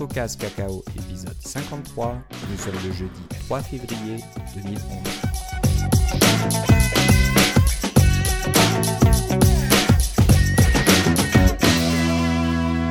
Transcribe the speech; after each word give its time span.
CocoCast 0.00 0.40
Cacao, 0.40 0.82
épisode 0.96 1.36
53. 1.40 2.18
Nous 2.50 2.56
sommes 2.56 2.72
le 2.72 2.90
jeudi 2.90 3.20
3 3.44 3.60
février 3.60 4.16
2011. 4.54 4.80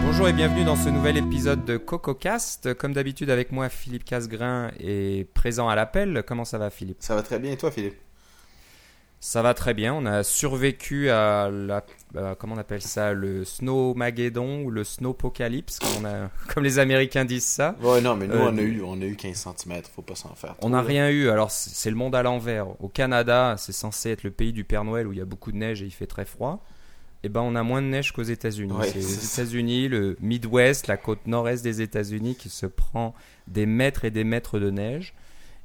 Bonjour 0.05 0.27
et 0.27 0.33
bienvenue 0.33 0.63
dans 0.63 0.75
ce 0.75 0.89
nouvel 0.89 1.17
épisode 1.17 1.65
de 1.65 1.77
CocoCast. 1.77 2.75
Comme 2.75 2.93
d'habitude 2.93 3.31
avec 3.31 3.51
moi, 3.51 3.69
Philippe 3.69 4.05
Casgrain 4.05 4.69
est 4.79 5.27
présent 5.33 5.67
à 5.67 5.73
l'appel. 5.73 6.21
Comment 6.27 6.45
ça 6.45 6.59
va 6.59 6.69
Philippe? 6.69 6.97
Ça 6.99 7.15
va 7.15 7.23
très 7.23 7.39
bien 7.39 7.53
et 7.53 7.57
toi 7.57 7.71
Philippe? 7.71 7.95
Ça 9.21 9.41
va 9.41 9.53
très 9.53 9.73
bien. 9.73 9.93
On 9.93 10.05
a 10.05 10.23
survécu 10.23 11.09
à 11.09 11.49
la 11.51 11.83
euh, 12.15 12.35
comment 12.35 12.55
on 12.55 12.57
appelle 12.57 12.81
ça 12.81 13.13
le 13.13 13.43
snowmageddon 13.45 14.63
ou 14.63 14.71
le 14.71 14.83
snowpocalypse 14.83 15.79
comme, 15.79 15.89
on 16.01 16.05
a- 16.05 16.29
comme 16.53 16.63
les 16.63 16.79
Américains 16.79 17.25
disent 17.25 17.45
ça. 17.45 17.75
Ouais 17.81 18.01
non 18.01 18.15
mais 18.15 18.27
nous 18.27 18.33
Euh, 18.35 18.49
on, 18.51 18.57
a 18.57 18.61
eu, 18.61 18.81
on 18.81 18.99
a 19.01 19.05
eu 19.05 19.15
15 19.15 19.47
cm, 19.57 19.81
faut 19.93 20.01
pas 20.01 20.15
s'en 20.15 20.33
faire. 20.35 20.55
On 20.61 20.69
n'a 20.69 20.81
rien 20.81 21.09
eu. 21.09 21.29
Alors 21.29 21.51
c'est 21.51 21.89
le 21.89 21.95
monde 21.95 22.15
à 22.15 22.23
l'envers. 22.23 22.67
Au 22.81 22.87
Canada, 22.87 23.55
c'est 23.57 23.73
censé 23.73 24.09
être 24.11 24.23
le 24.23 24.31
pays 24.31 24.53
du 24.53 24.63
Père 24.63 24.83
Noël 24.85 25.05
où 25.07 25.11
il 25.13 25.19
y 25.19 25.21
a 25.21 25.25
beaucoup 25.25 25.51
de 25.51 25.57
neige 25.57 25.81
et 25.81 25.85
il 25.85 25.91
fait 25.91 26.07
très 26.07 26.25
froid. 26.25 26.63
Et 27.21 27.27
ben 27.27 27.41
on 27.41 27.55
a 27.55 27.63
moins 27.63 27.81
de 27.81 27.87
neige 27.87 28.13
qu'aux 28.13 28.23
États-Unis. 28.23 28.71
Ouais, 28.71 28.87
c'est 28.87 28.95
les. 28.99 29.25
États-Unis, 29.25 29.89
le 29.89 30.15
Midwest, 30.21 30.87
la 30.87 30.95
côte 30.95 31.27
nord-est 31.27 31.61
des 31.61 31.81
États-Unis 31.81 32.35
qui 32.35 32.47
se 32.47 32.65
prend 32.65 33.13
des 33.47 33.65
mètres 33.65 34.05
et 34.05 34.11
des 34.11 34.23
mètres 34.23 34.57
de 34.59 34.69
neige. 34.71 35.13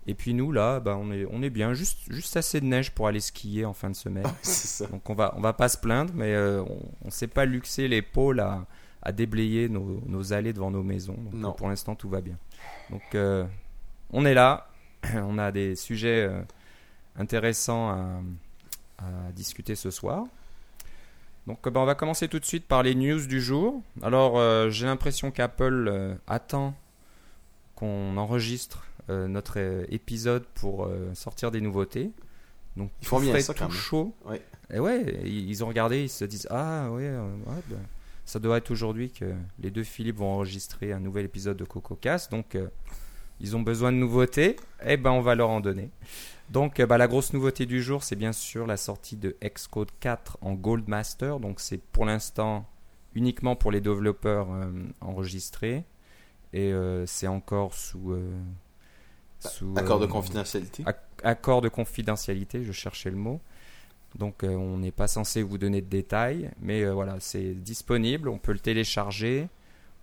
Et 0.07 0.15
puis 0.15 0.35
nous 0.35 0.53
là, 0.53 0.81
ben, 0.81 0.97
on 0.97 1.11
est 1.11 1.27
on 1.31 1.43
est 1.43 1.51
bien, 1.51 1.73
juste 1.73 1.99
juste 2.13 2.37
assez 2.37 2.61
de 2.61 2.67
neige 2.67 2.91
pour 2.91 3.07
aller 3.07 3.21
skier 3.21 3.65
en 3.65 3.73
fin 3.73 3.89
de 3.91 3.97
semaine. 3.97 4.27
ça. 4.43 4.87
Donc 4.87 5.09
on 5.09 5.15
va, 5.15 5.35
on 5.37 5.41
va 5.41 5.53
pas 5.55 5.69
se 5.69 5.79
plaindre, 5.79 6.13
mais 6.15 6.35
euh, 6.35 6.63
on 7.03 7.07
ne 7.07 7.11
s'est 7.11 7.27
pas 7.27 7.47
luxé 7.47 7.89
l'épaule 7.89 8.41
à, 8.41 8.67
à 9.03 9.13
déblayer 9.13 9.69
nos, 9.69 10.03
nos 10.07 10.33
allées 10.35 10.53
devant 10.53 10.71
nos 10.71 10.83
maisons. 10.83 11.17
Donc 11.17 11.35
Non. 11.35 11.53
pour 11.53 11.69
l'instant 11.69 11.95
tout 11.95 12.09
va 12.11 12.21
bien. 12.21 12.37
Donc 12.91 13.03
euh, 13.15 13.45
on 14.11 14.27
est 14.27 14.35
là, 14.35 14.69
on 15.15 15.39
a 15.39 15.51
des 15.53 15.75
sujets 15.75 16.27
euh, 16.29 16.43
intéressants 17.17 17.89
à, 17.91 18.21
à 18.99 19.33
discuter 19.33 19.75
ce 19.75 19.91
soir. 19.91 20.25
Donc 21.47 21.67
euh, 21.67 21.71
ben, 21.71 21.81
on 21.81 21.87
va 21.87 21.95
commencer 21.95 22.29
tout 22.29 22.39
de 22.39 22.45
suite 22.45 22.67
par 22.67 22.83
les 22.83 22.95
news 22.95 23.27
du 23.27 23.41
jour. 23.41 23.83
Alors 24.03 24.39
j'ai 24.71 24.85
l'impression 24.85 25.31
qu'Apple 25.31 26.19
attend 26.27 26.75
qu'on 27.75 28.17
enregistre 28.19 28.87
notre 29.09 29.59
euh, 29.59 29.85
épisode 29.91 30.45
pour 30.55 30.87
euh, 30.87 31.13
sortir 31.15 31.51
des 31.51 31.61
nouveautés. 31.61 32.11
Donc 32.77 32.91
Ils 33.01 33.07
font 33.07 33.21
bien 33.21 33.39
ça, 33.41 33.55
quand 33.55 33.67
tout 33.67 33.73
même. 33.73 33.81
chaud. 33.81 34.15
Ouais. 34.25 34.43
Et 34.73 34.79
ouais, 34.81 35.21
ils 35.25 35.63
ont 35.63 35.69
regardé, 35.69 36.03
ils 36.03 36.09
se 36.09 36.25
disent 36.25 36.47
ah 36.51 36.91
ouais, 36.91 37.05
euh, 37.05 37.23
ouais, 37.47 37.63
ben, 37.69 37.79
ça 38.25 38.39
doit 38.39 38.57
être 38.57 38.71
aujourd'hui 38.71 39.11
que 39.11 39.35
les 39.61 39.71
deux 39.71 39.85
Philippe 39.85 40.17
vont 40.17 40.33
enregistrer 40.33 40.93
un 40.93 41.01
nouvel 41.01 41.27
épisode 41.27 41.57
de 41.57 41.65
CocoCast. 41.65 42.31
Donc 42.31 42.55
euh, 42.55 42.69
ils 43.41 43.57
ont 43.57 43.61
besoin 43.63 43.93
de 43.93 43.99
nouveautés. 43.99 44.57
Et 44.85 44.97
ben 44.97 45.11
on 45.11 45.21
va 45.21 45.35
leur 45.35 45.51
en 45.51 45.61
donner. 45.61 45.91
Donc 46.51 46.81
euh, 46.81 46.87
bah, 46.87 46.99
la 46.99 47.07
grosse 47.07 47.33
nouveauté 47.33 47.67
du 47.67 47.83
jour, 47.83 48.03
c'est 48.03 48.17
bien 48.17 48.33
sûr 48.33 48.67
la 48.67 48.77
sortie 48.77 49.17
de 49.17 49.37
Xcode 49.45 49.91
4 50.01 50.39
en 50.41 50.55
Gold 50.55 50.89
Master. 50.89 51.41
Donc 51.41 51.61
c'est 51.61 51.79
pour 51.79 52.07
l'instant 52.07 52.67
uniquement 53.15 53.55
pour 53.55 53.71
les 53.71 53.81
développeurs 53.81 54.51
euh, 54.51 54.65
enregistrés 55.01 55.85
et 56.53 56.73
euh, 56.73 57.07
c'est 57.07 57.27
encore 57.29 57.75
sous, 57.75 58.13
euh, 58.13 58.31
sous 59.51 59.73
Accord 59.77 60.01
de 60.01 60.05
euh, 60.07 60.09
confidentialité. 60.09 60.83
Ac- 60.85 60.97
accord 61.23 61.61
de 61.61 61.69
confidentialité, 61.69 62.65
je 62.65 62.73
cherchais 62.73 63.11
le 63.11 63.17
mot. 63.17 63.41
Donc 64.19 64.45
euh, 64.45 64.49
on 64.55 64.79
n'est 64.79 64.93
pas 64.93 65.09
censé 65.09 65.43
vous 65.43 65.59
donner 65.59 65.81
de 65.83 65.89
détails, 65.89 66.51
mais 66.61 66.83
euh, 66.85 66.93
voilà, 66.93 67.17
c'est 67.21 67.53
disponible, 67.55 68.29
on 68.29 68.39
peut 68.39 68.53
le 68.53 68.61
télécharger. 68.61 69.49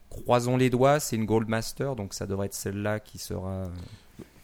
Croisons 0.09 0.57
les 0.57 0.69
doigts, 0.69 0.99
c'est 0.99 1.15
une 1.15 1.25
Gold 1.25 1.47
Master, 1.47 1.95
donc 1.95 2.13
ça 2.13 2.27
devrait 2.27 2.47
être 2.47 2.53
celle-là 2.53 2.99
qui 2.99 3.17
sera 3.17 3.69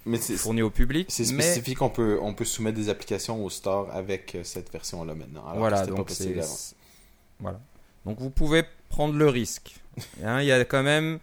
Mais 0.06 0.18
fournie 0.18 0.62
au 0.62 0.70
public. 0.70 1.08
c'est 1.10 1.30
mais 1.34 1.44
spécifique, 1.44 1.82
on 1.82 1.90
peut, 1.90 2.18
on 2.22 2.34
peut 2.34 2.46
soumettre 2.46 2.78
des 2.78 2.88
applications 2.88 3.44
au 3.44 3.50
store 3.50 3.92
avec 3.92 4.38
cette 4.44 4.72
version-là 4.72 5.14
maintenant. 5.16 5.46
Alors 5.46 5.58
voilà, 5.58 5.86
donc 5.86 6.10
c'est 6.12 6.40
voilà. 7.40 7.60
Donc 8.06 8.20
vous 8.20 8.30
pouvez 8.30 8.64
prendre 8.88 9.16
le 9.16 9.28
risque. 9.28 9.76
Hein, 10.24 10.42
Il 10.42 10.48
y 10.48 10.52
a 10.54 10.64
quand 10.64 10.84
même 10.84 11.20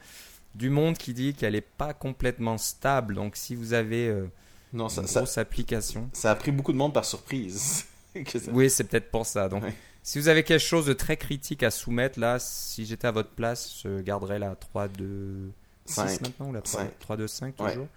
du 0.55 0.71
monde 0.71 0.97
qui 0.97 1.13
dit 1.15 1.35
qu'elle 1.35 1.55
n'est 1.55 1.61
pas 1.61 1.93
complètement 1.95 2.59
stable, 2.59 3.15
donc 3.15 3.37
si 3.37 3.55
vous 3.55 3.73
avez 3.73 4.09
euh, 4.09 4.27
Non, 4.73 4.89
ça, 4.89 5.03
une 5.03 5.09
ça, 5.09 5.21
grosse 5.21 5.39
application, 5.39 6.09
ça 6.13 6.31
a 6.31 6.35
pris 6.37 6.53
beaucoup 6.53 6.73
de 6.73 6.79
monde 6.79 6.93
par 6.95 7.05
surprise. 7.05 7.87
Ça- 8.27 8.53
Oui, 8.53 8.71
c'est 8.71 8.85
peut-être 8.85 9.11
pour 9.11 9.27
ça. 9.27 9.49
Donc, 9.49 9.65
Ouais. 9.65 9.75
si 10.05 10.21
vous 10.21 10.29
avez 10.29 10.45
quelque 10.45 10.61
chose 10.65 10.87
de 10.87 10.93
très 10.93 11.17
critique 11.17 11.65
à 11.65 11.73
soumettre, 11.73 12.21
là, 12.21 12.39
si 12.39 12.87
j'étais 12.87 13.09
à 13.09 13.11
votre 13.11 13.31
place, 13.31 13.81
je 13.83 14.01
garderais 14.03 14.39
la 14.39 14.55
3, 14.55 14.87
2, 14.87 15.51
6 15.85 15.95
Cinq. 15.95 16.21
maintenant 16.21 16.49
ou 16.51 16.53
la 16.53 16.63
3, 16.63 16.81
Cinq. 16.83 16.99
3, 17.01 17.17
2, 17.17 17.27
5 17.27 17.61
Ouais. 17.61 17.71
toujours. 17.73 17.89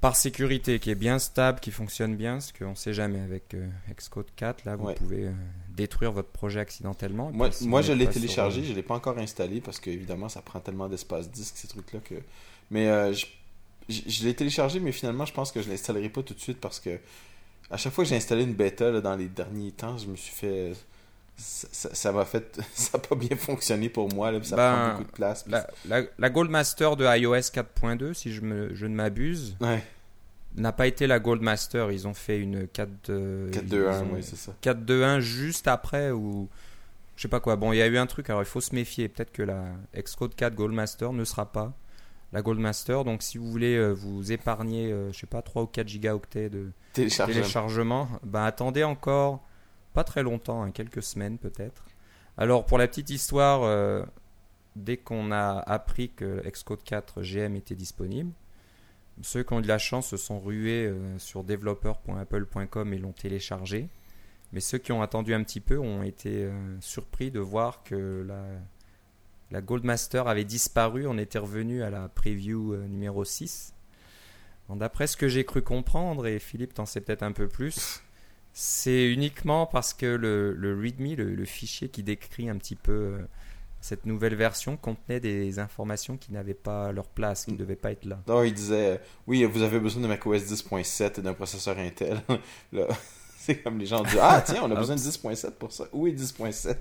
Par 0.00 0.16
sécurité, 0.16 0.78
qui 0.80 0.90
est 0.90 0.94
bien 0.94 1.18
stable, 1.18 1.60
qui 1.60 1.70
fonctionne 1.70 2.14
bien, 2.16 2.34
parce 2.34 2.52
qu'on 2.52 2.70
ne 2.70 2.74
sait 2.74 2.92
jamais 2.94 3.20
avec 3.20 3.54
euh, 3.54 3.68
Xcode 3.94 4.26
4, 4.36 4.64
là, 4.64 4.76
vous 4.76 4.86
Ouais. 4.86 4.94
pouvez 4.94 5.26
euh, 5.26 5.32
détruire 5.74 6.12
votre 6.12 6.28
projet 6.30 6.60
accidentellement. 6.60 7.30
Moi, 7.32 7.50
moi 7.62 7.82
je 7.82 7.92
l'ai 7.92 8.04
sur, 8.04 8.14
téléchargé, 8.14 8.60
euh, 8.60 8.64
je 8.64 8.72
l'ai 8.72 8.82
pas 8.82 8.94
encore 8.94 9.18
installé 9.18 9.60
parce 9.60 9.80
que 9.80 9.90
évidemment 9.90 10.28
ça 10.28 10.40
prend 10.42 10.60
tellement 10.60 10.88
d'espace 10.88 11.30
disque 11.30 11.56
ces 11.56 11.68
trucs 11.68 11.92
là 11.92 12.00
que 12.00 12.14
mais 12.70 12.88
euh, 12.88 13.12
je, 13.12 13.26
je, 13.88 14.00
je 14.06 14.24
l'ai 14.24 14.34
téléchargé 14.34 14.80
mais 14.80 14.92
finalement 14.92 15.24
je 15.24 15.32
pense 15.32 15.50
que 15.52 15.60
je 15.62 15.68
l'installerai 15.68 16.08
pas 16.08 16.22
tout 16.22 16.34
de 16.34 16.40
suite 16.40 16.60
parce 16.60 16.80
que 16.80 16.98
à 17.70 17.76
chaque 17.76 17.92
fois 17.92 18.04
que 18.04 18.10
j'ai 18.10 18.16
installé 18.16 18.44
une 18.44 18.54
bêta 18.54 18.90
là, 18.90 19.00
dans 19.00 19.16
les 19.16 19.26
derniers 19.26 19.72
temps, 19.72 19.98
je 19.98 20.06
me 20.06 20.16
suis 20.16 20.32
fait 20.34 20.72
ça 21.36 22.12
m'a 22.12 22.24
fait 22.24 22.60
ça 22.74 22.96
a 22.96 23.00
pas 23.00 23.16
bien 23.16 23.36
fonctionné 23.36 23.88
pour 23.88 24.12
moi 24.12 24.30
là, 24.30 24.38
puis 24.38 24.48
ça 24.48 24.56
Ben, 24.56 24.72
prend 24.76 24.90
beaucoup 24.92 25.10
de 25.10 25.16
place. 25.16 25.44
La, 25.48 25.66
la, 25.86 26.02
la 26.16 26.30
Gold 26.30 26.50
Master 26.50 26.96
de 26.96 27.04
iOS 27.04 27.34
4.2, 27.34 28.14
si 28.14 28.32
je, 28.32 28.40
me, 28.40 28.72
je 28.74 28.86
ne 28.86 28.94
m'abuse, 28.94 29.56
Ouais, 29.60 29.82
n'a 30.56 30.72
pas 30.72 30.86
été 30.86 31.06
la 31.06 31.18
Gold 31.20 31.42
Master. 31.42 31.90
Ils 31.92 32.06
ont 32.06 32.14
fait 32.14 32.38
une 32.38 32.66
4, 32.68 33.10
euh, 33.10 33.50
4 33.50 33.62
ils 33.64 33.68
2 33.70 33.88
1 33.88 34.02
ont- 34.02 34.08
oui, 34.14 34.22
c'est 34.22 34.36
ça. 34.36 34.52
4-2-1 34.62 35.20
juste 35.20 35.66
après 35.68 36.10
ou 36.10 36.48
je 37.16 37.22
sais 37.22 37.28
pas 37.28 37.40
quoi. 37.40 37.56
Bon, 37.56 37.72
il 37.72 37.76
y 37.76 37.82
a 37.82 37.86
eu 37.86 37.96
un 37.98 38.06
truc, 38.06 38.28
alors 38.30 38.42
il 38.42 38.46
faut 38.46 38.60
se 38.60 38.74
méfier. 38.74 39.08
Peut-être 39.08 39.32
que 39.32 39.42
la 39.42 39.64
Xcode 39.96 40.34
4 40.34 40.54
Goldmaster 40.54 41.12
ne 41.12 41.24
sera 41.24 41.50
pas 41.50 41.72
la 42.32 42.42
Goldmaster. 42.42 43.04
Donc 43.04 43.22
si 43.22 43.38
vous 43.38 43.50
voulez 43.50 43.76
euh, 43.76 43.92
vous 43.92 44.32
épargner, 44.32 44.90
euh, 44.92 45.12
je 45.12 45.18
sais 45.20 45.26
pas, 45.26 45.42
3 45.42 45.62
ou 45.62 45.66
4 45.66 45.88
gigaoctets 45.88 46.50
de 46.50 46.70
téléchargement, 47.42 48.08
ben 48.24 48.44
attendez 48.44 48.84
encore 48.84 49.44
pas 49.92 50.02
très 50.04 50.22
longtemps, 50.24 50.62
hein, 50.62 50.70
quelques 50.72 51.02
semaines 51.02 51.38
peut-être. 51.38 51.84
Alors 52.36 52.66
pour 52.66 52.78
la 52.78 52.88
petite 52.88 53.10
histoire, 53.10 53.62
euh, 53.62 54.02
dès 54.74 54.96
qu'on 54.96 55.30
a 55.30 55.58
appris 55.66 56.10
que 56.10 56.42
Xcode 56.48 56.82
4 56.82 57.22
GM 57.22 57.54
était 57.54 57.76
disponible, 57.76 58.32
ceux 59.22 59.42
qui 59.42 59.52
ont 59.52 59.60
eu 59.60 59.62
de 59.62 59.68
la 59.68 59.78
chance 59.78 60.08
se 60.08 60.16
sont 60.16 60.40
rués 60.40 60.86
euh, 60.86 61.18
sur 61.18 61.44
developer.apple.com 61.44 62.92
et 62.92 62.98
l'ont 62.98 63.12
téléchargé. 63.12 63.88
Mais 64.52 64.60
ceux 64.60 64.78
qui 64.78 64.92
ont 64.92 65.02
attendu 65.02 65.34
un 65.34 65.42
petit 65.42 65.60
peu 65.60 65.78
ont 65.78 66.02
été 66.02 66.44
euh, 66.44 66.52
surpris 66.80 67.30
de 67.30 67.40
voir 67.40 67.82
que 67.84 68.26
la, 69.50 69.60
Goldmaster 69.60 70.26
avait 70.26 70.44
disparu. 70.44 71.06
On 71.06 71.16
était 71.16 71.38
revenu 71.38 71.82
à 71.82 71.90
la 71.90 72.08
preview 72.08 72.74
euh, 72.74 72.86
numéro 72.88 73.24
6. 73.24 73.72
Bon, 74.68 74.76
D'après 74.76 75.06
ce 75.06 75.16
que 75.16 75.28
j'ai 75.28 75.44
cru 75.44 75.62
comprendre, 75.62 76.26
et 76.26 76.38
Philippe 76.38 76.74
t'en 76.74 76.86
sais 76.86 77.00
peut-être 77.00 77.22
un 77.22 77.32
peu 77.32 77.46
plus, 77.46 78.02
c'est 78.52 79.12
uniquement 79.12 79.66
parce 79.66 79.94
que 79.94 80.06
le, 80.06 80.80
README, 80.80 81.14
le, 81.14 81.44
fichier 81.44 81.88
qui 81.88 82.02
décrit 82.02 82.48
un 82.48 82.56
petit 82.56 82.76
peu 82.76 83.18
cette 83.84 84.06
nouvelle 84.06 84.34
version, 84.34 84.78
contenait 84.78 85.20
des 85.20 85.58
informations 85.58 86.16
qui 86.16 86.32
n'avaient 86.32 86.54
pas 86.54 86.90
leur 86.90 87.06
place, 87.06 87.44
qui 87.44 87.52
ne 87.52 87.58
devaient 87.58 87.76
pas 87.76 87.92
être 87.92 88.06
là. 88.06 88.18
Non, 88.26 88.42
il 88.42 88.54
disait 88.54 88.92
euh, 88.92 88.98
oui, 89.26 89.44
vous 89.44 89.60
avez 89.60 89.78
besoin 89.78 90.00
de 90.00 90.06
macOS 90.06 90.42
10.7 90.42 91.18
et 91.18 91.22
d'un 91.22 91.34
processeur 91.34 91.76
Intel. 91.78 92.18
Là, 92.72 92.86
c'est 93.38 93.56
comme 93.62 93.78
les 93.78 93.84
gens 93.84 94.02
disent 94.02 94.18
ah 94.22 94.42
tiens, 94.42 94.62
on 94.62 94.70
a 94.70 94.74
besoin 94.80 94.96
de 94.96 95.00
10.7 95.02 95.50
pour 95.50 95.70
ça. 95.70 95.84
Où 95.92 96.06
est 96.06 96.12
10.7 96.12 96.76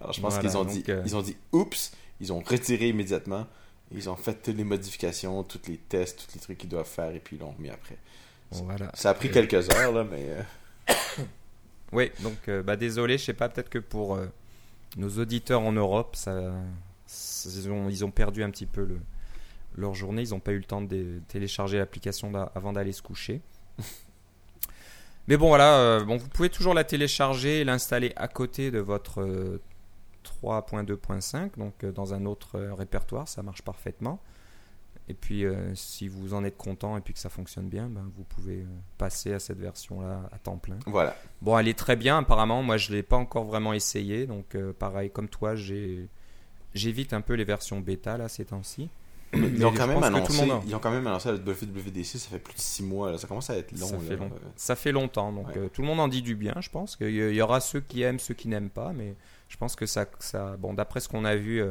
Alors 0.00 0.12
je 0.12 0.20
pense 0.20 0.34
Voilà, 0.34 0.40
qu'ils 0.40 0.58
ont 0.58 0.64
dit 0.64 0.82
euh, 0.88 1.02
ils 1.06 1.14
ont 1.14 1.22
dit 1.22 1.36
oups, 1.52 1.92
ils 2.20 2.32
ont 2.32 2.40
retiré 2.40 2.88
immédiatement. 2.88 3.46
Ils 3.92 4.10
ont 4.10 4.16
fait 4.16 4.34
toutes 4.34 4.56
les 4.56 4.64
modifications, 4.64 5.44
tous 5.44 5.68
les 5.68 5.76
tests, 5.76 6.26
tous 6.26 6.34
les 6.34 6.40
trucs 6.40 6.58
qu'ils 6.58 6.68
doivent 6.68 6.84
faire 6.84 7.14
et 7.14 7.20
puis 7.20 7.36
ils 7.36 7.38
l'ont 7.38 7.52
remis 7.52 7.70
après. 7.70 7.96
Bon, 8.50 8.64
voilà. 8.64 8.90
Ça 8.94 9.10
a 9.10 9.14
pris 9.14 9.30
quelques 9.30 9.70
heures 9.70 9.92
là, 9.92 10.02
mais 10.02 10.26
euh, 10.30 11.22
Oui, 11.92 12.10
donc 12.24 12.48
euh, 12.48 12.64
bah, 12.64 12.74
désolé, 12.74 13.18
je 13.18 13.26
sais 13.26 13.34
pas, 13.34 13.48
peut-être 13.48 13.70
que 13.70 13.78
pour 13.78 14.18
nos 14.96 15.18
auditeurs 15.18 15.62
en 15.62 15.72
Europe, 15.72 16.16
ils, 16.26 18.04
ont, 18.04 18.10
perdu 18.10 18.42
un 18.42 18.50
petit 18.50 18.66
peu 18.66 18.84
le, 18.84 18.98
leur 19.76 19.94
journée, 19.94 20.22
ils 20.22 20.30
n'ont 20.30 20.40
pas 20.40 20.52
eu 20.52 20.58
le 20.58 20.64
temps 20.64 20.82
de 20.82 21.20
télécharger 21.28 21.78
l'application 21.78 22.32
avant 22.54 22.72
d'aller 22.72 22.92
se 22.92 23.02
coucher. 23.02 23.40
Mais 25.28 25.36
bon 25.36 25.48
voilà, 25.48 25.78
euh, 25.78 26.04
vous 26.04 26.28
pouvez 26.28 26.50
toujours 26.50 26.74
la 26.74 26.82
télécharger 26.82 27.60
et 27.60 27.64
l'installer 27.64 28.12
à 28.16 28.26
côté 28.26 28.70
de 28.70 28.80
votre 28.80 29.20
euh, 29.20 29.60
3.2.5, 30.24 31.58
donc 31.58 31.84
euh, 31.84 31.92
dans 31.92 32.14
un 32.14 32.26
autre 32.26 32.56
euh, 32.56 32.74
répertoire, 32.74 33.28
ça 33.28 33.42
marche 33.42 33.62
parfaitement. 33.62 34.20
Et 35.10 35.14
puis 35.14 35.44
euh, 35.44 35.74
si 35.74 36.06
vous 36.08 36.34
en 36.34 36.44
êtes 36.44 36.56
content 36.56 36.96
et 36.96 37.00
puis 37.00 37.12
que 37.12 37.18
ça 37.20 37.28
fonctionne 37.28 37.68
bien, 37.68 37.88
ben, 37.88 38.08
vous 38.16 38.22
pouvez 38.24 38.60
euh, 38.60 38.66
passer 38.96 39.32
à 39.32 39.38
cette 39.40 39.58
version-là 39.58 40.22
à 40.32 40.38
temps 40.38 40.56
plein. 40.56 40.78
voilà. 40.86 41.16
Bon, 41.42 41.58
elle 41.58 41.66
est 41.68 41.78
très 41.78 41.96
bien 41.96 42.18
apparemment. 42.18 42.62
Moi, 42.62 42.76
je 42.76 42.92
l'ai 42.92 43.02
pas 43.02 43.16
encore 43.16 43.44
vraiment 43.44 43.72
essayé. 43.72 44.26
Donc, 44.26 44.54
euh, 44.54 44.72
pareil, 44.72 45.10
comme 45.10 45.28
toi, 45.28 45.54
j'évite 46.74 47.12
un 47.12 47.20
peu 47.20 47.34
les 47.34 47.44
versions 47.44 47.80
bêta 47.80 48.16
là 48.16 48.28
ces 48.28 48.44
temps-ci. 48.44 48.88
Ils 49.32 49.64
ont, 49.64 49.72
quand 49.72 49.86
même 49.86 50.02
annoncé, 50.02 50.44
ils 50.66 50.74
ont 50.74 50.80
quand 50.80 50.90
même 50.90 51.06
annoncé 51.06 51.28
à 51.28 51.32
la 51.32 51.38
WWDC, 51.38 52.04
ça 52.18 52.28
fait 52.30 52.40
plus 52.40 52.54
de 52.54 52.58
6 52.60 52.82
mois, 52.82 53.12
là. 53.12 53.18
ça 53.18 53.28
commence 53.28 53.48
à 53.48 53.56
être 53.56 53.70
long. 53.78 53.86
ça, 53.86 53.94
là. 53.94 54.00
fait 54.00 54.16
long- 54.16 54.30
ça 54.56 54.74
fait 54.74 54.90
longtemps, 54.90 55.32
donc 55.32 55.46
Ouais. 55.48 55.58
euh, 55.58 55.68
tout 55.68 55.82
le 55.82 55.86
monde 55.86 56.00
en 56.00 56.08
dit 56.08 56.20
du 56.20 56.34
bien, 56.34 56.54
je 56.60 56.68
pense. 56.68 56.96
qu'il 56.96 57.10
y- 57.10 57.18
il 57.28 57.34
y 57.36 57.40
aura 57.40 57.60
ceux 57.60 57.78
qui 57.80 58.02
aiment, 58.02 58.18
ceux 58.18 58.34
qui 58.34 58.48
n'aiment 58.48 58.70
pas, 58.70 58.92
mais 58.92 59.14
je 59.48 59.56
pense 59.56 59.76
que 59.76 59.86
ça, 59.86 60.06
ça 60.18 60.56
bon, 60.56 60.74
d'après 60.74 60.98
ce 60.98 61.08
qu'on 61.08 61.24
a 61.24 61.36
vu 61.36 61.62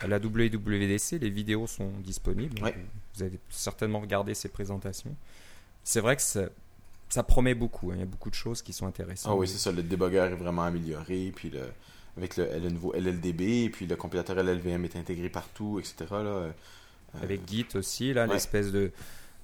à 0.00 0.06
la 0.06 0.18
WWDC, 0.18 1.18
les 1.20 1.30
vidéos 1.30 1.66
sont 1.66 1.90
disponibles. 2.04 2.62
Ouais. 2.62 2.74
Vous 3.14 3.22
avez 3.22 3.38
certainement 3.50 4.00
regardé 4.00 4.34
ces 4.34 4.48
présentations. 4.48 5.14
C'est 5.84 6.00
vrai 6.00 6.16
que 6.16 6.22
ça, 6.22 6.42
ça 7.08 7.22
promet 7.22 7.54
beaucoup. 7.54 7.90
hein, 7.90 7.94
Il 7.96 8.00
y 8.00 8.02
a 8.02 8.06
beaucoup 8.06 8.30
de 8.30 8.34
choses 8.34 8.62
qui 8.62 8.72
sont 8.72 8.86
intéressantes. 8.86 9.32
Ah 9.34 9.36
oui, 9.36 9.48
c'est 9.48 9.58
ça, 9.58 9.72
le 9.72 9.82
debugger 9.82 10.18
est 10.30 10.34
vraiment 10.36 10.62
amélioré, 10.62 11.32
puis 11.34 11.50
le, 11.50 11.62
avec 12.16 12.36
le, 12.36 12.46
le 12.58 12.70
nouveau 12.70 12.92
LLDB, 12.94 13.70
puis 13.70 13.86
le 13.86 13.96
compilateur 13.96 14.36
LLVM 14.36 14.84
est 14.84 14.96
intégré 14.96 15.28
partout, 15.28 15.78
etc. 15.78 15.96
Là. 16.10 16.16
Euh, 16.18 16.50
Avec 17.22 17.48
Git 17.48 17.66
aussi, 17.74 18.12
là, 18.12 18.26
Ouais. 18.26 18.34
l'espèce 18.34 18.70
de, 18.70 18.92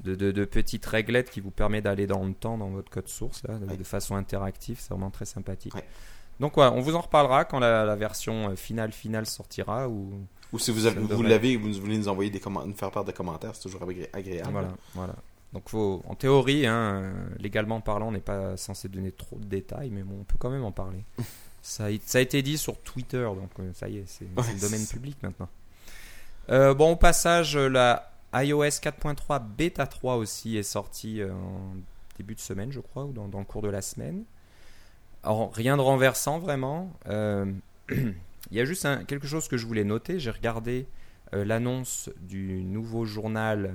de, 0.04 0.14
de, 0.14 0.32
de 0.32 0.44
petite 0.44 0.84
réglette 0.86 1.30
qui 1.30 1.40
vous 1.40 1.50
permet 1.50 1.80
d'aller 1.80 2.06
dans 2.06 2.22
le 2.24 2.34
temps 2.34 2.58
dans 2.58 2.68
votre 2.68 2.90
code 2.90 3.08
source, 3.08 3.42
là, 3.48 3.58
de, 3.58 3.66
Ouais. 3.66 3.76
de 3.76 3.84
façon 3.84 4.14
interactive. 4.16 4.76
C'est 4.80 4.90
vraiment 4.90 5.10
très 5.10 5.24
sympathique. 5.24 5.74
Ouais. 5.74 5.84
Donc, 6.40 6.58
on 6.58 6.80
vous 6.80 6.96
en 6.96 7.00
reparlera 7.00 7.44
quand 7.44 7.60
la, 7.60 7.84
la 7.84 7.94
version 7.96 8.50
euh, 8.50 8.56
finale 8.56 8.92
finale 8.92 9.24
sortira. 9.24 9.88
Ou... 9.88 10.12
Ou 10.52 10.58
si 10.58 10.70
vous, 10.70 10.86
avez, 10.86 11.00
vous 11.00 11.22
l'avez 11.22 11.52
et 11.52 11.56
vous 11.56 11.72
voulez 11.72 11.98
nous 11.98 12.08
envoyer 12.08 12.30
des 12.30 12.38
commentaires, 12.40 12.68
nous 12.68 12.76
faire 12.76 12.90
part 12.90 13.04
de 13.04 13.12
commentaires, 13.12 13.54
c'est 13.54 13.62
toujours 13.62 13.82
agré- 13.82 14.08
agréable. 14.12 14.50
Voilà, 14.52 14.68
voilà. 14.94 15.14
Donc, 15.52 15.68
faut, 15.68 16.02
en 16.08 16.14
théorie, 16.14 16.66
hein, 16.66 16.74
euh, 17.02 17.12
légalement 17.38 17.80
parlant, 17.80 18.08
on 18.08 18.12
n'est 18.12 18.18
pas 18.20 18.56
censé 18.56 18.88
donner 18.88 19.12
trop 19.12 19.36
de 19.38 19.44
détails, 19.44 19.90
mais 19.90 20.02
bon, 20.02 20.16
on 20.20 20.24
peut 20.24 20.36
quand 20.38 20.50
même 20.50 20.64
en 20.64 20.72
parler. 20.72 21.04
ça, 21.62 21.86
a, 21.86 21.90
ça 22.04 22.18
a 22.18 22.20
été 22.20 22.42
dit 22.42 22.58
sur 22.58 22.76
Twitter, 22.80 23.22
donc 23.24 23.50
euh, 23.60 23.70
ça 23.74 23.88
y 23.88 23.98
est, 23.98 24.04
c'est 24.06 24.24
Ouais, 24.36 24.52
le 24.54 24.60
domaine 24.60 24.86
public 24.86 25.16
maintenant. 25.22 25.48
Euh, 26.50 26.74
bon, 26.74 26.92
au 26.92 26.96
passage, 26.96 27.56
la 27.56 28.10
iOS 28.34 28.64
4.3 28.64 29.42
Beta 29.56 29.86
3 29.86 30.16
aussi 30.16 30.56
est 30.56 30.62
sortie 30.64 31.22
en 31.22 31.74
début 32.18 32.34
de 32.34 32.40
semaine, 32.40 32.70
je 32.72 32.80
crois, 32.80 33.04
ou 33.04 33.12
dans, 33.12 33.28
dans 33.28 33.38
le 33.38 33.44
cours 33.44 33.62
de 33.62 33.68
la 33.70 33.80
semaine. 33.82 34.24
Alors, 35.22 35.52
rien 35.54 35.76
de 35.76 35.82
renversant 35.82 36.38
vraiment. 36.38 36.92
Euh, 37.08 37.50
Il 38.50 38.56
y 38.56 38.60
a 38.60 38.64
juste 38.64 38.84
un- 38.86 39.04
quelque 39.04 39.26
chose 39.26 39.48
que 39.48 39.56
je 39.56 39.66
voulais 39.66 39.84
noter. 39.84 40.18
J'ai 40.18 40.30
regardé 40.30 40.86
euh, 41.32 41.44
l'annonce 41.44 42.10
du 42.20 42.62
nouveau 42.62 43.04
journal 43.04 43.74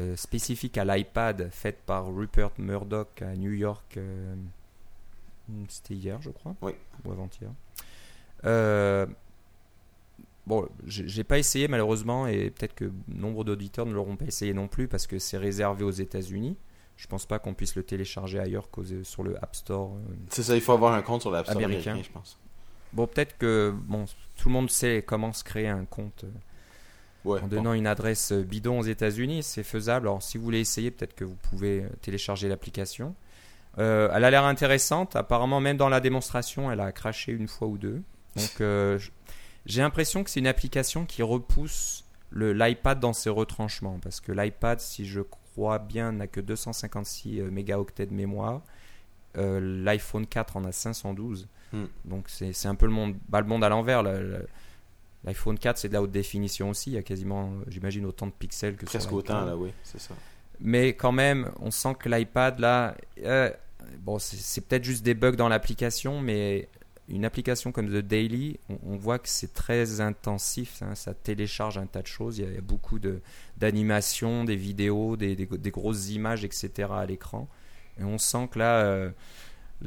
euh, 0.00 0.16
spécifique 0.16 0.78
à 0.78 0.84
l'iPad 0.84 1.50
faite 1.50 1.78
par 1.84 2.06
Rupert 2.14 2.50
Murdoch 2.58 3.20
à 3.22 3.34
New 3.36 3.52
York. 3.52 3.96
euh, 3.96 4.34
C'était 5.68 5.94
hier, 5.94 6.20
je 6.22 6.30
crois. 6.30 6.54
Oui. 6.62 6.72
Ou 7.04 7.12
avant-hier. 7.12 7.50
Bon, 10.46 10.68
j'ai 10.86 11.22
pas 11.22 11.38
essayé 11.38 11.68
malheureusement 11.68 12.26
et 12.26 12.50
peut-être 12.50 12.74
que 12.74 12.90
nombre 13.06 13.44
d'auditeurs 13.44 13.86
ne 13.86 13.92
l'auront 13.92 14.16
pas 14.16 14.24
essayé 14.24 14.52
non 14.54 14.66
plus 14.66 14.88
parce 14.88 15.06
que 15.06 15.18
c'est 15.20 15.38
réservé 15.38 15.84
aux 15.84 15.90
États-Unis. 15.92 16.56
Je 16.96 17.06
pense 17.06 17.26
pas 17.26 17.38
qu'on 17.38 17.54
puisse 17.54 17.76
le 17.76 17.84
télécharger 17.84 18.40
ailleurs 18.40 18.68
qu'aux- 18.70 19.04
sur 19.04 19.22
le 19.22 19.36
App 19.42 19.54
Store. 19.54 19.92
C'est 20.30 20.42
ça, 20.42 20.56
il 20.56 20.60
faut 20.60 20.72
avoir 20.72 20.94
un 20.94 21.02
compte 21.02 21.20
sur 21.20 21.30
l'App 21.30 21.46
Store 21.46 21.62
Américain. 21.62 21.92
américain, 21.92 22.08
je 22.08 22.12
pense. 22.12 22.38
Bon, 22.92 23.06
peut-être 23.06 23.38
que 23.38 23.74
bon, 23.86 24.04
tout 24.36 24.48
le 24.48 24.52
monde 24.52 24.70
sait 24.70 25.02
comment 25.06 25.32
se 25.32 25.44
créer 25.44 25.68
un 25.68 25.84
compte 25.84 26.24
euh, 26.24 26.28
Ouais, 27.24 27.38
en 27.38 27.42
bon. 27.42 27.56
donnant 27.56 27.72
une 27.72 27.86
adresse 27.86 28.32
bidon 28.32 28.80
aux 28.80 28.84
États-Unis, 28.84 29.44
c'est 29.44 29.62
faisable. 29.62 30.08
Alors, 30.08 30.22
si 30.22 30.38
vous 30.38 30.44
voulez 30.44 30.58
essayer, 30.58 30.90
peut-être 30.90 31.14
que 31.14 31.24
vous 31.24 31.36
pouvez 31.36 31.82
euh, 31.82 31.88
télécharger 32.00 32.48
l'application. 32.48 33.14
Euh, 33.78 34.10
elle 34.12 34.24
a 34.24 34.30
l'air 34.30 34.44
intéressante. 34.44 35.14
Apparemment, 35.16 35.60
même 35.60 35.76
dans 35.76 35.88
la 35.88 36.00
démonstration, 36.00 36.70
elle 36.70 36.80
a 36.80 36.90
craché 36.92 37.32
une 37.32 37.48
fois 37.48 37.68
ou 37.68 37.78
deux. 37.78 38.02
Donc, 38.36 38.60
euh, 38.60 38.98
j'ai 39.66 39.82
l'impression 39.82 40.24
que 40.24 40.30
c'est 40.30 40.40
une 40.40 40.46
application 40.46 41.06
qui 41.06 41.22
repousse 41.22 42.04
l'iPad 42.34 42.98
dans 42.98 43.12
ses 43.12 43.30
retranchements. 43.30 43.98
Parce 44.02 44.20
que 44.20 44.32
l'iPad, 44.32 44.80
si 44.80 45.06
je 45.06 45.20
crois 45.20 45.78
bien, 45.78 46.12
n'a 46.12 46.26
que 46.26 46.40
256 46.40 47.40
euh, 47.40 47.50
mégaoctets 47.50 48.06
de 48.06 48.14
mémoire. 48.14 48.62
Euh, 49.38 49.60
L'iPhone 49.84 50.26
4 50.26 50.56
en 50.56 50.64
a 50.64 50.72
512. 50.72 51.48
Hmm. 51.72 51.84
Donc, 52.04 52.26
c'est 52.28 52.66
un 52.66 52.74
peu 52.74 52.86
le 52.86 52.92
monde, 52.92 53.14
bah, 53.28 53.40
le 53.40 53.46
monde 53.46 53.64
à 53.64 53.68
l'envers. 53.68 54.02
L'iPhone 55.24 55.58
4, 55.58 55.78
c'est 55.78 55.88
de 55.88 55.92
la 55.94 56.02
haute 56.02 56.10
définition 56.10 56.70
aussi. 56.70 56.90
Il 56.90 56.94
y 56.94 56.98
a 56.98 57.02
quasiment, 57.02 57.52
j'imagine, 57.68 58.04
autant 58.06 58.26
de 58.26 58.32
pixels 58.32 58.76
que 58.76 58.86
Presque 58.86 59.08
sur 59.08 59.14
autant, 59.14 59.44
là, 59.44 59.56
oui, 59.56 59.72
c'est 59.84 60.00
ça. 60.00 60.14
Mais 60.60 60.94
quand 60.94 61.12
même, 61.12 61.50
on 61.60 61.70
sent 61.70 61.94
que 61.98 62.08
l'iPad, 62.08 62.58
là, 62.58 62.96
euh, 63.24 63.50
bon, 64.00 64.18
c'est- 64.18 64.60
peut-être 64.60 64.84
juste 64.84 65.04
des 65.04 65.14
bugs 65.14 65.32
dans 65.36 65.48
l'application, 65.48 66.20
mais 66.20 66.68
une 67.08 67.24
application 67.24 67.72
comme 67.72 67.88
The 67.88 68.04
Daily, 68.04 68.58
on, 68.68 68.78
on 68.84 68.96
voit 68.96 69.18
que 69.18 69.28
c'est 69.28 69.52
très 69.54 70.00
intensif. 70.00 70.82
hein, 70.82 70.94
ça 70.94 71.14
télécharge 71.14 71.78
un 71.78 71.86
tas 71.86 72.02
de 72.02 72.06
choses. 72.08 72.38
Il 72.38 72.52
y 72.52 72.56
a, 72.56 72.60
beaucoup 72.60 72.98
de- 72.98 73.20
d'animations, 73.58 74.44
des 74.44 74.56
vidéos, 74.56 75.16
des, 75.16 75.36
des- 75.36 75.46
des 75.46 75.70
grosses 75.70 76.10
images, 76.10 76.44
etc. 76.44 76.88
à 76.92 77.06
l'écran. 77.06 77.48
Et 78.00 78.04
on 78.04 78.18
sent 78.18 78.48
que 78.50 78.58
là, 78.58 78.80
euh, 78.84 79.10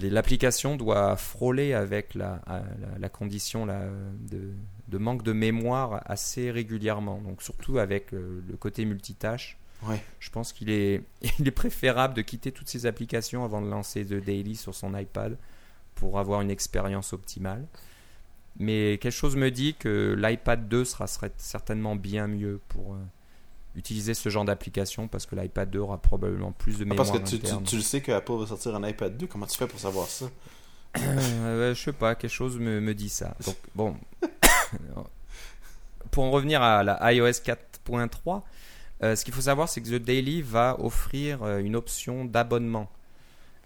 l'application 0.02 0.76
doit 0.76 1.16
frôler 1.16 1.74
avec 1.74 2.14
la, 2.16 2.42
la, 2.48 2.64
la 3.00 3.10
condition 3.10 3.66
là, 3.66 3.82
de, 4.30 4.52
de 4.88 4.98
manque 4.98 5.24
de 5.24 5.34
mémoire 5.34 6.02
assez 6.06 6.52
régulièrement. 6.52 7.20
Donc 7.22 7.42
surtout 7.42 7.80
avec 7.80 8.14
euh, 8.14 8.42
le 8.48 8.58
côté 8.58 8.86
multitâche. 8.86 9.58
Ouais. 9.84 10.02
Je 10.20 10.30
pense 10.30 10.54
qu'il 10.54 10.70
est, 10.70 11.02
il 11.40 11.48
est 11.48 11.52
préférable 11.52 12.14
de 12.14 12.22
quitter 12.22 12.52
toutes 12.52 12.70
ces 12.70 12.86
applications 12.86 13.44
avant 13.44 13.62
de 13.62 13.70
lancer 13.70 14.06
The 14.06 14.24
Daily 14.24 14.56
sur 14.56 14.76
son 14.76 14.98
iPad 14.98 15.38
pour 15.96 16.20
avoir 16.20 16.42
une 16.42 16.52
expérience 16.52 17.14
optimale. 17.14 17.66
Mais 18.58 18.98
quelque 19.00 19.12
chose 19.12 19.36
me 19.36 19.52
dit 19.52 19.76
que 19.76 20.16
l'iPad 20.18 20.68
2 20.70 20.86
sera 20.86 21.08
serait 21.08 21.32
certainement 21.38 21.96
bien 21.96 22.28
mieux 22.28 22.62
pour 22.70 22.94
euh, 22.94 22.98
utiliser 23.76 24.14
ce 24.14 24.30
genre 24.30 24.46
d'application 24.46 25.08
parce 25.08 25.26
que 25.26 25.36
l'iPad 25.36 25.70
2 25.70 25.80
aura 25.80 25.98
probablement 26.02 26.52
plus 26.52 26.78
de 26.78 26.84
Ah, 26.84 26.90
mémoire 26.90 27.08
parce 27.08 27.20
que 27.20 27.26
tu, 27.26 27.40
tu, 27.40 27.64
tu 27.64 27.76
le 27.76 27.82
sais 27.82 28.02
que 28.02 28.12
Apple 28.12 28.34
va 28.34 28.48
sortir 28.48 28.76
un 28.76 28.88
iPad 28.88 29.16
2, 29.18 29.28
comment 29.28 29.46
tu 29.46 29.58
fais 29.58 29.68
pour 29.68 29.80
savoir 29.80 30.08
ça? 30.08 30.26
Euh, 30.98 31.74
je 31.74 31.82
sais 31.82 31.94
pas, 31.94 32.16
quelque 32.16 32.32
chose 32.32 32.58
me, 32.58 32.80
me 32.80 32.94
dit 32.94 33.10
ça. 33.10 33.36
Donc, 33.46 33.58
bon. 33.76 33.96
Pour 36.12 36.24
en 36.24 36.32
revenir 36.32 36.62
à 36.62 36.84
la 36.84 37.14
iOS 37.14 37.28
4.3, 37.28 38.44
euh, 39.04 39.16
ce 39.16 39.26
qu'il 39.26 39.34
faut 39.34 39.42
savoir, 39.42 39.68
c'est 39.68 39.82
que 39.82 39.90
The 39.90 40.02
Daily 40.02 40.42
va 40.42 40.78
offrir 40.80 41.44
euh, 41.44 41.60
une 41.60 41.76
option 41.76 42.24
d'abonnement. 42.26 42.90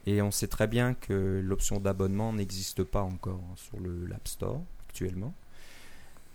Et 0.08 0.22
on 0.22 0.32
sait 0.32 0.48
très 0.48 0.66
bien 0.66 0.96
que 0.96 1.42
l'option 1.44 1.80
d'abonnement 1.80 2.34
n'existe 2.34 2.84
pas 2.84 3.02
encore 3.02 3.44
sur 3.56 3.80
le 3.80 4.06
l'App 4.08 4.28
Store 4.28 4.62
actuellement. 4.88 5.34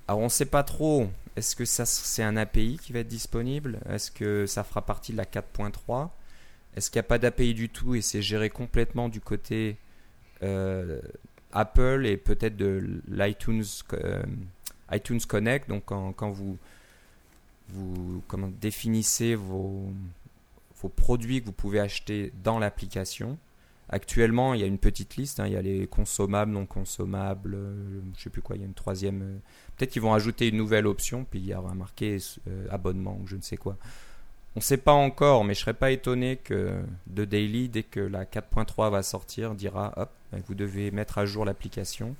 Alors 0.06 0.20
on 0.20 0.25
ne 0.25 0.28
sait 0.28 0.44
pas 0.44 0.62
trop, 0.62 1.08
est-ce 1.37 1.56
que 1.56 1.64
ça 1.64 1.87
c'est 1.87 2.23
un 2.23 2.37
API 2.37 2.78
qui 2.80 2.92
va 2.92 3.00
être 3.00 3.08
disponible? 3.08 3.80
Est-ce 3.88 4.11
que 4.11 4.46
ça 4.46 4.62
fera 4.62 4.82
partie 4.82 5.12
de 5.12 5.16
la 5.16 5.25
4.3 5.25 6.11
Est-ce 6.76 6.90
qu'il 6.90 6.99
n'y 6.99 7.06
a 7.06 7.08
pas 7.08 7.18
d'API 7.18 7.54
du 7.54 7.68
tout 7.70 7.94
et 7.94 8.02
c'est 8.02 8.23
géré 8.23 8.50
complètement 8.50 9.08
du 9.08 9.20
côté 9.20 9.76
euh, 10.42 11.00
Apple 11.52 12.04
et 12.06 12.16
peut-être 12.18 12.56
de 12.56 13.00
l'iTunes 13.08 13.64
euh, 13.94 14.23
iTunes 14.92 15.20
Connect? 15.26 15.68
Donc 15.68 15.84
quand, 15.87 16.30
vous 16.30 16.58
définissez 18.61 19.34
vos, 19.34 19.90
vos 20.82 20.88
produits 20.90 21.40
que 21.40 21.46
vous 21.46 21.52
pouvez 21.52 21.80
acheter 21.80 22.30
dans 22.42 22.58
l'application. 22.58 23.38
Actuellement, 23.95 24.55
il 24.55 24.61
y 24.61 24.65
a 24.65 24.67
une 24.67 24.79
petite 24.79 25.15
liste. 25.15 25.39
hein. 25.39 25.47
il 25.47 25.53
y 25.53 25.57
a 25.57 25.63
les 25.63 25.87
consommables, 25.87 26.51
non 26.51 26.67
consommables. 26.67 27.55
euh, 27.55 28.01
je 28.19 28.25
sais 28.25 28.31
plus 28.31 28.43
quoi. 28.43 28.57
Il 28.57 28.63
y 28.63 28.65
a 28.65 28.67
une 28.67 28.75
troisième. 28.75 29.23
euh, 29.23 29.37
Peut-être 29.77 29.93
qu'ils 29.93 30.03
vont 30.03 30.13
ajouter 30.15 30.49
une 30.49 30.57
nouvelle 30.57 30.89
option, 30.89 31.25
puis 31.31 31.39
il 31.39 31.47
y 31.47 31.55
aura 31.55 31.75
marqué 31.75 32.19
euh, 32.49 32.67
abonnement 32.71 33.17
ou 33.23 33.27
je 33.29 33.37
ne 33.37 33.41
sais 33.43 33.57
quoi. 33.57 33.77
On 34.57 34.59
ne 34.59 34.63
sait 34.63 34.79
pas 34.79 34.93
encore, 34.93 35.45
mais 35.45 35.55
je 35.55 35.61
serais 35.61 35.75
pas 35.75 35.93
étonné 35.93 36.37
que 36.39 36.83
de 37.07 37.25
Daily, 37.25 37.69
dès 37.69 37.85
que 37.85 38.01
la 38.01 38.25
4.3 38.25 38.91
va 38.91 39.05
sortir, 39.05 39.55
dira 39.55 39.93
hop, 39.97 40.11
ben, 40.33 40.43
vous 40.49 40.55
devez 40.57 40.91
mettre 40.91 41.19
à 41.19 41.25
jour 41.27 41.45
l'application 41.45 42.17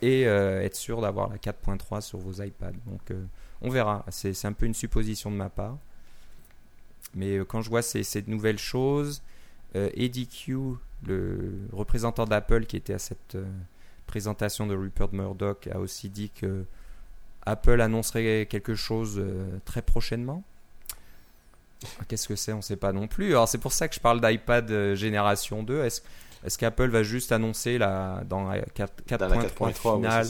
et 0.00 0.22
être 0.22 0.74
sûr 0.74 1.00
d'avoir 1.00 1.28
la 1.30 1.36
4.3 1.38 2.00
sur 2.00 2.18
vos 2.18 2.42
iPads. 2.42 2.72
Donc 2.86 3.12
on 3.60 3.68
verra. 3.70 4.04
C'est 4.10 4.44
un 4.46 4.52
peu 4.52 4.66
une 4.66 4.74
supposition 4.74 5.30
de 5.30 5.36
ma 5.36 5.48
part. 5.48 5.78
Mais 7.14 7.38
quand 7.46 7.62
je 7.62 7.68
vois 7.70 7.82
ces, 7.82 8.02
ces 8.02 8.22
nouvelles 8.26 8.58
choses, 8.58 9.22
euh, 9.76 9.90
Eddie 9.94 10.26
Q, 10.28 10.56
le 11.06 11.52
représentant 11.72 12.24
d'Apple 12.24 12.66
qui 12.66 12.76
était 12.76 12.94
à 12.94 12.98
cette 12.98 13.34
euh, 13.34 13.44
présentation 14.06 14.66
de 14.66 14.74
Rupert 14.74 15.12
Murdoch, 15.12 15.68
a 15.68 15.78
aussi 15.78 16.08
dit 16.08 16.30
que 16.30 16.64
Apple 17.44 17.80
annoncerait 17.80 18.46
quelque 18.48 18.74
chose 18.74 19.16
euh, 19.18 19.58
très 19.64 19.82
prochainement. 19.82 20.42
Qu'est-ce 22.06 22.28
que 22.28 22.36
c'est? 22.36 22.52
On 22.52 22.58
ne 22.58 22.62
sait 22.62 22.76
pas 22.76 22.92
non 22.92 23.08
plus. 23.08 23.30
Alors 23.30 23.48
c'est 23.48 23.58
pour 23.58 23.72
ça 23.72 23.88
que 23.88 23.94
je 23.94 24.00
parle 24.00 24.20
d'iPad 24.20 24.70
euh, 24.70 24.94
génération 24.94 25.62
2. 25.62 25.82
Est-ce 25.84 26.02
est 26.44 26.56
qu'Apple 26.56 26.88
va 26.90 27.02
juste 27.02 27.32
annoncer 27.32 27.78
la, 27.78 28.22
dans 28.28 28.44
la 28.48 28.60
4- 28.62 28.88
Dans 29.18 29.28
la 29.28 29.36
4.3 29.38 29.48
4.3, 29.48 29.66
oui, 29.66 29.72
finale? 29.96 30.26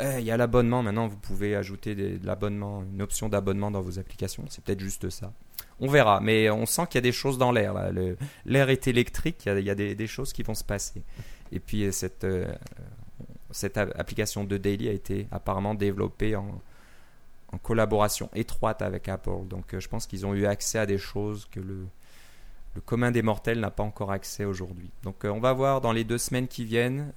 eh, 0.00 0.18
Il 0.20 0.24
y 0.24 0.30
a 0.30 0.36
l'abonnement, 0.36 0.82
maintenant 0.82 1.06
vous 1.08 1.16
pouvez 1.18 1.54
ajouter 1.56 1.94
de 1.94 2.24
l'abonnement, 2.26 2.82
une 2.82 3.02
option 3.02 3.28
d'abonnement 3.28 3.70
dans 3.70 3.80
vos 3.82 3.98
applications. 3.98 4.44
C'est 4.48 4.64
peut-être 4.64 4.80
juste 4.80 5.10
ça. 5.10 5.32
On 5.80 5.88
verra, 5.88 6.20
mais 6.20 6.50
on 6.50 6.66
sent 6.66 6.86
qu'il 6.86 6.96
y 6.96 6.98
a 6.98 7.02
des 7.02 7.12
choses 7.12 7.38
dans 7.38 7.52
l'air. 7.52 7.74
L'air 8.44 8.70
est 8.70 8.86
électrique, 8.86 9.42
il 9.46 9.64
y 9.64 9.70
a, 9.70 9.74
des, 9.74 10.06
choses 10.06 10.32
qui 10.32 10.42
vont 10.42 10.54
se 10.54 10.64
passer. 10.64 11.02
Et 11.52 11.60
puis 11.60 11.84
euh, 11.84 11.90
cette, 11.90 12.24
euh, 12.24 12.54
application 13.96 14.44
de 14.44 14.56
daily 14.56 14.88
a 14.88 14.92
été 14.92 15.26
apparemment 15.30 15.74
développée 15.74 16.36
en, 16.36 16.60
collaboration 17.62 18.28
étroite 18.34 18.82
avec 18.82 19.08
Apple. 19.08 19.46
Donc 19.48 19.78
je 19.78 19.88
pense 19.88 20.08
qu'ils 20.08 20.26
ont 20.26 20.34
eu 20.34 20.44
accès 20.44 20.76
à 20.76 20.86
des 20.86 20.98
choses 20.98 21.46
que 21.52 21.60
le 21.60 21.86
commun 22.84 23.12
des 23.12 23.22
mortels 23.22 23.60
n'a 23.60 23.70
pas 23.70 23.84
encore 23.84 24.10
accès 24.10 24.44
aujourd'hui. 24.44 24.90
Donc 25.04 25.22
on 25.22 25.38
va 25.38 25.52
voir 25.52 25.80
dans 25.80 25.92
les 25.92 26.02
deux 26.02 26.18
semaines 26.18 26.48
qui 26.48 26.64
viennent. 26.64 27.12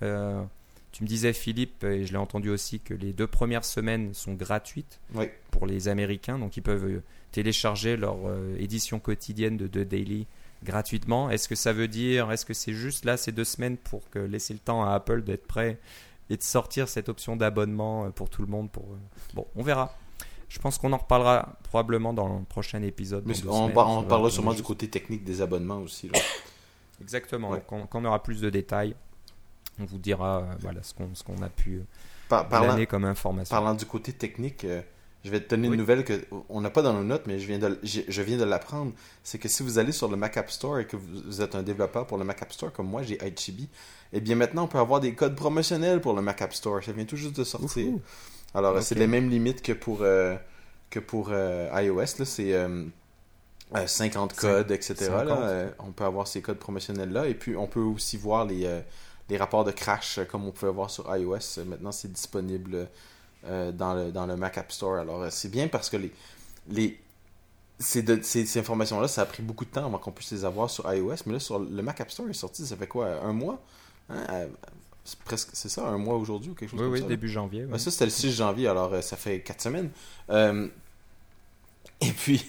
Tu 0.98 1.04
me 1.04 1.08
disais, 1.08 1.32
Philippe, 1.32 1.84
et 1.84 2.08
je 2.08 2.12
l'ai 2.12 2.18
entendu 2.18 2.50
aussi, 2.50 2.80
que 2.80 2.96
les 2.96 3.14
deux 3.14 3.28
premières 3.28 3.66
semaines 3.66 4.16
sont 4.16 4.34
gratuites 4.34 5.00
pour 5.52 5.68
les 5.68 5.90
Américains. 5.90 6.40
Donc, 6.40 6.58
ils 6.58 6.64
peuvent 6.64 6.86
euh, 6.86 7.04
télécharger 7.32 7.98
leur 7.98 8.18
euh, 8.26 8.58
édition 8.58 9.00
quotidienne 9.00 9.58
de 9.58 9.68
The 9.68 9.88
Daily 9.88 10.26
gratuitement. 10.64 11.30
Est-ce 11.30 11.48
que 11.48 11.54
ça 11.54 11.72
veut 11.72 11.88
dire, 11.88 12.32
est-ce 12.32 12.48
que 12.48 12.56
c'est 12.56 12.74
juste 12.74 13.06
là 13.06 13.16
ces 13.16 13.32
deux 13.32 13.44
semaines 13.44 13.78
pour 13.78 14.10
que 14.10 14.18
laisser 14.18 14.54
le 14.54 14.60
temps 14.60 14.84
à 14.86 14.96
Apple 14.96 15.22
d'être 15.22 15.46
prêt 15.46 15.78
et 16.32 16.38
de 16.38 16.42
sortir 16.42 16.90
cette 16.90 17.10
option 17.10 17.36
d'abonnement 17.36 18.06
euh, 18.06 18.10
pour 18.10 18.32
tout 18.32 18.42
le 18.42 18.48
monde 18.48 18.72
pour... 18.72 18.86
Bon, 19.36 19.46
on 19.56 19.62
verra. 19.62 19.96
Je 20.50 20.58
pense 20.58 20.80
qu'on 20.80 20.94
en 20.94 20.98
reparlera 20.98 21.60
probablement 21.62 22.12
dans 22.12 22.40
le 22.40 22.44
prochain 22.46 22.82
épisode. 22.82 23.24
on, 23.48 23.70
parlera 23.70 24.32
sûrement 24.32 24.56
du 24.56 24.64
côté 24.64 24.90
technique 24.90 25.24
des 25.24 25.44
abonnements 25.44 25.78
aussi. 25.78 26.10
Exactement. 27.00 27.56
quand, 27.68 27.88
on 27.94 28.06
aura 28.06 28.24
plus 28.24 28.42
de 28.42 28.50
détails, 28.50 28.96
on 29.80 29.86
vous 29.86 29.98
dira 29.98 30.40
euh, 30.40 30.56
voilà, 30.60 30.82
ce 30.84 30.94
qu'on 30.94 31.10
qu'on 31.26 31.42
a 31.42 31.50
pu 31.50 31.82
Par, 32.30 32.48
parlant, 32.48 32.84
comme 32.86 33.06
information. 33.06 33.56
Parlant 33.56 33.76
du 33.76 33.86
côté 33.86 34.12
technique, 34.14 34.66
euh, 34.66 34.82
je 35.24 35.30
vais 35.30 35.40
te 35.40 35.50
donner 35.50 35.68
une 35.68 35.76
nouvelle 35.76 36.04
que 36.04 36.26
on 36.50 36.62
n'a 36.62 36.70
pas 36.70 36.82
dans 36.82 36.94
nos 36.94 37.04
notes, 37.04 37.24
mais 37.28 37.40
je 37.40 37.48
viens 37.48 37.60
de, 37.60 37.80
je, 37.84 38.22
viens 38.22 38.38
de 38.38 38.44
l'apprendre. 38.44 38.94
C'est 39.24 39.38
que 39.38 39.48
si 39.48 39.64
vous 39.64 39.78
allez 39.78 39.92
sur 39.92 40.08
le 40.08 40.16
Mac 40.16 40.38
App 40.38 40.50
Store 40.50 40.80
et 40.80 40.86
que 40.86 40.96
vous, 40.96 41.42
êtes 41.42 41.56
un 41.56 41.64
développeur 41.64 42.08
pour 42.08 42.18
le 42.18 42.24
Mac 42.24 42.42
App 42.42 42.52
Store, 42.52 42.72
comme 42.72 42.88
moi, 42.88 43.04
j'ai 43.04 43.18
iChibi, 43.26 43.64
et 43.64 43.68
eh 44.14 44.20
bien 44.22 44.36
maintenant, 44.36 44.64
on 44.64 44.68
peut 44.68 44.80
avoir 44.80 45.00
des 45.00 45.14
codes 45.14 45.36
promotionnels 45.36 46.02
pour 46.02 46.14
le 46.14 46.22
Mac 46.22 46.42
App 46.42 46.54
Store. 46.54 46.84
Ça 46.84 46.92
vient 46.92 47.06
tout 47.06 47.18
juste 47.18 47.36
de 47.36 47.44
sortir. 47.44 47.94
Alors, 48.54 48.82
c'est 48.82 48.96
les 48.96 49.08
mêmes 49.08 49.30
limites 49.30 49.62
que 49.62 49.74
pour, 49.74 50.00
euh, 50.02 50.38
que 50.90 51.00
pour 51.00 51.32
iOS. 51.32 52.24
C'est 52.24 52.56
50 53.86 54.34
codes, 54.34 54.72
etc. 54.72 55.12
on 55.80 55.92
peut 55.92 56.06
avoir 56.06 56.26
ces 56.26 56.42
codes 56.42 56.58
promotionnels-là. 56.58 57.28
Et 57.28 57.34
puis, 57.34 57.58
on 57.58 57.68
peut 57.68 57.82
aussi 57.82 58.16
voir 58.16 58.46
les 58.46 58.66
les 59.30 59.38
rapports 59.38 59.64
de 59.64 59.72
crash 59.72 60.18
euh, 60.18 60.26
comme 60.26 60.46
on 60.46 60.52
pouvait 60.52 60.72
voir 60.72 60.90
sur 60.90 61.14
iOS. 61.16 61.60
Euh, 61.60 61.66
maintenant, 61.66 61.92
c'est 61.92 62.12
disponible 62.12 62.88
euh, 63.46 63.72
dans, 63.72 63.94
le, 63.94 64.12
dans 64.12 64.26
le 64.26 64.36
Mac 64.36 64.58
App 64.58 64.72
Store. 64.72 64.98
Alors, 64.98 65.32
c'est 65.32 65.50
bien 65.50 65.68
parce 65.68 65.90
que 65.90 65.98
les, 65.98 66.12
les, 66.70 67.00
ces, 67.80 68.04
ces, 68.24 68.60
informations-là, 68.60 69.08
ça 69.08 69.22
a 69.22 69.26
pris 69.26 69.44
beaucoup 69.44 69.66
de 69.66 69.70
temps 69.70 69.86
avant 69.86 69.98
qu'on 69.98 70.12
puisse 70.12 70.32
les 70.32 70.46
avoir 70.46 70.70
sur 70.70 70.92
iOS. 70.94 71.16
Mais 71.26 71.34
là, 71.34 71.40
sur 71.40 71.60
le 71.60 71.82
Mac 71.82 72.00
App 72.02 72.12
Store, 72.12 72.28
il 72.28 72.32
est 72.32 72.34
sorti, 72.34 72.66
ça 72.66 72.76
fait 72.76 72.88
quoi 72.88 73.22
Un 73.24 73.34
mois 73.34 73.62
hein? 74.10 74.48
C'est 75.04 75.20
presque, 75.20 75.50
c'est 75.54 75.70
ça, 75.70 75.88
un 75.88 75.98
mois 75.98 76.16
aujourd'hui 76.18 76.52
ou 76.52 76.54
quelque 76.54 76.72
chose 76.72 76.80
comme 76.82 76.98
ça? 76.98 77.02
Oui, 77.04 77.08
début 77.08 77.30
janvier. 77.30 77.66
ça, 77.78 77.92
c'était 77.92 78.04
le 78.04 78.12
6 78.12 78.30
janvier, 78.34 78.68
alors 78.68 79.02
ça 79.02 79.16
fait 79.16 79.40
4 79.40 79.62
semaines. 79.62 79.90
Et 82.02 82.12
puis, 82.12 82.46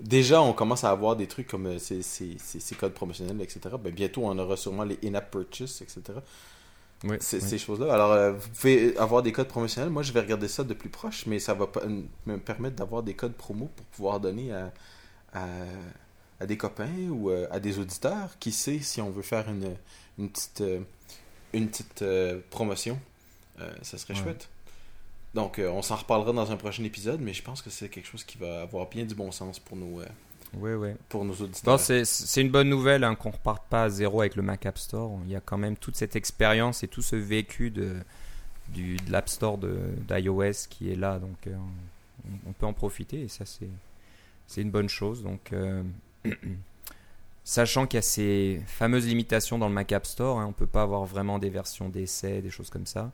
déjà, 0.00 0.42
on 0.42 0.52
commence 0.52 0.82
à 0.82 0.90
avoir 0.90 1.14
des 1.14 1.28
trucs 1.28 1.46
comme 1.46 1.66
euh, 1.66 1.78
ces, 1.78 2.02
ces, 2.02 2.36
ces, 2.38 2.74
codes 2.74 2.94
promotionnels, 2.94 3.40
etc. 3.40 3.60
Ben, 3.80 3.92
bientôt, 3.92 4.22
on 4.24 4.36
aura 4.38 4.56
sûrement 4.56 4.82
les 4.82 4.98
in-app 5.04 5.30
purchase, 5.30 5.82
etc. 5.82 6.18
Oui, 7.04 7.16
ces 7.20 7.58
choses-là. 7.58 7.94
Alors, 7.94 8.10
euh, 8.10 8.32
vous 8.32 8.48
pouvez 8.48 8.96
avoir 8.96 9.22
des 9.22 9.30
codes 9.30 9.46
promotionnels. 9.46 9.90
Moi, 9.90 10.02
je 10.02 10.12
vais 10.12 10.20
regarder 10.20 10.48
ça 10.48 10.64
de 10.64 10.74
plus 10.74 10.88
proche, 10.88 11.26
mais 11.26 11.38
ça 11.38 11.54
va 11.54 11.68
me 12.26 12.38
permettre 12.38 12.74
d'avoir 12.74 13.04
des 13.04 13.14
codes 13.14 13.34
promo 13.34 13.70
pour 13.76 13.86
pouvoir 13.86 14.18
donner 14.18 14.52
à, 14.52 14.72
à, 16.40 16.46
des 16.46 16.56
copains 16.56 17.08
ou 17.08 17.30
euh, 17.30 17.46
à 17.52 17.60
des 17.60 17.78
auditeurs. 17.78 18.36
Qui 18.40 18.50
sait 18.50 18.80
si 18.80 19.00
on 19.00 19.10
veut 19.10 19.22
faire 19.22 19.48
une, 19.48 19.76
une 20.18 20.28
petite, 20.28 20.64
une 21.52 21.68
petite 21.68 22.04
promotion. 22.50 22.98
ça 23.82 23.96
serait 23.96 24.16
chouette. 24.16 24.48
Donc, 25.34 25.58
euh, 25.58 25.68
on 25.70 25.82
s'en 25.82 25.96
reparlera 25.96 26.32
dans 26.32 26.50
un 26.50 26.56
prochain 26.56 26.84
épisode, 26.84 27.20
mais 27.20 27.32
je 27.32 27.42
pense 27.42 27.62
que 27.62 27.70
c'est 27.70 27.88
quelque 27.88 28.06
chose 28.06 28.24
qui 28.24 28.38
va 28.38 28.62
avoir 28.62 28.88
bien 28.88 29.04
du 29.04 29.14
bon 29.14 29.30
sens 29.30 29.58
pour 29.58 29.76
nos, 29.76 30.00
euh, 30.00 30.94
Pour 31.08 31.24
nos 31.24 31.34
auditeurs. 31.34 31.78
c'est 31.78 32.40
une 32.40 32.50
bonne 32.50 32.68
nouvelle 32.68 33.04
hein, 33.04 33.14
qu'on 33.14 33.28
ne 33.28 33.34
reparte 33.34 33.64
pas 33.68 33.84
à 33.84 33.88
zéro 33.90 34.20
avec 34.20 34.36
le 34.36 34.42
Mac 34.42 34.64
App 34.64 34.78
Store. 34.78 35.18
Il 35.26 35.30
y 35.30 35.36
a 35.36 35.40
quand 35.40 35.58
même 35.58 35.76
toute 35.76 35.96
cette 35.96 36.16
expérience 36.16 36.82
et 36.82 36.88
tout 36.88 37.02
ce 37.02 37.16
vécu 37.16 37.70
de, 37.70 37.96
du, 38.68 38.96
de 38.96 39.12
l'App 39.12 39.28
Store 39.28 39.58
d'iOS 39.58 40.66
qui 40.70 40.90
est 40.90 40.96
là. 40.96 41.18
Donc, 41.18 41.46
euh, 41.46 41.54
on, 42.46 42.52
peut 42.52 42.66
en 42.66 42.72
profiter 42.72 43.22
et 43.22 43.28
ça, 43.28 43.44
c'est 43.44 44.62
une 44.62 44.70
bonne 44.70 44.88
chose. 44.88 45.22
Donc, 45.22 45.52
sachant 47.44 47.86
qu'il 47.86 47.98
y 47.98 48.00
a 48.00 48.02
ces 48.02 48.62
fameuses 48.66 49.06
limitations 49.06 49.58
dans 49.58 49.68
le 49.68 49.74
Mac 49.74 49.92
App 49.92 50.06
Store, 50.06 50.40
hein, 50.40 50.46
on 50.46 50.48
ne 50.48 50.54
peut 50.54 50.66
pas 50.66 50.82
avoir 50.82 51.04
vraiment 51.04 51.38
des 51.38 51.50
versions 51.50 51.90
d'essai, 51.90 52.40
des 52.40 52.50
choses 52.50 52.70
comme 52.70 52.86
ça 52.86 53.12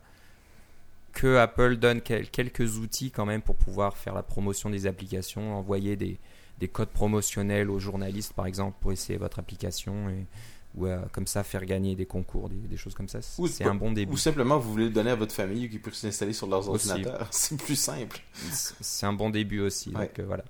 que 1.15 1.37
Apple 1.37 1.77
donne 1.77 2.01
quelques 2.01 2.77
outils 2.77 3.09
quand 3.09 3.25
même 3.25 3.41
pour 3.41 3.55
pouvoir 3.55 3.97
faire 3.97 4.13
la 4.13 4.21
promotion 4.21 4.69
des 4.69 4.85
applications, 4.85 5.57
envoyer 5.57 5.95
des, 5.95 6.19
des 6.59 6.67
codes 6.67 6.89
promotionnels 6.89 7.71
aux 7.71 7.79
journalistes 7.79 8.33
par 8.33 8.45
exemple 8.45 8.77
pour 8.79 8.91
essayer 8.91 9.17
votre 9.17 9.39
application 9.39 10.09
et 10.09 10.27
ou 10.75 10.87
euh, 10.87 11.01
comme 11.11 11.25
ça 11.25 11.43
faire 11.43 11.65
gagner 11.65 11.95
des 11.95 12.05
concours, 12.05 12.49
des, 12.49 12.77
choses 12.77 12.93
comme 12.95 13.07
ça. 13.07 13.21
C'est 13.21 13.63
un 13.63 13.75
bon 13.75 13.91
début. 13.91 14.11
Ou 14.11 14.17
simplement 14.17 14.57
vous 14.57 14.71
voulez 14.71 14.85
le 14.85 14.91
donner 14.91 15.11
à 15.11 15.15
votre 15.15 15.33
famille 15.33 15.69
qui 15.69 15.79
peut 15.79 15.91
s'installer 15.91 16.33
sur 16.33 16.47
leurs 16.47 16.67
ordinateurs. 16.69 17.27
C'est 17.31 17.57
plus 17.57 17.77
simple. 17.77 18.19
C'est 18.43 19.05
un 19.05 19.13
bon 19.13 19.29
début 19.29 19.61
aussi. 19.61 19.91
Donc 19.91 20.19
euh, 20.19 20.23
voilà. 20.25 20.43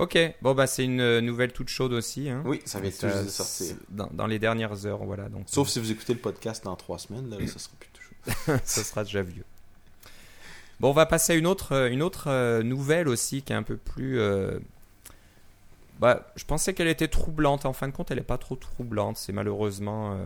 Ok, 0.00 0.18
bon 0.42 0.54
bah 0.54 0.66
c'est 0.66 0.84
une 0.84 1.00
euh, 1.00 1.20
nouvelle 1.20 1.52
toute 1.52 1.68
chaude 1.68 1.92
aussi. 1.92 2.28
Hein. 2.28 2.42
Oui, 2.44 2.60
ça 2.64 2.80
vient 2.80 2.90
tout 2.90 3.06
juste 3.06 3.24
de 3.24 3.28
sortir. 3.28 3.76
Dans, 3.90 4.08
dans, 4.12 4.26
les 4.26 4.40
dernières 4.40 4.86
heures, 4.86 5.04
voilà. 5.04 5.28
Donc, 5.28 5.44
Sauf 5.46 5.68
si 5.68 5.78
vous 5.78 5.92
écoutez 5.92 6.14
le 6.14 6.18
podcast 6.18 6.64
dans 6.64 6.74
trois 6.74 6.98
semaines, 6.98 7.30
là, 7.30 7.36
ça 7.46 7.60
sera 7.60 7.74
plus 7.78 7.90
toujours. 7.90 8.60
ça 8.64 8.82
sera 8.82 9.04
déjà 9.04 9.22
vieux. 9.22 9.44
Bon, 10.80 10.90
on 10.90 10.92
va 10.92 11.06
passer 11.06 11.34
à 11.34 11.36
une 11.36 11.46
autre, 11.46 11.72
euh, 11.72 11.90
une 11.90 12.02
autre 12.02 12.28
euh, 12.28 12.62
nouvelle 12.62 13.08
aussi 13.08 13.42
qui 13.42 13.52
est 13.52 13.56
un 13.56 13.62
peu 13.62 13.76
plus. 13.76 14.20
Euh, 14.20 14.58
bah, 16.00 16.26
je 16.36 16.44
pensais 16.44 16.74
qu'elle 16.74 16.88
était 16.88 17.08
troublante. 17.08 17.66
En 17.66 17.72
fin 17.72 17.88
de 17.88 17.92
compte, 17.92 18.10
elle 18.10 18.18
n'est 18.18 18.24
pas 18.24 18.38
trop 18.38 18.56
troublante. 18.56 19.16
C'est 19.16 19.32
malheureusement 19.32 20.18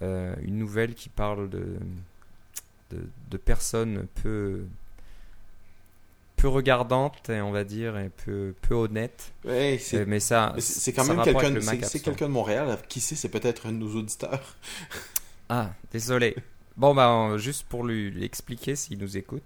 une 0.00 0.58
nouvelle 0.58 0.94
qui 0.94 1.08
parle 1.08 1.48
de, 1.48 1.78
de, 2.90 3.36
personnes 3.38 4.06
peu, 4.22 4.64
peu 6.36 6.48
regardantes, 6.48 7.30
on 7.30 7.50
va 7.50 7.64
dire, 7.64 7.98
et 7.98 8.10
peu, 8.24 8.54
peu 8.60 8.74
honnêtes. 8.74 9.32
Ouais, 9.44 9.80
mais 10.06 10.20
ça, 10.20 10.54
c'est 10.58 10.92
quand 10.92 11.06
même 11.06 11.22
quelqu'un, 11.22 11.50
de 11.50 12.26
Montréal. 12.26 12.78
Qui 12.88 13.00
sait, 13.00 13.16
c'est 13.16 13.30
peut-être 13.30 13.66
un 13.66 13.72
de 13.72 13.78
nos 13.78 13.96
auditeurs. 13.96 14.54
ah, 15.48 15.70
désolé. 15.90 16.36
Bon, 16.78 16.94
bah, 16.94 17.36
juste 17.36 17.66
pour 17.68 17.84
lui, 17.84 18.24
expliquer 18.24 18.76
s'il 18.76 18.98
nous 18.98 19.16
écoute, 19.16 19.42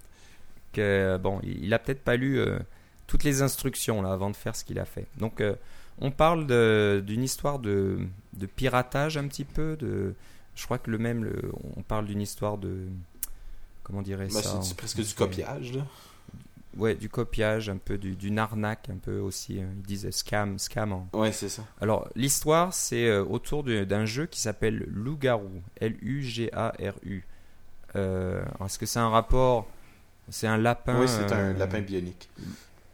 que 0.72 1.16
bon, 1.16 1.40
il 1.42 1.72
a 1.72 1.78
peut-être 1.78 2.04
pas 2.04 2.16
lu 2.16 2.38
euh, 2.38 2.58
toutes 3.06 3.24
les 3.24 3.42
instructions 3.42 4.02
là 4.02 4.12
avant 4.12 4.30
de 4.30 4.36
faire 4.36 4.54
ce 4.54 4.64
qu'il 4.64 4.78
a 4.78 4.84
fait. 4.84 5.06
Donc, 5.16 5.40
euh, 5.40 5.54
on 5.98 6.10
parle 6.10 6.46
d'une 7.02 7.22
histoire 7.22 7.58
de, 7.58 8.00
de, 8.34 8.46
piratage 8.46 9.16
un 9.16 9.26
petit 9.28 9.44
peu. 9.44 9.76
De, 9.76 10.14
je 10.54 10.64
crois 10.64 10.78
que 10.78 10.90
le 10.90 10.98
même, 10.98 11.24
le, 11.24 11.52
on 11.76 11.82
parle 11.82 12.06
d'une 12.06 12.20
histoire 12.20 12.58
de. 12.58 12.86
Comment 13.82 14.02
dirait 14.02 14.28
bah, 14.32 14.42
ça 14.42 14.60
C'est 14.62 14.76
presque 14.76 15.00
du 15.00 15.14
copiage, 15.14 15.72
là. 15.72 15.86
Ouais, 16.76 16.95
du 16.95 17.09
copiage, 17.09 17.69
un 17.69 17.76
peu 17.76 17.99
du, 17.99 18.17
d'une 18.17 18.38
arnaque, 18.38 18.88
un 18.91 18.97
peu 18.97 19.19
aussi. 19.19 19.61
Hein. 19.61 19.69
Ils 19.76 19.83
disent 19.83 20.11
scam, 20.11 20.59
scam. 20.59 20.93
En... 20.93 21.09
Ouais, 21.12 21.33
c'est 21.33 21.49
ça. 21.49 21.62
Alors, 21.81 22.09
l'histoire, 22.17 22.73
c'est 22.73 23.07
euh, 23.07 23.25
autour 23.25 23.62
d'un 23.64 24.07
jeu 24.07 24.26
qui 24.26 24.41
s'appelle 24.41 24.87
Loup-garou. 24.88 25.62
L-U-G-A-R-U. 25.81 27.26
Euh, 27.95 28.43
est-ce 28.64 28.79
que 28.79 28.87
c'est 28.87 28.99
un 28.99 29.11
rapport 29.11 29.67
C'est 30.31 30.47
un 30.47 30.57
lapin. 30.57 30.99
Oui, 30.99 31.09
c'est 31.09 31.31
un 31.33 31.50
euh, 31.50 31.59
lapin 31.59 31.81
bionique. 31.81 32.31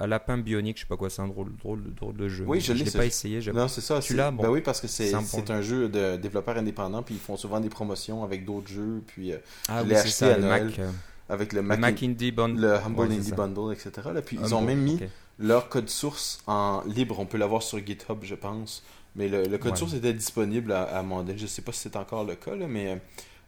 Un 0.00 0.06
lapin 0.06 0.38
bionique, 0.38 0.76
je 0.76 0.82
sais 0.82 0.88
pas 0.88 0.96
quoi, 0.96 1.10
c'est 1.10 1.22
un 1.22 1.28
drôle, 1.28 1.52
drôle, 1.56 1.82
drôle 1.94 2.16
de 2.16 2.28
jeu. 2.28 2.44
Oui, 2.46 2.60
je, 2.60 2.72
l'ai 2.72 2.88
pas 2.88 3.04
essayé. 3.04 3.40
Non, 3.52 3.66
c'est 3.66 3.80
ça. 3.80 4.00
Tu 4.00 4.14
l'as 4.14 4.30
bon, 4.30 4.44
Ben 4.44 4.50
oui, 4.50 4.60
parce 4.60 4.80
que 4.80 4.86
c'est 4.86 5.12
un, 5.14 5.24
un, 5.48 5.60
jeu 5.60 5.88
de 5.88 6.16
développeurs 6.16 6.56
indépendants, 6.56 7.02
puis 7.02 7.14
ils 7.16 7.20
font 7.20 7.36
souvent 7.36 7.60
des 7.60 7.68
promotions 7.68 8.22
avec 8.22 8.44
d'autres 8.44 8.68
jeux, 8.68 9.02
puis 9.06 9.32
ah, 9.68 9.82
je 9.82 9.88
l'ai 9.88 9.96
acheté 9.96 10.10
ça, 10.10 10.34
à 10.34 10.38
Noël. 10.38 10.66
Mac, 10.66 10.80
avec 11.28 11.52
le, 11.52 11.62
Mac, 11.62 12.02
Indie 12.02 12.32
Bundle, 12.32 12.60
le 12.60 12.74
Humble 12.76 13.12
Indie 13.12 13.32
Bundle, 13.32 13.72
etc. 13.72 14.08
Là, 14.14 14.22
puis 14.22 14.38
ils 14.40 14.54
ont 14.54 14.62
même 14.62 14.80
mis 14.80 14.98
leur 15.38 15.68
code 15.68 15.88
source 15.88 16.42
en 16.46 16.82
libre. 16.86 17.18
On 17.18 17.26
peut 17.26 17.38
l'avoir 17.38 17.62
sur 17.62 17.84
GitHub, 17.84 18.18
je 18.22 18.34
pense. 18.34 18.82
Mais 19.16 19.28
le, 19.28 19.58
code 19.58 19.76
source 19.76 19.94
était 19.94 20.12
disponible 20.12 20.72
à, 20.72 20.82
à 20.96 21.02
donné. 21.02 21.36
Je 21.36 21.46
sais 21.46 21.62
pas 21.62 21.72
si 21.72 21.80
c'est 21.80 21.96
encore 21.96 22.24
le 22.24 22.34
cas, 22.34 22.54
là, 22.54 22.66
mais 22.66 23.00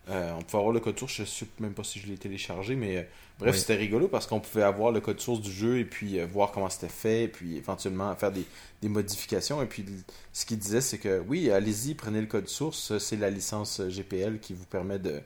euh, 0.09 0.33
on 0.37 0.43
pouvait 0.43 0.59
avoir 0.59 0.73
le 0.73 0.81
code 0.81 0.99
source. 0.99 1.15
Je 1.15 1.25
sais 1.25 1.47
même 1.61 1.75
pas 1.75 1.85
si 1.85 2.01
je 2.01 2.07
l'ai 2.07 2.17
téléchargé, 2.17 2.75
mais 2.75 2.97
euh, 2.97 3.03
bref, 3.39 3.57
c'était 3.57 3.77
rigolo 3.77 4.09
parce 4.09 4.27
qu'on 4.27 4.41
pouvait 4.41 4.65
avoir 4.65 4.91
le 4.91 5.01
code 5.01 5.21
source 5.21 5.41
du 5.41 5.53
jeu 5.53 5.79
et 5.79 5.85
puis 5.85 6.19
euh, 6.19 6.27
voir 6.27 6.51
comment 6.51 6.69
c'était 6.69 6.89
fait, 6.89 7.25
et 7.25 7.29
puis 7.29 7.57
éventuellement 7.57 8.15
faire 8.17 8.33
des, 8.33 8.45
des 8.83 8.89
modifications. 8.89 9.63
Et 9.63 9.67
puis 9.67 9.85
ce 10.33 10.47
qu'il 10.47 10.59
disait, 10.59 10.81
c'est 10.81 10.99
que 10.99 11.23
oui, 11.29 11.51
allez-y, 11.51 11.95
prenez 11.95 12.21
le 12.21 12.27
code 12.27 12.49
source. 12.49 12.99
C'est 12.99 13.17
la 13.17 13.31
licence 13.31 13.81
GPL 13.81 14.41
qui 14.41 14.55
vous 14.55 14.67
permet 14.67 14.99
de 14.99 15.21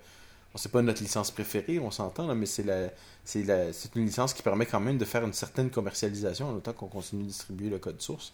c'est 0.57 0.71
pas 0.71 0.83
notre 0.83 1.03
licence 1.03 1.31
préférée, 1.31 1.79
on 1.81 1.91
s'entend, 1.91 2.33
mais 2.35 2.47
c'est 2.47 2.63
la, 2.63 2.89
c'est 3.25 3.43
la, 3.43 3.73
c'est 3.73 3.95
une 3.97 4.07
licence 4.07 4.35
qui 4.35 4.43
permet 4.43 4.67
quand 4.67 4.81
même 4.81 4.99
de 4.99 5.05
faire 5.05 5.25
une 5.25 5.33
certaine 5.33 5.71
commercialisation 5.71 6.49
en 6.51 6.55
autant 6.55 6.73
qu'on 6.73 6.87
continue 6.89 7.23
de 7.25 7.29
distribuer 7.29 7.69
le 7.71 7.79
code 7.79 8.01
source. 8.01 8.33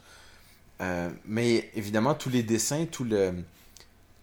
Euh, 0.80 1.10
mais 1.26 1.70
évidemment, 1.74 2.14
tous 2.14 2.30
les 2.30 2.42
dessins, 2.42 2.86
tout 2.86 3.04
le, 3.04 3.34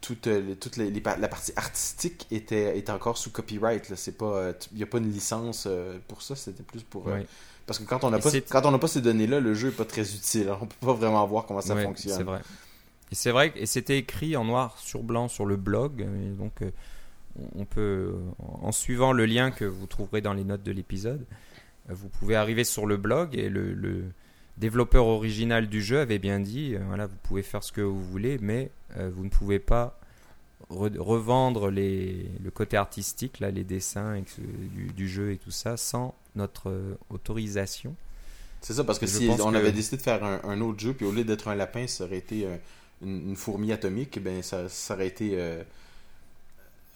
toute, 0.01 0.27
euh, 0.27 0.55
toute 0.55 0.77
les- 0.77 0.89
les 0.91 1.01
pa- 1.01 1.17
la 1.17 1.27
partie 1.27 1.53
artistique 1.55 2.27
était, 2.31 2.77
était 2.77 2.91
encore 2.91 3.17
sous 3.17 3.29
copyright. 3.31 3.87
Il 3.89 4.77
n'y 4.77 4.83
a 4.83 4.87
pas 4.87 4.97
une 4.99 5.11
licence 5.11 5.65
euh, 5.67 5.97
pour 6.07 6.21
ça, 6.21 6.35
c'était 6.35 6.63
plus 6.63 6.83
pour... 6.83 7.07
euh. 7.07 7.11
Parce 7.65 7.79
que 7.79 7.83
quand 7.83 8.03
on 8.03 8.09
n'a 8.11 8.17
pas, 8.23 8.31
quand 8.49 8.65
on 8.65 8.71
n'a 8.71 8.79
pas 8.79 8.87
ces 8.87 9.01
données-là, 9.01 9.39
le 9.39 9.53
jeu 9.53 9.67
est 9.69 9.71
pas 9.71 9.85
très 9.85 10.13
utile. 10.15 10.49
On 10.61 10.65
peut 10.65 10.85
pas 10.85 10.93
vraiment 10.93 11.25
voir 11.27 11.45
comment 11.45 11.61
ça 11.61 11.75
fonctionne. 11.83 12.13
C'est 12.17 12.23
vrai. 12.23 12.39
Et 13.11 13.15
c'est 13.15 13.31
vrai, 13.31 13.53
et 13.55 13.65
c'était 13.65 13.97
écrit 13.97 14.35
en 14.37 14.45
noir 14.45 14.77
sur 14.79 15.03
blanc 15.03 15.27
sur 15.27 15.45
le 15.45 15.57
blog. 15.57 16.01
Et 16.01 16.29
donc, 16.37 16.61
euh, 16.61 16.71
on 17.55 17.65
peut, 17.65 18.13
en 18.39 18.71
suivant 18.71 19.11
le 19.13 19.25
lien 19.25 19.51
que 19.51 19.65
vous 19.65 19.85
trouverez 19.87 20.21
dans 20.21 20.33
les 20.33 20.43
notes 20.43 20.63
de 20.63 20.71
l'épisode, 20.71 21.25
vous 21.89 22.09
pouvez 22.09 22.35
arriver 22.35 22.63
sur 22.63 22.85
le 22.85 22.97
blog 22.97 23.35
et 23.35 23.49
le, 23.49 23.73
le 23.73 24.03
développeur 24.57 25.05
original 25.05 25.67
du 25.67 25.81
jeu 25.81 25.99
avait 25.99 26.19
bien 26.19 26.39
dit 26.39 26.75
euh, 26.75 26.79
voilà, 26.87 27.05
vous 27.05 27.15
pouvez 27.23 27.43
faire 27.43 27.63
ce 27.63 27.71
que 27.71 27.81
vous 27.81 28.03
voulez, 28.03 28.37
mais 28.41 28.71
euh, 28.97 29.09
vous 29.13 29.23
ne 29.23 29.29
pouvez 29.29 29.59
pas 29.59 29.99
re- 30.71 30.97
revendre 30.97 31.69
les, 31.69 32.29
le 32.43 32.51
côté 32.51 32.75
artistique, 32.75 33.39
là, 33.39 33.51
les 33.51 33.63
dessins 33.63 34.15
et 34.15 34.23
que- 34.23 34.41
du, 34.75 34.87
du 34.93 35.07
jeu 35.07 35.31
et 35.31 35.37
tout 35.37 35.51
ça, 35.51 35.77
sans 35.77 36.13
notre 36.35 36.69
euh, 36.69 36.95
autorisation. 37.09 37.95
C'est 38.61 38.73
ça, 38.73 38.83
parce 38.83 38.97
que 38.99 39.05
si 39.05 39.29
on 39.29 39.51
que- 39.51 39.55
avait 39.55 39.71
décidé 39.71 39.97
de 39.97 40.01
faire 40.01 40.23
un, 40.23 40.41
un 40.43 40.59
autre 40.61 40.79
jeu, 40.79 40.93
puis 40.93 41.05
au 41.05 41.11
lieu 41.11 41.23
d'être 41.23 41.47
un 41.47 41.55
lapin, 41.55 41.85
ça 41.87 42.05
aurait 42.05 42.17
été 42.17 42.45
euh, 42.47 42.57
une, 43.03 43.29
une 43.29 43.35
fourmi 43.35 43.71
atomique, 43.71 44.21
ben 44.21 44.41
ça, 44.41 44.67
ça 44.67 44.95
aurait 44.95 45.07
été 45.07 45.33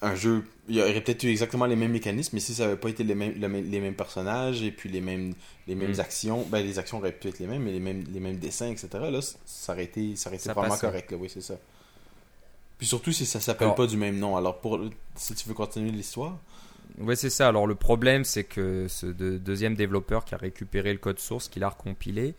un 0.02 0.16
jeu. 0.16 0.44
Il 0.68 0.76
y 0.76 0.82
aurait 0.82 1.00
peut-être 1.02 1.24
eu 1.24 1.30
exactement 1.30 1.66
les 1.66 1.76
mêmes 1.76 1.92
mécanismes, 1.92 2.32
mais 2.36 2.40
si 2.40 2.54
ça 2.56 2.64
n'avait 2.66 2.78
pas 2.78 2.90
été 2.90 3.04
les 3.04 3.14
mêmes, 3.16 3.40
le 3.40 3.48
même- 3.48 3.70
les 3.70 3.80
mêmes 3.80 3.94
personnages 3.94 4.62
et 4.64 4.72
puis 4.72 4.90
les 4.90 5.02
mêmes, 5.02 5.34
les 5.68 5.76
mêmes 5.76 5.96
Mm. 5.96 6.00
actions, 6.00 6.46
ben 6.50 6.62
les 6.66 6.80
actions 6.80 6.98
auraient 6.98 7.12
pu 7.12 7.28
être 7.28 7.40
les 7.40 7.48
mêmes, 7.48 7.64
mais 7.64 7.72
les 7.72 7.80
mêmes, 7.80 8.04
les 8.12 8.20
mêmes 8.20 8.38
dessins, 8.38 8.70
etc. 8.72 8.88
Là, 8.94 9.20
ça 9.46 9.74
aurait 9.74 9.84
été, 9.84 10.16
ça 10.16 10.30
aurait 10.30 10.38
été 10.38 10.46
Ça 10.46 10.54
vraiment 10.54 10.78
correct, 10.78 11.12
là, 11.12 11.18
oui, 11.18 11.30
c'est 11.32 11.42
ça. 11.42 11.56
Puis 12.78 12.88
surtout 12.88 13.12
si 13.12 13.26
ça 13.26 13.40
s'appelle 13.40 13.66
Alors- 13.68 13.76
pas 13.76 13.86
du 13.88 13.98
même 13.98 14.18
nom. 14.18 14.36
Alors, 14.38 14.60
pour, 14.60 14.80
si 15.16 15.36
tu 15.36 15.48
veux 15.48 15.54
continuer 15.54 15.92
l'histoire? 15.92 16.38
Ouais, 16.98 17.16
c'est 17.16 17.30
ça. 17.30 17.48
Alors, 17.48 17.68
le 17.68 17.76
problème, 17.76 18.24
c'est 18.24 18.44
que 18.44 18.88
ce 18.90 19.06
de- 19.06 19.38
deuxième 19.38 19.76
développeur 19.76 20.26
qui 20.26 20.34
a 20.34 20.38
récupéré 20.38 20.92
le 20.92 20.98
code 21.00 21.20
source, 21.20 21.48
qui 21.48 21.60
l'a 21.60 21.70
recompilé 21.70 22.34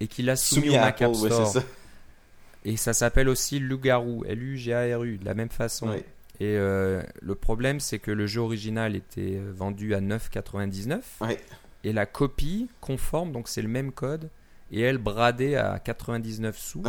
et 0.00 0.06
qui 0.06 0.22
l'a 0.22 0.36
soumis, 0.36 0.68
au 0.70 0.74
à 0.74 0.80
Mac 0.80 1.00
Apple, 1.02 1.16
App 1.24 1.32
Store. 1.32 1.46
ça. 1.48 1.62
et 2.66 2.76
ça 2.76 2.92
s'appelle 2.92 3.28
aussi 3.28 3.58
Lugaru, 3.58 4.20
L-U-G-A-R-U, 4.26 5.18
de 5.18 5.24
la 5.24 5.34
même 5.34 5.48
façon. 5.48 5.88
Ouais. 5.88 6.04
Et 6.40 6.56
euh, 6.58 7.02
le 7.22 7.34
problème, 7.34 7.80
c'est 7.80 7.98
que 7.98 8.10
le 8.10 8.26
jeu 8.26 8.40
original 8.42 8.94
était 8.94 9.36
euh, 9.38 9.52
vendu 9.54 9.94
à 9.94 10.00
9,99 10.00 11.00
Ouais. 11.22 11.38
et 11.84 11.92
la 11.92 12.04
copie 12.06 12.68
conforme, 12.80 13.32
donc 13.32 13.48
c'est 13.48 13.62
le 13.62 13.68
même 13.68 13.90
code, 13.92 14.28
et 14.70 14.80
elle 14.82 14.98
bradée 14.98 15.56
à 15.56 15.78
99 15.78 16.58
sous. 16.58 16.82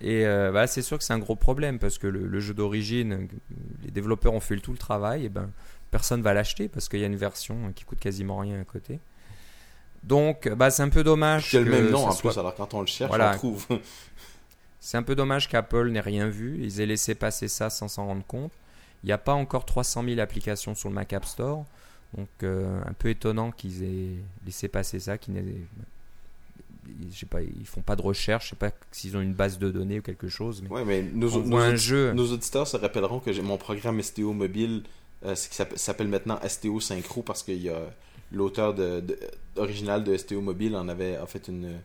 Et 0.00 0.26
euh, 0.26 0.50
bah, 0.50 0.66
c'est 0.66 0.82
sûr 0.82 0.98
que 0.98 1.04
c'est 1.04 1.12
un 1.12 1.18
gros 1.18 1.36
problème 1.36 1.78
parce 1.78 1.98
que 1.98 2.06
le, 2.06 2.26
le 2.26 2.40
jeu 2.40 2.54
d'origine, 2.54 3.28
les 3.84 3.90
développeurs 3.90 4.32
ont 4.32 4.40
fait 4.40 4.56
tout 4.56 4.72
le 4.72 4.78
travail, 4.78 5.26
et 5.26 5.28
ben 5.28 5.50
personne 5.90 6.22
va 6.22 6.32
l'acheter 6.32 6.68
parce 6.68 6.88
qu'il 6.88 7.00
y 7.00 7.04
a 7.04 7.06
une 7.06 7.16
version 7.16 7.72
qui 7.74 7.84
coûte 7.84 8.00
quasiment 8.00 8.38
rien 8.38 8.60
à 8.60 8.64
côté. 8.64 8.98
Donc, 10.02 10.48
bah, 10.48 10.70
c'est 10.70 10.82
un 10.82 10.88
peu 10.88 11.04
dommage. 11.04 11.54
A 11.54 11.60
le 11.60 11.70
même 11.70 11.90
nom 11.90 12.06
en 12.06 12.10
soit- 12.12 12.32
plus, 12.32 12.40
alors 12.40 12.54
quand 12.56 12.74
on 12.74 12.80
le 12.80 12.86
cherche, 12.88 13.08
Voilà. 13.10 13.28
on 13.28 13.32
le 13.32 13.38
trouve. 13.38 13.66
C'est 14.84 14.96
un 14.96 15.02
peu 15.04 15.14
dommage 15.14 15.48
qu'Apple 15.48 15.90
n'ait 15.90 16.00
rien 16.00 16.28
vu. 16.28 16.58
Ils 16.60 16.80
aient 16.80 16.86
laissé 16.86 17.14
passer 17.14 17.46
ça 17.46 17.70
sans 17.70 17.86
s'en 17.86 18.04
rendre 18.06 18.24
compte. 18.26 18.50
Il 19.04 19.06
n'y 19.06 19.12
a 19.12 19.18
pas 19.18 19.32
encore 19.32 19.64
300 19.64 20.02
000 20.04 20.18
applications 20.20 20.74
sur 20.74 20.88
le 20.88 20.94
Mac 20.96 21.12
App 21.12 21.24
Store. 21.24 21.64
Donc, 22.16 22.28
euh, 22.42 22.80
un 22.84 22.92
peu 22.92 23.08
étonnant 23.10 23.52
qu'ils 23.52 23.84
aient 23.84 24.16
laissé 24.44 24.66
passer 24.66 24.98
ça. 24.98 25.16
Qu'ils 25.18 25.34
n'aient- 25.34 25.44
je 27.12 27.16
sais 27.20 27.26
pas, 27.26 27.42
ils 27.42 27.64
font 27.66 27.80
pas 27.80 27.94
de 27.96 28.02
recherche. 28.02 28.46
Je 28.46 28.50
sais 28.50 28.56
pas 28.56 28.70
s'ils 28.90 29.16
ont 29.16 29.20
une 29.20 29.34
base 29.34 29.58
de 29.58 29.70
données 29.70 30.00
ou 30.00 30.02
quelque 30.02 30.28
chose. 30.28 30.62
Mais 30.62 30.68
Ouais, 30.68 30.84
mais 30.84 31.02
nos, 31.02 31.32
on 31.36 31.38
nos 31.38 31.44
voit 31.50 31.64
un 31.64 31.70
audi- 31.74 31.78
jeu. 31.82 32.12
nos 32.12 32.32
auditeurs 32.32 32.66
se 32.66 32.76
rappelleront 32.76 33.20
que 33.20 33.40
mon 33.40 33.56
programme 33.56 34.02
STO 34.02 34.32
mobile, 34.32 34.82
euh, 35.24 35.34
s'appelle- 35.36 35.78
s'appelle 35.78 36.08
maintenant 36.08 36.40
STO 36.42 36.80
Synchro 36.80 37.22
parce 37.22 37.42
qu'il 37.44 37.62
y 37.62 37.68
a 37.70 37.80
l'auteur 38.32 38.74
de, 38.74 39.00
de- 39.00 39.18
original 39.56 40.02
de 40.02 40.16
STO 40.16 40.40
mobile 40.40 40.74
en 40.76 40.88
avait 40.88 41.18
en 41.18 41.26
fait 41.26 41.46
une, 41.48 41.78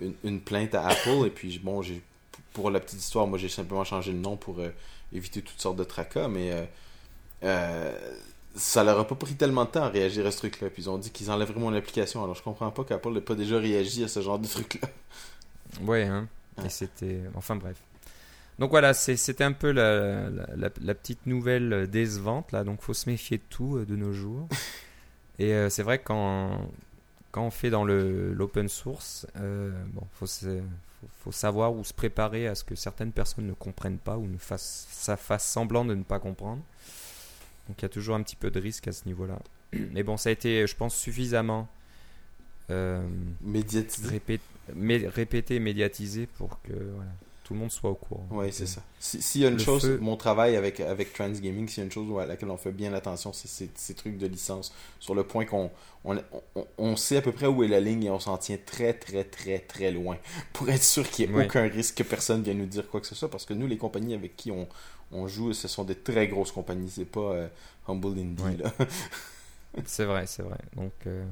une, 0.00 0.14
une 0.24 0.40
plainte 0.40 0.74
à 0.74 0.86
Apple 0.86 1.26
et 1.26 1.30
puis 1.30 1.58
bon, 1.62 1.82
j'ai 1.82 2.00
pour 2.52 2.70
la 2.70 2.80
petite 2.80 3.00
histoire, 3.00 3.26
moi 3.26 3.38
j'ai 3.38 3.48
simplement 3.48 3.84
changé 3.84 4.12
le 4.12 4.18
nom 4.18 4.36
pour 4.36 4.60
euh, 4.60 4.70
éviter 5.12 5.42
toutes 5.42 5.60
sortes 5.60 5.76
de 5.76 5.84
tracas, 5.84 6.28
mais 6.28 6.52
euh, 6.52 6.64
euh, 7.44 8.10
ça 8.54 8.84
leur 8.84 8.98
a 8.98 9.06
pas 9.06 9.14
pris 9.14 9.34
tellement 9.34 9.64
de 9.64 9.70
temps 9.70 9.82
à 9.82 9.88
réagir 9.88 10.26
à 10.26 10.30
ce 10.30 10.38
truc-là. 10.38 10.70
Puis 10.70 10.82
ils 10.84 10.90
ont 10.90 10.98
dit 10.98 11.10
qu'ils 11.10 11.30
enlèveraient 11.30 11.60
mon 11.60 11.74
application. 11.74 12.22
Alors 12.22 12.34
je 12.36 12.42
comprends 12.42 12.70
pas 12.70 12.84
qu'Apple 12.84 13.12
n'ait 13.12 13.20
pas 13.20 13.34
déjà 13.34 13.58
réagi 13.58 14.04
à 14.04 14.08
ce 14.08 14.20
genre 14.20 14.38
de 14.38 14.46
truc-là. 14.46 14.88
Ouais, 15.80 16.02
hein. 16.02 16.28
Ouais. 16.58 16.66
Et 16.66 16.68
c'était. 16.68 17.22
Enfin 17.34 17.56
bref. 17.56 17.78
Donc 18.58 18.68
voilà, 18.72 18.92
c'était 18.92 19.42
un 19.42 19.52
peu 19.52 19.70
la, 19.70 20.28
la, 20.54 20.94
petite 20.94 21.24
nouvelle 21.24 21.88
décevante 21.88 22.52
là. 22.52 22.62
Donc 22.62 22.82
faut 22.82 22.92
se 22.92 23.08
méfier 23.08 23.38
de 23.38 23.42
tout 23.48 23.82
de 23.86 23.96
nos 23.96 24.12
jours. 24.12 24.48
Et 25.38 25.50
c'est 25.70 25.82
vrai 25.82 25.98
que 25.98 26.04
quand, 26.04 26.68
quand 27.30 27.42
on 27.46 27.50
fait 27.50 27.70
dans 27.70 27.86
l'open 27.86 28.68
source, 28.68 29.26
bon, 29.34 30.02
faut, 30.12 30.26
se- 30.26 30.60
faut, 31.02 31.08
faut 31.24 31.32
savoir 31.32 31.74
ou 31.74 31.84
se 31.84 31.92
préparer 31.92 32.46
à 32.46 32.54
ce 32.54 32.64
que 32.64 32.74
certaines 32.74 33.12
personnes 33.12 33.46
ne 33.46 33.52
comprennent 33.52 33.98
pas 33.98 34.16
ou 34.16 34.26
ne 34.26 34.38
fassent, 34.38 34.86
ça 34.90 35.16
fasse 35.18 35.44
semblant 35.46 35.84
de 35.84 35.94
ne 35.94 36.02
pas 36.04 36.18
comprendre. 36.18 36.62
Donc 37.68 37.78
il 37.80 37.82
y 37.82 37.86
a 37.86 37.88
toujours 37.90 38.14
un 38.16 38.22
petit 38.22 38.36
peu 38.36 38.50
de 38.50 38.58
risque 38.60 38.88
à 38.88 38.92
ce 38.92 39.04
niveau-là. 39.06 39.38
Mais 39.92 40.02
bon, 40.02 40.16
ça 40.16 40.28
a 40.30 40.32
été, 40.32 40.66
je 40.66 40.74
pense, 40.76 40.94
suffisamment. 40.96 41.68
euh, 42.70 43.06
Médiatisé. 43.40 44.08
répé- 44.08 44.40
mé- 44.74 45.06
répété 45.08 45.56
et 45.56 45.60
médiatisé 45.60 46.26
pour 46.26 46.60
que 46.62 46.72
voilà, 46.72 47.10
tout 47.52 47.56
le 47.56 47.60
monde 47.60 47.70
soit 47.72 47.90
au 47.90 47.94
courant. 47.94 48.26
Oui, 48.30 48.46
c'est 48.52 48.66
ça. 48.66 48.80
Si- 48.98 49.20
S'il 49.22 49.42
y 49.42 49.46
a 49.46 49.48
une 49.48 49.58
chose, 49.58 49.82
feu- 49.82 49.98
mon 50.00 50.16
travail 50.16 50.56
avec, 50.56 50.80
avec 50.80 51.12
Trans 51.12 51.28
Gaming, 51.30 51.68
s'il 51.68 51.78
y 51.78 51.80
a 51.82 51.84
une 51.84 51.92
chose 51.92 52.06
à 52.20 52.26
laquelle 52.26 52.50
on 52.50 52.56
fait 52.56 52.72
bien 52.72 52.92
attention, 52.94 53.32
c'est 53.32 53.48
ces, 53.48 53.70
ces 53.74 53.94
trucs 53.94 54.16
de 54.18 54.26
licence. 54.26 54.74
Sur 55.00 55.14
le 55.14 55.24
point 55.24 55.44
qu'on 55.44 55.70
on, 56.04 56.16
on, 56.56 56.66
on 56.78 56.96
sait 56.96 57.18
à 57.18 57.22
peu 57.22 57.32
près 57.32 57.46
où 57.46 57.62
est 57.62 57.68
la 57.68 57.80
ligne 57.80 58.04
et 58.04 58.10
on 58.10 58.18
s'en 58.20 58.36
tient 58.38 58.58
très, 58.64 58.92
très, 58.94 59.24
très, 59.24 59.58
très 59.60 59.90
loin. 59.90 60.16
Pour 60.52 60.68
être 60.70 60.82
sûr 60.82 61.08
qu'il 61.08 61.26
n'y 61.28 61.34
ait 61.34 61.38
Oui. 61.40 61.44
aucun 61.46 61.68
risque 61.68 61.96
que 61.96 62.02
personne 62.02 62.42
vienne 62.42 62.58
nous 62.58 62.66
dire 62.66 62.88
quoi 62.88 63.00
que 63.00 63.06
ce 63.06 63.14
soit. 63.14 63.30
Parce 63.30 63.44
que 63.44 63.54
nous, 63.54 63.66
les 63.66 63.76
compagnies 63.78 64.14
avec 64.14 64.36
qui 64.36 64.50
on, 64.50 64.66
on 65.12 65.28
joue, 65.28 65.52
ce 65.52 65.68
sont 65.68 65.84
des 65.84 65.94
très 65.96 66.28
grosses 66.28 66.52
compagnies. 66.52 66.90
C'est 66.90 67.04
pas 67.04 67.20
euh, 67.32 67.48
Humble 67.86 68.18
Indie. 68.18 68.42
Oui. 68.44 68.86
C'est 69.86 70.04
vrai, 70.04 70.26
c'est 70.26 70.42
vrai. 70.42 70.58
Donc 70.76 70.92
euh, 71.06 71.24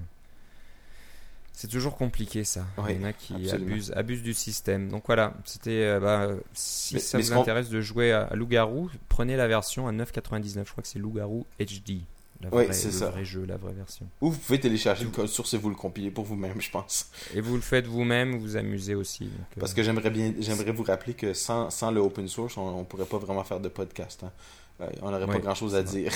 c'est 1.61 1.69
toujours 1.69 1.95
compliqué 1.97 2.43
ça. 2.45 2.65
Il 2.89 2.97
y 2.97 2.99
en 3.01 3.05
a 3.05 3.13
qui 3.13 3.35
absolument. 3.35 3.71
abusent, 3.73 3.93
abusent 3.95 4.23
du 4.23 4.33
système. 4.33 4.89
Donc 4.89 5.03
voilà, 5.07 5.35
c'était 5.45 5.83
euh, 5.85 6.01
bah, 6.01 6.23
euh, 6.23 6.37
si 6.55 6.95
Mais- 6.95 7.01
ça 7.01 7.19
mais 7.19 7.25
vous 7.25 7.33
intéresse 7.35 7.69
de 7.69 7.81
jouer 7.83 8.13
à, 8.13 8.23
à 8.23 8.35
Loup-garou, 8.35 8.89
prenez 9.11 9.37
la 9.37 9.47
version 9.47 9.87
à 9.87 9.93
9,99. 9.93 10.65
Je 10.67 10.73
crois 10.73 10.83
que 10.83 10.89
c'est 10.89 10.99
Loup-garou 10.99 11.45
HD. 11.61 12.01
La 12.43 12.49
Oui, 12.55 12.65
vraie- 12.65 12.73
c'est 12.73 12.87
le 12.87 12.93
ça. 12.95 13.11
vrai 13.11 13.23
jeu, 13.27 13.45
la 13.45 13.59
vraie 13.59 13.75
version. 13.75 14.07
Ou 14.23 14.31
vous 14.31 14.39
pouvez 14.39 14.59
télécharger 14.59 15.05
le 15.05 15.11
code 15.11 15.27
source 15.29 15.53
et 15.53 15.59
vous 15.59 15.69
le 15.69 15.75
compiler 15.77 16.11
pour 16.11 16.25
vous-même, 16.25 16.59
je 16.63 16.71
pense. 16.71 17.11
Et 17.35 17.43
vous 17.43 17.55
le 17.57 17.61
faites 17.61 17.87
vous-même, 17.87 18.39
vous 18.39 18.57
amusez 18.57 18.95
aussi. 18.95 19.25
donc, 19.25 19.33
euh, 19.59 19.61
Parce 19.61 19.75
que 19.75 19.83
j'aimerais 19.83 20.09
bien, 20.09 20.33
j'aimerais 20.39 20.73
vous 20.73 20.83
rappeler 20.85 21.13
que 21.13 21.35
sans, 21.35 21.69
sans 21.69 21.91
le 21.91 22.01
open 22.01 22.27
source, 22.29 22.57
on, 22.57 22.63
on 22.79 22.85
pourrait 22.85 23.05
pas 23.05 23.19
vraiment 23.19 23.45
faire 23.45 23.61
de 23.61 23.69
podcast. 23.69 24.25
hein. 24.25 24.33
On 25.03 25.11
n'aurait 25.11 25.27
pas 25.27 25.35
Oui, 25.35 25.41
grand 25.43 25.55
chose 25.55 25.75
à 25.75 25.83
dire. 25.83 26.13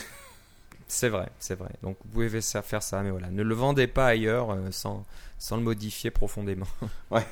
C'est 0.88 1.08
vrai, 1.08 1.28
c'est 1.38 1.54
vrai. 1.54 1.70
Donc 1.82 1.96
vous 2.04 2.10
pouvez 2.12 2.40
faire 2.40 2.82
ça, 2.82 3.02
mais 3.02 3.10
voilà, 3.10 3.30
ne 3.30 3.42
le 3.42 3.54
vendez 3.54 3.86
pas 3.86 4.06
ailleurs 4.06 4.50
euh, 4.50 4.70
sans, 4.70 5.04
sans 5.38 5.56
le 5.56 5.62
modifier 5.62 6.10
profondément. 6.10 6.66
Ouais. 7.10 7.26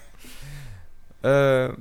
Euh, 1.25 1.73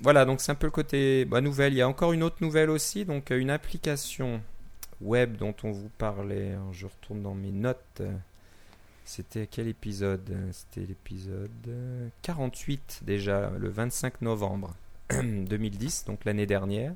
voilà, 0.00 0.24
donc 0.24 0.40
c'est 0.40 0.52
un 0.52 0.54
peu 0.54 0.66
le 0.66 0.72
côté 0.72 1.24
bah, 1.24 1.40
nouvelle. 1.40 1.72
Il 1.74 1.76
y 1.76 1.82
a 1.82 1.88
encore 1.88 2.12
une 2.12 2.22
autre 2.22 2.36
nouvelle 2.40 2.70
aussi, 2.70 3.04
donc 3.04 3.30
euh, 3.30 3.38
une 3.38 3.50
application 3.50 4.40
web 5.00 5.36
dont 5.36 5.54
on 5.62 5.70
vous 5.70 5.90
parlait. 5.98 6.52
Alors, 6.52 6.72
je 6.72 6.86
retourne 6.86 7.22
dans 7.22 7.34
mes 7.34 7.52
notes. 7.52 8.02
C'était 9.04 9.46
quel 9.46 9.68
épisode? 9.68 10.30
C'était 10.52 10.86
l'épisode 10.86 11.50
euh, 11.68 12.08
48 12.22 13.00
déjà, 13.02 13.50
le 13.58 13.68
25 13.68 14.22
novembre 14.22 14.74
2010, 15.10 16.04
donc 16.04 16.24
l'année 16.24 16.46
dernière. 16.46 16.94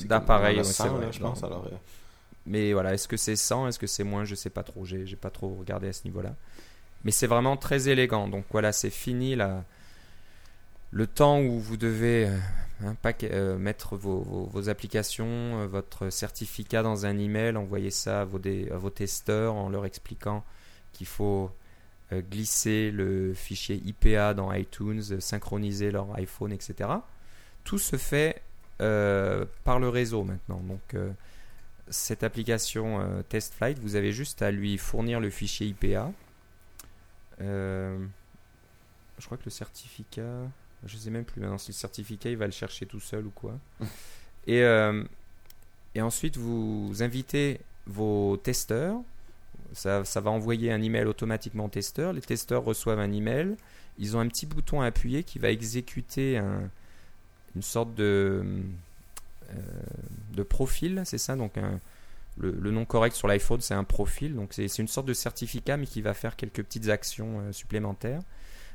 D'appareils, 0.05 0.57
comme 0.57 0.63
dans 0.63 0.63
le 0.63 0.67
ouais, 0.67 0.73
c'est 0.73 0.83
100, 0.83 0.89
vrai, 0.95 1.05
là, 1.05 1.11
je 1.11 1.19
pense. 1.19 1.43
Alors, 1.43 1.65
euh, 1.67 1.75
Mais 2.45 2.73
voilà, 2.73 2.93
est-ce 2.93 3.07
que 3.07 3.17
c'est 3.17 3.35
100, 3.35 3.67
est-ce 3.67 3.79
que 3.79 3.87
c'est 3.87 4.03
moins, 4.03 4.25
je 4.25 4.35
sais 4.35 4.49
pas 4.49 4.63
trop, 4.63 4.85
j'ai 4.85 5.15
pas 5.15 5.29
trop 5.29 5.55
regardé 5.59 5.87
à 5.87 5.93
ce 5.93 6.03
niveau-là. 6.05 6.35
Mais 7.03 7.11
c'est 7.11 7.27
vraiment 7.27 7.57
très 7.57 7.89
élégant. 7.89 8.27
Donc 8.27 8.45
voilà, 8.51 8.71
c'est 8.71 8.89
fini 8.89 9.35
la... 9.35 9.63
le 10.91 11.07
temps 11.07 11.39
où 11.41 11.59
vous 11.59 11.77
devez 11.77 12.27
euh, 12.27 12.37
hein, 12.83 12.95
euh, 13.23 13.57
mettre 13.57 13.95
vos, 13.95 14.21
vos- 14.21 14.45
vos 14.45 14.69
applications, 14.69 15.65
votre 15.67 16.09
certificat 16.09 16.83
dans 16.83 17.05
un 17.05 17.17
email, 17.17 17.55
envoyer 17.55 17.91
ça 17.91 18.21
à 18.21 18.25
vos, 18.25 18.39
dé- 18.39 18.69
à 18.71 18.77
vos 18.77 18.89
testeurs 18.89 19.55
en 19.55 19.69
leur 19.69 19.85
expliquant 19.85 20.43
qu'il 20.93 21.07
faut 21.07 21.51
euh, 22.11 22.21
glisser 22.21 22.91
le 22.91 23.33
fichier 23.33 23.81
IPA 23.85 24.33
dans 24.33 24.51
iTunes, 24.53 25.01
synchroniser 25.19 25.91
leur 25.91 26.13
iPhone, 26.15 26.51
etc. 26.51 26.89
Tout 27.63 27.77
se 27.77 27.95
fait 27.95 28.41
euh, 28.81 29.45
par 29.63 29.77
le 29.79 29.89
réseau 29.89 30.23
maintenant. 30.23 30.59
Donc 30.61 30.95
euh, 30.95 31.11
cette 31.89 32.23
application 32.23 32.99
euh, 32.99 33.21
TestFlight, 33.21 33.77
vous 33.77 33.95
avez 33.95 34.11
juste 34.11 34.41
à 34.41 34.49
lui 34.49 34.79
fournir 34.79 35.19
le 35.19 35.29
fichier 35.29 35.67
IPA. 35.67 36.11
Je 37.39 38.05
crois 39.25 39.37
que 39.37 39.45
le 39.45 39.51
certificat, 39.51 40.49
je 40.85 40.97
sais 40.97 41.11
même 41.11 41.25
plus 41.25 41.41
maintenant 41.41 41.59
si 41.59 41.69
le 41.69 41.75
certificat 41.75 42.31
il 42.31 42.37
va 42.37 42.47
le 42.47 42.51
chercher 42.51 42.87
tout 42.87 42.99
seul 42.99 43.27
ou 43.27 43.29
quoi. 43.29 43.53
et, 44.47 44.61
et 45.93 46.01
ensuite 46.01 46.37
vous 46.37 46.91
invitez 47.01 47.61
vos 47.85 48.37
testeurs. 48.37 48.95
Ça, 49.73 50.01
va 50.01 50.31
envoyer 50.31 50.71
un 50.71 50.81
email 50.81 51.05
automatiquement 51.05 51.65
aux 51.65 51.69
testeurs. 51.69 52.13
Les 52.13 52.21
testeurs 52.21 52.63
reçoivent 52.63 52.99
un 52.99 53.11
email. 53.11 53.55
Ils 53.97 54.17
ont 54.17 54.19
un 54.19 54.27
petit 54.27 54.45
bouton 54.45 54.81
à 54.81 54.87
appuyer 54.87 55.23
qui 55.23 55.39
va 55.39 55.49
exécuter 55.51 56.37
un- 56.37 56.69
une 57.55 57.61
sorte 57.61 57.93
de, 57.95 58.43
euh, 59.49 59.53
de 60.33 60.43
profil, 60.43 61.01
c'est 61.05 61.17
ça? 61.17 61.35
Donc 61.35 61.53
le, 62.37 62.71
nom 62.71 62.85
correct 62.85 63.15
sur 63.15 63.27
l'iPhone, 63.27 63.61
c'est 63.61 63.73
un 63.73 63.83
profil. 63.83 64.35
Donc 64.35 64.53
c'est 64.53 64.67
c'est 64.67 64.81
une 64.81 64.87
sorte 64.87 65.07
de 65.07 65.13
certificat, 65.13 65.77
mais 65.77 65.85
qui 65.85 66.01
va 66.01 66.13
faire 66.13 66.35
quelques 66.35 66.63
petites 66.63 66.89
actions 66.89 67.41
euh, 67.41 67.51
supplémentaires. 67.51 68.21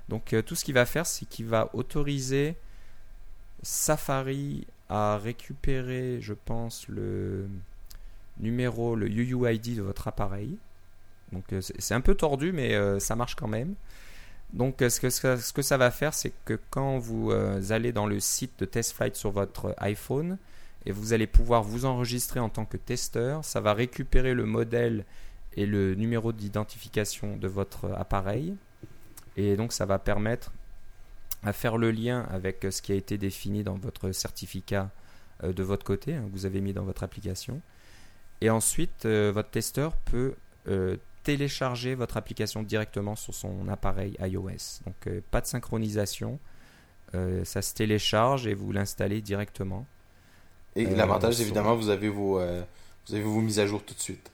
Donc 0.08 0.32
euh, 0.32 0.42
tout 0.42 0.54
ce 0.54 0.64
qu'il 0.64 0.74
va 0.74 0.86
faire, 0.86 1.06
c'est 1.06 1.26
qu'il 1.26 1.46
va 1.46 1.70
autoriser 1.74 2.56
Safari 3.62 4.66
à 4.88 5.18
récupérer, 5.18 6.18
je 6.20 6.34
pense, 6.34 6.86
le 6.88 7.48
numéro, 8.38 8.94
le 8.94 9.08
UUID 9.08 9.76
de 9.76 9.82
votre 9.82 10.06
appareil. 10.08 10.58
Donc 11.32 11.52
euh, 11.52 11.60
c'est 11.60 11.94
un 11.94 12.00
peu 12.00 12.14
tordu, 12.14 12.52
mais 12.52 12.74
euh, 12.74 12.98
ça 12.98 13.16
marche 13.16 13.34
quand 13.34 13.48
même. 13.48 13.74
Donc 14.52 14.82
euh, 14.82 14.88
ce 14.88 15.00
que, 15.52 15.62
ça 15.62 15.76
va 15.76 15.90
faire, 15.90 16.14
c'est 16.14 16.32
que 16.44 16.58
quand 16.70 16.98
vous 16.98 17.32
allez 17.70 17.92
dans 17.92 18.06
le 18.06 18.20
site 18.20 18.52
de 18.58 18.64
TestFlight 18.64 19.16
sur 19.16 19.30
votre 19.30 19.74
iPhone, 19.78 20.38
et 20.84 20.92
vous 20.92 21.12
allez 21.12 21.26
pouvoir 21.26 21.64
vous 21.64 21.84
enregistrer 21.84 22.38
en 22.38 22.48
tant 22.48 22.64
que 22.64 22.76
testeur, 22.76 23.44
ça 23.44 23.60
va 23.60 23.74
récupérer 23.74 24.34
le 24.34 24.44
modèle 24.44 25.04
et 25.56 25.66
le 25.66 25.96
numéro 25.96 26.32
d'identification 26.32 27.36
de 27.36 27.48
votre 27.48 27.90
appareil. 27.96 28.54
Et 29.36 29.56
donc 29.56 29.72
ça 29.72 29.84
va 29.84 29.98
permettre 29.98 30.52
à 31.42 31.52
faire 31.52 31.76
le 31.76 31.90
lien 31.90 32.24
avec 32.30 32.64
ce 32.70 32.80
qui 32.82 32.92
a 32.92 32.94
été 32.94 33.18
défini 33.18 33.64
dans 33.64 33.74
votre 33.74 34.12
certificat 34.12 34.90
de 35.42 35.62
votre 35.64 35.84
côté, 35.84 36.14
hein, 36.14 36.22
que 36.26 36.32
vous 36.32 36.46
avez 36.46 36.60
mis 36.60 36.72
dans 36.72 36.84
votre 36.84 37.02
application. 37.02 37.60
Et 38.40 38.48
ensuite, 38.48 39.06
votre 39.06 39.50
testeur 39.50 39.96
peut 39.96 40.34
télécharger 41.26 41.94
votre 41.96 42.16
application 42.16 42.62
directement 42.62 43.16
sur 43.16 43.34
son 43.34 43.68
appareil 43.68 44.16
iOS. 44.20 44.64
Donc 44.86 44.94
euh, 45.06 45.20
pas 45.30 45.40
de 45.40 45.46
synchronisation, 45.46 46.38
Euh, 47.14 47.44
ça 47.44 47.62
se 47.62 47.72
télécharge 47.72 48.48
et 48.48 48.54
vous 48.54 48.72
l'installez 48.72 49.20
directement. 49.22 49.86
Et 50.74 50.86
Euh, 50.86 50.96
l'avantage, 50.96 51.34
sur- 51.34 51.44
évidemment, 51.46 51.76
vous 51.76 51.88
avez 51.88 52.08
vos, 52.08 52.32
vous 53.06 53.14
avez 53.14 53.22
vos 53.22 53.40
mises 53.40 53.60
à 53.60 53.66
jour 53.66 53.80
tout 53.84 53.94
de 53.94 54.00
suite. 54.08 54.28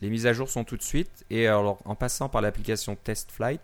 Les 0.00 0.08
mises 0.08 0.26
à 0.26 0.32
jour 0.32 0.48
sont 0.48 0.64
tout 0.64 0.78
de 0.78 0.82
suite. 0.82 1.26
Et 1.28 1.46
alors, 1.46 1.78
en 1.84 1.94
passant 1.94 2.28
par 2.30 2.40
l'application 2.40 2.96
TestFlight, 2.96 3.60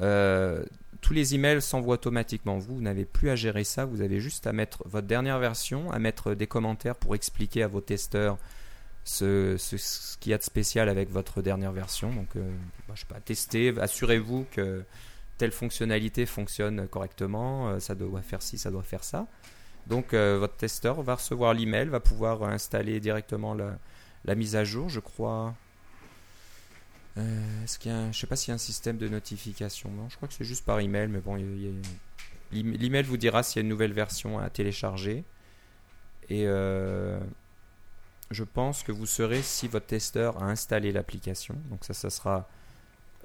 euh, 0.00 0.64
tous 1.00 1.14
les 1.14 1.34
emails 1.34 1.60
s'envoient 1.62 1.94
automatiquement. 2.00 2.58
Vous, 2.58 2.76
vous 2.76 2.80
n'avez 2.90 3.04
plus 3.04 3.28
à 3.30 3.36
gérer 3.36 3.64
ça. 3.64 3.84
Vous 3.86 4.00
avez 4.02 4.20
juste 4.20 4.46
à 4.46 4.52
mettre 4.52 4.78
votre 4.86 5.06
dernière 5.08 5.40
version, 5.40 5.90
à 5.90 5.98
mettre 5.98 6.34
des 6.34 6.46
commentaires 6.46 6.94
pour 7.02 7.14
expliquer 7.16 7.64
à 7.64 7.68
vos 7.68 7.80
testeurs 7.80 8.38
ce, 9.06 10.16
qu'il 10.18 10.30
y 10.30 10.34
a 10.34 10.38
de 10.38 10.42
spécial 10.42 10.88
avec 10.88 11.10
votre 11.10 11.40
dernière 11.40 11.72
version. 11.72 12.12
Donc, 12.12 12.28
euh, 12.36 12.50
bah, 12.88 12.94
je 12.94 13.00
sais 13.00 13.06
pas, 13.06 13.20
testez, 13.20 13.72
assurez-vous 13.78 14.46
que 14.50 14.84
telle 15.38 15.52
fonctionnalité 15.52 16.26
fonctionne 16.26 16.88
correctement. 16.88 17.68
euh, 17.68 17.80
ça 17.80 17.94
doit 17.94 18.22
faire 18.22 18.42
ci, 18.42 18.58
ça 18.58 18.70
doit 18.70 18.82
faire 18.82 19.04
ça. 19.04 19.26
Donc, 19.86 20.14
euh, 20.14 20.38
votre 20.38 20.56
testeur 20.56 21.02
va 21.02 21.14
recevoir 21.14 21.54
l'email, 21.54 21.88
va 21.88 22.00
pouvoir 22.00 22.42
installer 22.42 22.98
directement 22.98 23.54
la, 23.54 24.34
mise 24.34 24.56
à 24.56 24.64
jour, 24.64 24.88
je 24.88 25.00
crois. 25.00 25.54
Euh, 27.16 27.64
est-ce 27.64 27.78
qu'il 27.78 27.92
y 27.92 27.94
a 27.94 28.10
je 28.12 28.18
sais 28.18 28.26
pas 28.26 28.36
s'il 28.36 28.50
y 28.50 28.52
a 28.52 28.56
un 28.56 28.58
système 28.58 28.98
de 28.98 29.08
notification. 29.08 29.90
Non, 29.90 30.08
je 30.08 30.16
crois 30.16 30.28
que 30.28 30.34
c'est 30.34 30.44
juste 30.44 30.64
par 30.64 30.80
email, 30.80 31.08
mais 31.08 31.20
bon, 31.20 31.38
l'email 32.52 33.04
vous 33.04 33.16
dira 33.16 33.42
s'il 33.42 33.56
y 33.56 33.60
a 33.60 33.62
une 33.62 33.68
nouvelle 33.68 33.92
version 33.92 34.38
à 34.38 34.50
télécharger. 34.50 35.24
Et 36.28 36.44
je 38.30 38.44
pense 38.44 38.82
que 38.82 38.92
vous 38.92 39.06
saurez 39.06 39.42
si 39.42 39.68
votre 39.68 39.86
testeur 39.86 40.42
a 40.42 40.46
installé 40.46 40.92
l'application. 40.92 41.54
Donc 41.70 41.84
ça, 41.84 41.94
ça 41.94 42.10
sera 42.10 42.48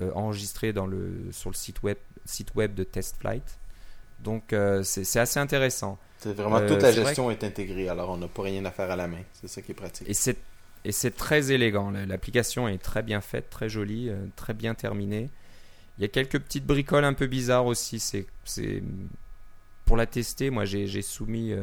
euh, 0.01 0.11
enregistré 0.13 0.73
dans 0.73 0.85
le, 0.87 1.11
sur 1.31 1.49
le 1.49 1.55
site 1.55 1.81
web, 1.83 1.97
site 2.25 2.53
web 2.55 2.73
de 2.75 2.83
TestFlight. 2.83 3.57
Donc 4.19 4.53
euh, 4.53 4.83
c'est 4.83 5.19
assez 5.19 5.39
intéressant. 5.39 5.97
C'est 6.19 6.33
vraiment 6.33 6.57
Euh, 6.57 6.67
toute 6.67 6.81
la 6.83 6.91
gestion 6.91 7.31
est 7.31 7.43
intégrée, 7.43 7.89
alors 7.89 8.11
on 8.11 8.17
n'a 8.17 8.27
pas 8.27 8.43
rien 8.43 8.63
à 8.65 8.71
faire 8.71 8.91
à 8.91 8.95
la 8.95 9.07
main. 9.07 9.23
C'est 9.33 9.47
ça 9.47 9.61
qui 9.63 9.71
est 9.71 9.75
pratique. 9.75 10.07
Et 10.83 10.91
c'est 10.91 11.15
très 11.15 11.51
élégant. 11.51 11.89
La- 11.91 12.05
L'application 12.05 12.67
est 12.67 12.77
très 12.77 13.01
bien 13.03 13.21
faite, 13.21 13.49
très 13.49 13.69
jolie, 13.69 14.11
très 14.35 14.53
bien 14.53 14.75
terminée. 14.75 15.29
Il 15.97 16.01
y 16.01 16.05
a 16.05 16.07
quelques 16.07 16.39
petites 16.39 16.65
bricoles 16.65 17.05
un 17.05 17.13
peu 17.13 17.27
bizarres 17.27 17.65
aussi. 17.65 17.99
C'est 17.99 18.25
pour 19.85 19.97
la 19.97 20.05
tester. 20.05 20.49
Moi, 20.51 20.65
j'ai 20.65 21.01
soumis 21.01 21.53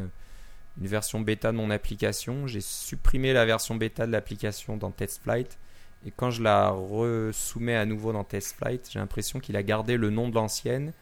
une 0.81 0.87
version 0.87 1.21
bêta 1.21 1.53
de 1.53 1.57
mon 1.57 1.71
application. 1.71 2.47
J'ai 2.47 2.61
supprimé 2.61 3.33
la 3.33 3.45
version 3.45 3.75
bêta 3.75 4.07
de 4.07 4.13
l'application 4.13 4.77
dans 4.77 4.91
TestFlight. 4.91 5.59
Et 6.07 6.13
quand 6.13 6.31
je 6.31 6.43
la 6.43 6.71
resoumets 6.71 7.77
à 7.77 7.85
nouveau 7.85 8.13
dans 8.13 8.25
TestFlight, 8.25 8.89
j'ai 8.91 8.99
l'impression 8.99 9.41
qu'il 9.41 9.57
a 9.57 9.63
gardé 9.63 9.97
le 9.97 10.11
nom 10.11 10.29
de 10.29 10.35
l'ancienne. 10.35 10.93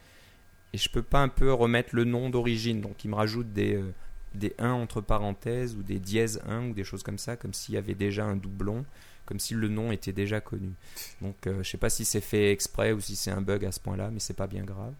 Et 0.72 0.78
je 0.78 0.88
peux 0.88 1.02
pas 1.02 1.20
un 1.20 1.28
peu 1.28 1.52
remettre 1.52 1.94
le 1.94 2.04
nom 2.04 2.30
d'origine. 2.30 2.80
Donc 2.80 3.04
il 3.04 3.10
me 3.10 3.14
rajoute 3.14 3.52
des, 3.52 3.74
euh, 3.74 3.92
des 4.34 4.54
1 4.58 4.70
entre 4.70 5.00
parenthèses 5.00 5.76
ou 5.76 5.82
des 5.82 5.98
dièses 5.98 6.40
1 6.46 6.68
ou 6.68 6.74
des 6.74 6.84
choses 6.84 7.02
comme 7.02 7.18
ça, 7.18 7.36
comme 7.36 7.52
s'il 7.52 7.74
y 7.74 7.78
avait 7.78 7.94
déjà 7.94 8.24
un 8.24 8.36
doublon, 8.36 8.84
comme 9.26 9.38
si 9.38 9.54
le 9.54 9.68
nom 9.68 9.92
était 9.92 10.12
déjà 10.12 10.40
connu. 10.40 10.72
Donc 11.20 11.46
euh, 11.46 11.62
je 11.62 11.70
sais 11.70 11.78
pas 11.78 11.90
si 11.90 12.04
c'est 12.04 12.20
fait 12.22 12.50
exprès 12.50 12.92
ou 12.92 13.00
si 13.00 13.16
c'est 13.16 13.30
un 13.30 13.42
bug 13.42 13.64
à 13.64 13.72
ce 13.72 13.80
point-là, 13.80 14.10
mais 14.10 14.20
c'est 14.20 14.34
pas 14.36 14.46
bien 14.46 14.64
grave. 14.64 14.94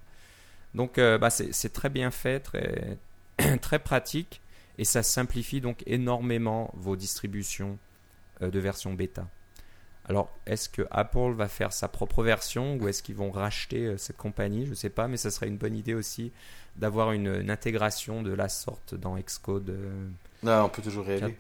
Donc 0.75 0.99
euh, 0.99 1.17
bah, 1.17 1.31
c'est 1.31 1.73
très 1.73 1.89
bien 1.89 2.11
fait, 2.11 2.41
très, 2.41 2.99
très 3.63 3.79
pratique 3.79 4.43
et 4.79 4.85
ça 4.85 5.03
simplifie 5.03 5.61
donc 5.61 5.83
énormément 5.87 6.71
vos 6.75 6.97
distributions 6.97 7.79
euh, 8.43 8.51
de 8.51 8.59
version 8.59 8.95
bêta. 8.95 9.27
Alors, 10.09 10.31
est-ce 10.47 10.69
que 10.69 10.83
Apple 10.91 11.33
va 11.33 11.49
faire 11.49 11.73
sa 11.73 11.89
propre 11.89 12.23
version 12.23 12.77
ou 12.77 12.87
est-ce 12.87 13.03
qu'ils 13.03 13.17
vont 13.17 13.31
racheter 13.31 13.87
euh, 13.87 13.97
cette 13.97 14.17
compagnie? 14.17 14.65
Je 14.65 14.71
ne 14.71 14.77
sais 14.77 14.91
pas, 14.91 15.09
mais 15.09 15.17
ça 15.17 15.31
serait 15.31 15.49
une 15.49 15.57
bonne 15.57 15.77
idée 15.77 15.95
aussi 15.95 16.33
d'avoir 16.77 17.13
une, 17.13 17.27
une 17.27 17.51
intégration 17.51 18.23
de 18.23 18.33
la 18.33 18.49
sorte 18.49 18.95
dans 18.95 19.17
Xcode 19.17 19.71
euh, 19.71 20.09
Non, 20.43 20.65
on 20.65 20.69
peut 20.69 20.83
toujours 20.83 21.09
y 21.09 21.15
aller. 21.15 21.37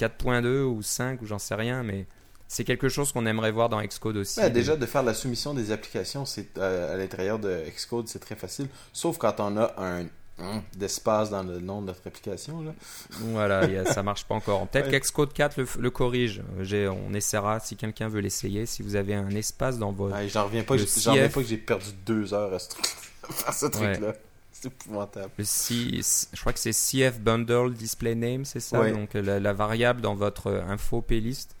4.2 0.00 0.64
ou 0.64 0.82
5 0.82 1.22
ou 1.22 1.26
j'en 1.26 1.38
sais 1.38 1.54
rien, 1.54 1.82
mais 1.82 2.06
c'est 2.46 2.64
quelque 2.64 2.90
chose 2.90 3.10
qu'on 3.10 3.24
aimerait 3.24 3.52
voir 3.52 3.70
dans 3.70 3.82
Xcode 3.82 4.18
aussi. 4.18 4.50
Déjà, 4.50 4.76
de 4.76 4.86
faire 4.86 5.02
la 5.02 5.14
soumission 5.14 5.54
des 5.54 5.70
applications 5.70 6.26
c'est 6.26 6.58
euh, 6.58 6.94
à 6.94 6.96
l'intérieur 6.96 7.38
de 7.38 7.64
Xcode, 7.70 8.08
c'est 8.08 8.18
très 8.18 8.36
facile. 8.36 8.68
Sauf 8.92 9.16
quand 9.16 9.40
on 9.40 9.56
a 9.56 9.74
un 9.78 10.06
d'espace 10.76 11.30
dans 11.30 11.42
le 11.44 11.60
nom 11.60 11.80
de 11.80 11.86
notre 11.86 12.06
application. 12.06 12.62
Là. 12.62 12.72
Voilà, 13.20 13.66
y 13.66 13.76
a- 13.76 13.84
ça 13.84 14.02
marche 14.02 14.24
pas 14.24 14.34
encore. 14.34 14.66
Peut-être 14.68 14.86
Ouais. 14.86 14.92
qu'Xcode 15.00 15.32
4 15.32 15.58
le, 15.58 15.66
le 15.78 15.90
corrige. 15.90 16.42
On 16.58 17.14
essaiera 17.14 17.60
si 17.60 17.76
quelqu'un 17.76 18.08
veut 18.08 18.20
l'essayer. 18.20 18.66
Si 18.66 18.82
vous 18.82 18.96
avez 18.96 19.14
un 19.14 19.30
espace 19.30 19.78
dans 19.78 19.92
votre. 19.92 20.16
Ouais, 20.16 20.28
j'en 20.28 20.44
reviens 20.44 20.64
pas, 20.64 20.74
que 20.76 20.80
j'ai- 20.84 21.00
j'en 21.00 21.12
reviens 21.12 21.28
CF. 21.28 21.34
pas 21.34 21.40
que 21.42 21.46
j'ai 21.48 21.56
perdu 21.58 21.86
deux 22.04 22.34
heures 22.34 22.52
à, 22.52 22.58
ce 22.58 22.68
truc- 22.70 22.86
à 23.28 23.32
faire 23.32 23.54
ce 23.54 23.66
truc-là. 23.66 24.14
C'est 24.52 24.66
épouvantable. 24.68 25.30
Le 25.38 25.44
C- 25.44 26.00
je 26.32 26.40
crois 26.40 26.52
que 26.52 26.58
c'est 26.58 26.72
CF 26.72 27.20
Bundle 27.20 27.72
Display 27.74 28.14
Name, 28.14 28.44
c'est 28.44 28.60
ça? 28.60 28.80
Ouais. 28.80 28.92
Donc 28.92 29.14
la, 29.14 29.38
la 29.38 29.52
variable 29.52 30.00
dans 30.00 30.14
votre 30.14 30.50
info 30.68 31.00
playlist 31.02 31.54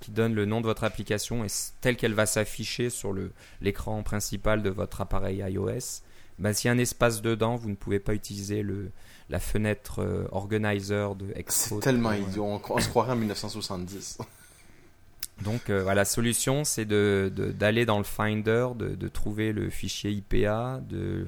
qui 0.00 0.10
donne 0.12 0.34
le 0.34 0.44
nom 0.44 0.60
de 0.60 0.66
votre 0.66 0.84
application 0.84 1.44
et 1.44 1.48
telle 1.80 1.96
qu'elle 1.96 2.12
va 2.14 2.26
s'afficher 2.26 2.90
sur 2.90 3.14
l'écran 3.60 4.02
principal 4.02 4.62
de 4.62 4.70
votre 4.70 5.00
appareil 5.00 5.38
iOS. 5.46 6.02
Ben, 6.38 6.52
S'il 6.52 6.68
y 6.68 6.70
a 6.70 6.74
un 6.74 6.78
espace 6.78 7.22
dedans, 7.22 7.56
vous 7.56 7.70
ne 7.70 7.74
pouvez 7.74 8.00
pas 8.00 8.14
utiliser 8.14 8.62
le, 8.62 8.90
la 9.30 9.40
fenêtre 9.40 10.02
euh, 10.02 10.26
organizer 10.32 11.14
de 11.14 11.26
Xcode. 11.26 11.44
C'est 11.50 11.80
tellement 11.80 12.12
idiot, 12.12 12.60
on, 12.68 12.78
se 12.78 12.88
croirait 12.88 13.12
en 13.12 13.16
1970. 13.16 14.18
Donc 15.42 15.68
euh, 15.68 15.82
voilà, 15.82 16.02
la 16.02 16.04
solution, 16.04 16.64
c'est 16.64 16.84
d'aller 16.84 17.30
de, 17.30 17.50
d'aller 17.50 17.86
dans 17.86 17.98
le 17.98 18.04
Finder, 18.04 18.68
de, 18.76 18.94
de, 18.94 19.08
trouver 19.08 19.52
le 19.52 19.68
fichier 19.70 20.10
IPA, 20.12 20.80
de 20.88 21.26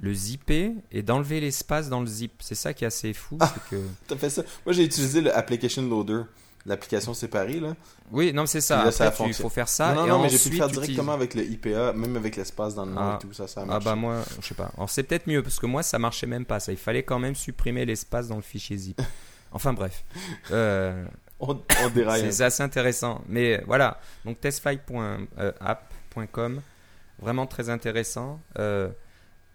le 0.00 0.14
zipper 0.14 0.74
et 0.92 1.02
d'enlever 1.02 1.40
l'espace 1.40 1.88
dans 1.88 2.00
le 2.00 2.06
zip. 2.06 2.32
C'est 2.40 2.54
ça 2.54 2.72
qui 2.74 2.84
est 2.84 2.86
assez 2.86 3.12
fou. 3.12 3.36
Ah, 3.40 3.52
que... 3.70 4.16
fait 4.16 4.30
ça? 4.30 4.42
Moi, 4.64 4.72
j'ai 4.72 4.84
utilisé 4.84 5.20
l'application 5.20 5.82
loader 5.82 6.22
l'application 6.66 7.14
séparée 7.14 7.60
là. 7.60 7.74
Oui, 8.12 8.32
non, 8.32 8.46
c'est 8.46 8.60
ça. 8.60 8.90
il 9.26 9.34
faut 9.34 9.48
faire 9.48 9.68
ça. 9.68 9.94
Non, 9.94 10.06
non, 10.06 10.22
mais 10.22 10.28
j'ai 10.28 10.50
pu 10.50 10.56
faire 10.56 10.68
directement 10.68 11.12
avec 11.12 11.34
le 11.34 11.44
IPA, 11.44 11.92
même 11.92 12.16
avec 12.16 12.36
l'espace 12.36 12.74
dans 12.74 12.84
le 12.84 12.92
nom 12.92 13.00
et 13.00 13.14
ah. 13.14 13.18
tout 13.20 13.32
ça, 13.32 13.46
ça 13.46 13.62
a 13.62 13.66
Ah 13.68 13.80
bah 13.80 13.94
moi, 13.94 14.22
je 14.40 14.48
sais 14.48 14.54
pas. 14.54 14.70
Alors 14.76 14.90
c'est 14.90 15.04
peut-être 15.04 15.26
mieux 15.26 15.42
parce 15.42 15.58
que 15.58 15.66
moi 15.66 15.82
ça 15.82 15.98
marchait 15.98 16.26
même 16.26 16.44
pas. 16.44 16.60
Ça, 16.60 16.72
il 16.72 16.78
fallait 16.78 17.02
quand 17.02 17.18
même 17.18 17.34
supprimer 17.34 17.84
l'espace 17.84 18.28
dans 18.28 18.36
le 18.36 18.42
fichier 18.42 18.76
zip. 18.76 19.00
enfin 19.52 19.72
bref. 19.72 20.04
Euh, 20.50 21.04
on, 21.38 21.58
déraille. 21.94 22.32
c'est 22.32 22.44
assez 22.44 22.62
intéressant. 22.62 23.22
Mais 23.28 23.62
voilà. 23.66 24.00
Donc 24.24 24.40
testflight.app.com, 24.40 26.60
vraiment 27.20 27.46
très 27.46 27.70
intéressant. 27.70 28.40
Euh, 28.58 28.88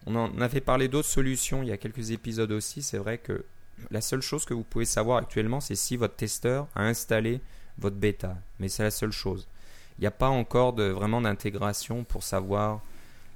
on 0.07 0.15
en 0.15 0.39
avait 0.39 0.61
parlé 0.61 0.87
d'autres 0.87 1.07
solutions 1.07 1.63
il 1.63 1.69
y 1.69 1.71
a 1.71 1.77
quelques 1.77 2.11
épisodes 2.11 2.51
aussi. 2.51 2.81
C'est 2.81 2.97
vrai 2.97 3.17
que 3.17 3.43
la 3.91 4.01
seule 4.01 4.21
chose 4.21 4.45
que 4.45 4.53
vous 4.53 4.63
pouvez 4.63 4.85
savoir 4.85 5.17
actuellement, 5.17 5.59
c'est 5.59 5.75
si 5.75 5.97
votre 5.97 6.15
testeur 6.15 6.67
a 6.75 6.83
installé 6.83 7.41
votre 7.77 7.95
bêta. 7.95 8.37
Mais 8.59 8.69
c'est 8.69 8.83
la 8.83 8.91
seule 8.91 9.11
chose. 9.11 9.47
Il 9.97 10.01
n'y 10.01 10.07
a 10.07 10.11
pas 10.11 10.29
encore 10.29 10.73
de, 10.73 10.83
vraiment 10.83 11.21
d'intégration 11.21 12.03
pour 12.03 12.23
savoir 12.23 12.81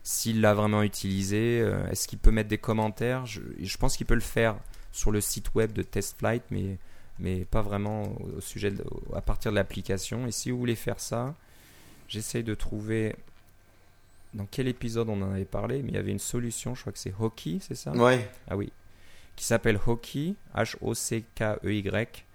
s'il 0.03 0.41
l'a 0.41 0.53
vraiment 0.53 0.83
utilisé. 0.83 1.61
Euh, 1.61 1.87
est-ce 1.89 2.07
qu'il 2.07 2.19
peut 2.19 2.31
mettre 2.31 2.49
des 2.49 2.57
commentaires? 2.57 3.25
Je, 3.25 3.77
pense 3.77 3.97
qu'il 3.97 4.05
peut 4.05 4.15
le 4.15 4.21
faire 4.21 4.57
sur 4.91 5.11
le 5.11 5.21
site 5.21 5.53
web 5.55 5.71
de 5.71 5.83
TestFlight, 5.83 6.43
mais, 6.51 6.77
mais 7.19 7.45
pas 7.45 7.61
vraiment 7.61 8.03
au 8.37 8.41
sujet 8.41 8.73
à 9.15 9.21
partir 9.21 9.51
de 9.51 9.55
l'application. 9.55 10.25
Et 10.27 10.31
si 10.31 10.51
vous 10.51 10.57
voulez 10.57 10.75
faire 10.75 10.99
ça, 10.99 11.35
j'essaye 12.07 12.43
de 12.43 12.55
trouver 12.55 13.15
dans 14.33 14.47
quel 14.49 14.67
épisode 14.67 15.09
on 15.09 15.21
en 15.21 15.31
avait 15.31 15.45
parlé, 15.45 15.81
mais 15.81 15.89
il 15.89 15.95
y 15.95 15.97
avait 15.97 16.11
une 16.11 16.19
solution, 16.19 16.75
je 16.75 16.81
crois 16.81 16.93
que 16.93 16.99
c'est 16.99 17.13
Hockey, 17.19 17.59
c'est 17.61 17.75
ça? 17.75 17.91
Ouais. 17.91 18.29
Ah 18.47 18.57
oui 18.57 18.71
qui 19.39 19.45
s'appelle 19.45 19.79
Hockey, 19.87 20.35
H-O-C-K-E-Y, 20.53 22.25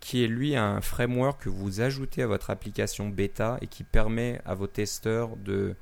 qui 0.00 0.24
est 0.24 0.26
lui 0.26 0.56
un 0.56 0.80
framework 0.80 1.42
que 1.42 1.50
vous 1.50 1.82
ajoutez 1.82 2.22
à 2.22 2.26
votre 2.26 2.48
application 2.48 3.10
bêta 3.10 3.58
et 3.60 3.66
qui 3.66 3.84
permet 3.84 4.40
à 4.46 4.54
vos 4.54 4.66
testeurs 4.66 5.36
de, 5.36 5.74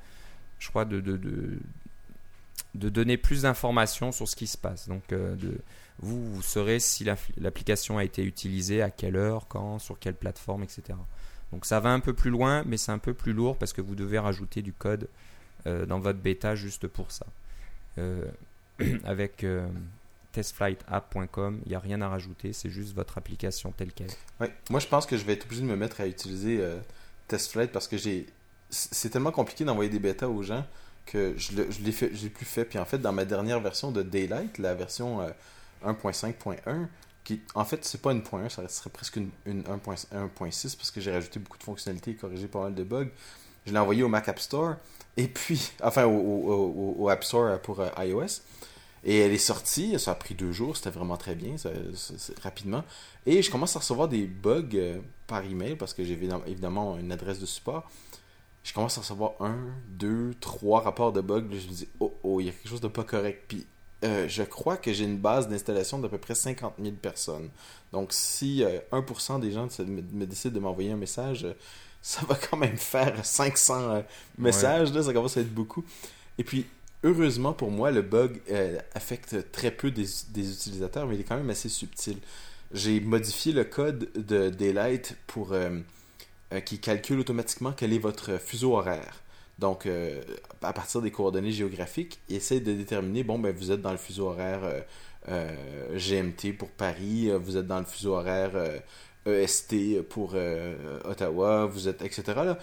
je 0.59 0.67
crois, 0.67 0.83
de, 0.83 0.99
de, 0.99 1.15
de, 1.15 2.89
donner 2.89 3.15
plus 3.15 3.43
d'informations 3.43 4.11
sur 4.11 4.27
ce 4.27 4.35
qui 4.35 4.47
se 4.47 4.57
passe. 4.57 4.89
Donc, 4.89 5.13
euh, 5.13 5.37
de, 5.37 5.57
vous, 5.99 6.21
vous 6.35 6.41
saurez 6.41 6.81
si 6.81 7.05
l'application 7.37 7.97
a 7.97 8.03
été 8.03 8.25
utilisée, 8.25 8.81
à 8.81 8.89
quelle 8.89 9.15
heure, 9.15 9.47
quand, 9.47 9.79
sur 9.79 9.97
quelle 9.97 10.15
plateforme, 10.15 10.63
etc. 10.63 10.97
Donc, 11.53 11.65
ça 11.65 11.79
va 11.79 11.91
un 11.91 12.01
peu 12.01 12.11
plus 12.11 12.31
loin, 12.31 12.63
mais 12.65 12.75
c'est 12.75 12.91
un 12.91 12.99
peu 12.99 13.13
plus 13.13 13.31
lourd 13.31 13.57
parce 13.57 13.71
que 13.71 13.79
vous 13.79 13.95
devez 13.95 14.19
rajouter 14.19 14.61
du 14.61 14.73
code 14.73 15.07
euh, 15.67 15.85
dans 15.85 16.01
votre 16.01 16.19
bêta 16.19 16.53
juste 16.53 16.89
pour 16.89 17.11
ça. 17.11 17.27
Euh, 17.97 18.25
avec 19.05 19.45
testflightapp.com. 20.35 21.61
Il 21.65 21.69
n'y 21.69 21.75
a 21.75 21.79
rien 21.79 22.01
à 22.01 22.09
rajouter, 22.09 22.51
c'est 22.51 22.69
juste 22.69 22.93
votre 22.93 23.17
application 23.17 23.71
telle 23.71 23.93
qu'elle. 23.93 24.09
Ouais. 24.41 24.51
Moi, 24.69 24.81
je 24.81 24.87
pense 24.87 25.05
que 25.05 25.17
je 25.17 25.23
vais 25.23 25.33
être 25.33 25.45
obligé 25.45 25.61
de 25.61 25.67
me 25.67 25.77
mettre 25.77 26.01
à 26.01 26.07
utiliser 26.07 26.59
euh, 26.59 26.77
TestFlight 27.29 27.71
parce 27.71 27.87
que 27.87 27.95
c'est 28.69 29.09
tellement 29.09 29.31
compliqué 29.31 29.63
d'envoyer 29.63 29.89
des 29.89 29.99
bêtas 29.99 30.27
aux 30.27 30.43
gens 30.43 30.65
que 31.05 31.35
je 31.37 31.53
l'ai 31.83 31.91
fait 31.91 32.09
j'ai 32.15 32.29
plus 32.29 32.47
fait 32.47 32.65
puis 32.65 32.79
en 32.79 32.85
fait 32.85 32.97
dans 32.97 33.13
ma 33.13 33.25
dernière 33.25 33.59
version 33.59 33.91
de 33.91 34.01
Daylight 34.01 34.57
la 34.57 34.73
version 34.73 35.19
1.5.1 35.85 36.33
euh, 36.65 36.85
qui 37.23 37.41
en 37.53 37.63
fait 37.63 37.85
c'est 37.85 38.01
pas 38.01 38.11
une 38.11 38.21
.1 38.21 38.49
ça 38.49 38.67
serait 38.67 38.89
presque 38.89 39.17
une, 39.17 39.29
1.6 39.45 40.75
parce 40.75 40.89
que 40.89 40.99
j'ai 40.99 41.11
rajouté 41.11 41.39
beaucoup 41.39 41.59
de 41.59 41.63
fonctionnalités 41.63 42.11
et 42.11 42.15
corrigé 42.15 42.47
pas 42.47 42.63
mal 42.63 42.73
de 42.73 42.83
bugs 42.83 43.09
je 43.67 43.71
l'ai 43.71 43.77
envoyé 43.77 44.01
au 44.01 44.07
Mac 44.07 44.27
App 44.27 44.39
Store 44.39 44.77
et 45.15 45.27
puis 45.27 45.71
enfin 45.83 46.05
au, 46.05 46.95
au 46.97 47.07
App 47.09 47.23
Store 47.23 47.61
pour 47.61 47.81
euh, 47.81 47.89
iOS 47.99 48.41
et 49.05 49.19
elle 49.19 49.31
est 49.31 49.37
sortie, 49.37 49.97
ça 49.99 50.11
a 50.11 50.15
pris 50.15 50.33
deux 50.33 50.51
jours, 50.51 50.75
c'était 50.75 50.89
vraiment 50.89 51.15
très 51.15 51.35
bien, 51.35 51.55
rapidement. 52.41 52.83
Et 53.27 53.43
je 53.43 53.51
commence 53.51 53.75
à 53.75 53.79
recevoir 53.79 54.07
des 54.07 54.25
bugs 54.25 54.63
euh, 54.73 54.99
par 55.27 55.45
email 55.45 55.75
parce 55.75 55.93
que 55.93 56.03
j'ai 56.03 56.13
évidemment 56.13 56.97
une 56.97 57.11
adresse 57.11 57.39
de 57.39 57.45
support. 57.45 57.87
Je 58.63 58.73
commence 58.73 58.97
à 58.97 59.01
recevoir 59.01 59.33
un, 59.41 59.59
deux, 59.89 60.33
trois 60.39 60.81
rapports 60.81 61.13
de 61.13 61.21
bugs. 61.21 61.45
je 61.51 61.67
me 61.67 61.73
dis, 61.73 61.87
oh, 61.99 62.15
oh, 62.23 62.39
il 62.39 62.47
y 62.47 62.49
a 62.49 62.51
quelque 62.51 62.67
chose 62.67 62.81
de 62.81 62.87
pas 62.87 63.03
correct. 63.03 63.43
Puis 63.47 63.67
euh, 64.03 64.27
je 64.27 64.41
crois 64.41 64.75
que 64.75 64.91
j'ai 64.91 65.03
une 65.03 65.19
base 65.19 65.47
d'installation 65.47 65.99
d'à 65.99 66.09
peu 66.09 66.17
près 66.17 66.33
50 66.33 66.73
000 66.81 66.95
personnes. 66.95 67.51
Donc 67.91 68.11
si 68.11 68.63
1% 68.91 69.35
euh, 69.35 69.39
des 69.39 69.51
gens 69.51 69.67
me, 69.81 70.25
décident 70.25 70.55
de 70.55 70.59
m'envoyer 70.59 70.91
un 70.91 70.97
message, 70.97 71.45
ça 72.01 72.21
va 72.27 72.33
quand 72.33 72.57
même 72.57 72.77
faire 72.77 73.23
500 73.23 74.03
messages. 74.39 74.91
Là, 74.91 75.03
ça 75.03 75.13
commence 75.13 75.37
à 75.37 75.41
être 75.41 75.53
beaucoup. 75.53 75.83
Et 76.39 76.43
puis, 76.43 76.65
heureusement 77.05 77.53
pour 77.53 77.71
moi, 77.71 77.91
le 77.91 78.01
bug 78.01 78.41
euh, 78.51 78.77
affecte 78.93 79.51
très 79.51 79.71
peu 79.71 79.91
des, 79.91 80.23
utilisateurs, 80.35 81.07
mais 81.07 81.15
il 81.15 81.21
est 81.21 81.23
quand 81.23 81.37
même 81.37 81.49
assez 81.49 81.69
subtil. 81.69 82.17
J'ai 82.73 82.99
modifié 82.99 83.53
le 83.53 83.63
code 83.63 84.09
de 84.15 84.49
Daylight 84.49 85.15
pour 85.27 85.53
euh, 85.53 85.69
euh, 86.51 86.59
qui 86.59 86.79
calcule 86.79 87.19
automatiquement 87.19 87.71
quel 87.71 87.93
est 87.93 87.99
votre 87.99 88.37
fuseau 88.37 88.75
horaire. 88.75 89.21
Donc, 89.59 89.87
à 90.61 90.73
partir 90.73 91.01
des 91.01 91.11
coordonnées 91.11 91.53
géographiques, 91.53 92.19
il 92.27 92.35
essaie 92.35 92.59
de 92.59 92.73
déterminer, 92.73 93.23
bon, 93.23 93.39
ben, 93.39 93.55
vous 93.55 93.71
êtes 93.71 93.81
dans 93.81 93.93
le 93.93 93.97
fuseau 93.97 94.25
horaire 94.25 94.83
GMT 95.29 96.57
pour 96.57 96.67
Paris, 96.71 97.29
vous 97.41 97.55
êtes 97.55 97.65
dans 97.65 97.79
le 97.79 97.85
fuseau 97.85 98.15
horaire 98.15 98.51
EST 99.25 99.73
e 99.73 100.01
pour 100.01 100.35
Ottawa, 101.05 101.67
vous 101.67 101.87
êtes, 101.87 102.01
etc. 102.01 102.55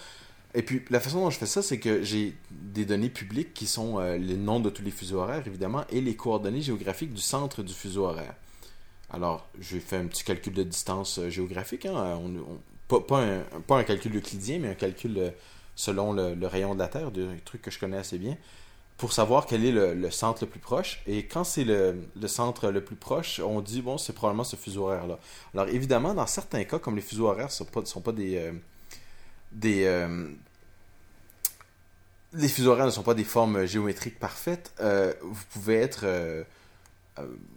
Et 0.55 0.62
puis, 0.62 0.83
la 0.91 1.01
façon 1.01 1.21
dont 1.21 1.31
je 1.31 1.38
fais 1.38 1.47
ça, 1.47 1.62
c'est 1.62 1.79
que 1.79 2.03
j'ai 2.03 2.35
des 2.51 2.85
données 2.85 3.09
publiques 3.09 3.55
qui 3.55 3.67
sont 3.67 3.99
euh, 3.99 4.19
les 4.19 4.37
noms 4.37 4.61
de 4.61 4.69
tous 4.69 4.83
les 4.83 4.91
fuseaux 4.91 5.21
horaires, 5.21 5.43
évidemment, 5.47 5.85
et 5.91 6.01
les 6.01 6.15
coordonnées 6.15 6.61
géographiques 6.61 7.15
du 7.15 7.23
centre 7.23 7.62
du 7.62 7.73
fuseau 7.73 8.05
horaire. 8.05 8.35
Alors, 9.11 9.49
j'ai 9.59 9.81
fait 9.81 9.97
un 9.97 10.07
petit 10.07 10.25
calcul 10.25 10.53
de 10.53 10.62
distance 10.62 11.19
euh, 11.19 11.31
géographique, 11.31 11.87
hein, 11.87 12.21
pas, 12.88 13.23
un, 13.23 13.41
pas, 13.67 13.79
un, 13.79 13.85
calcul 13.85 14.15
euclidien, 14.15 14.59
mais 14.59 14.69
un 14.69 14.75
calcul 14.75 15.17
euh, 15.17 15.31
selon 15.75 16.12
le, 16.12 16.47
rayon 16.47 16.75
de 16.75 16.81
la 16.81 16.88
Terre, 16.88 17.07
un 17.07 17.37
truc 17.47 17.62
que 17.62 17.71
je 17.71 17.79
connais 17.79 17.97
assez 17.97 18.19
bien, 18.19 18.37
pour 18.99 19.15
savoir 19.15 19.47
quel 19.47 19.65
est 19.65 19.73
le, 19.73 20.11
centre 20.11 20.45
le 20.45 20.51
plus 20.51 20.61
proche. 20.61 21.03
Et 21.07 21.25
quand 21.25 21.45
c'est 21.45 21.65
le, 21.65 21.97
centre 22.27 22.71
le 22.71 22.85
plus 22.85 22.97
proche, 22.97 23.41
on 23.41 23.62
dit, 23.62 23.81
bon, 23.81 23.97
c'est 23.97 24.12
probablement 24.12 24.45
ce 24.45 24.57
fuseau 24.57 24.85
horaire-là. 24.85 25.19
Alors, 25.55 25.69
évidemment, 25.69 26.12
dans 26.12 26.27
certains 26.27 26.65
cas, 26.65 26.79
comme 26.79 26.97
les 26.97 27.03
fuseaux 27.03 27.29
horaires 27.29 27.47
ne 27.47 27.85
sont 27.87 28.01
pas 28.03 28.12
des 28.12 28.53
des. 29.53 29.85
Euh, 29.87 30.29
les 32.35 32.49
fuseaux 32.49 32.71
horaires 32.71 32.87
ne 32.87 32.91
sont 32.91 33.03
pas 33.03 33.15
des 33.15 33.25
formes 33.25 33.67
géométriques 33.67 34.19
parfaites. 34.19 34.73
Euh, 34.81 35.12
vous 35.23 35.45
pouvez 35.53 35.77
être 35.77 36.05
euh, 36.05 36.45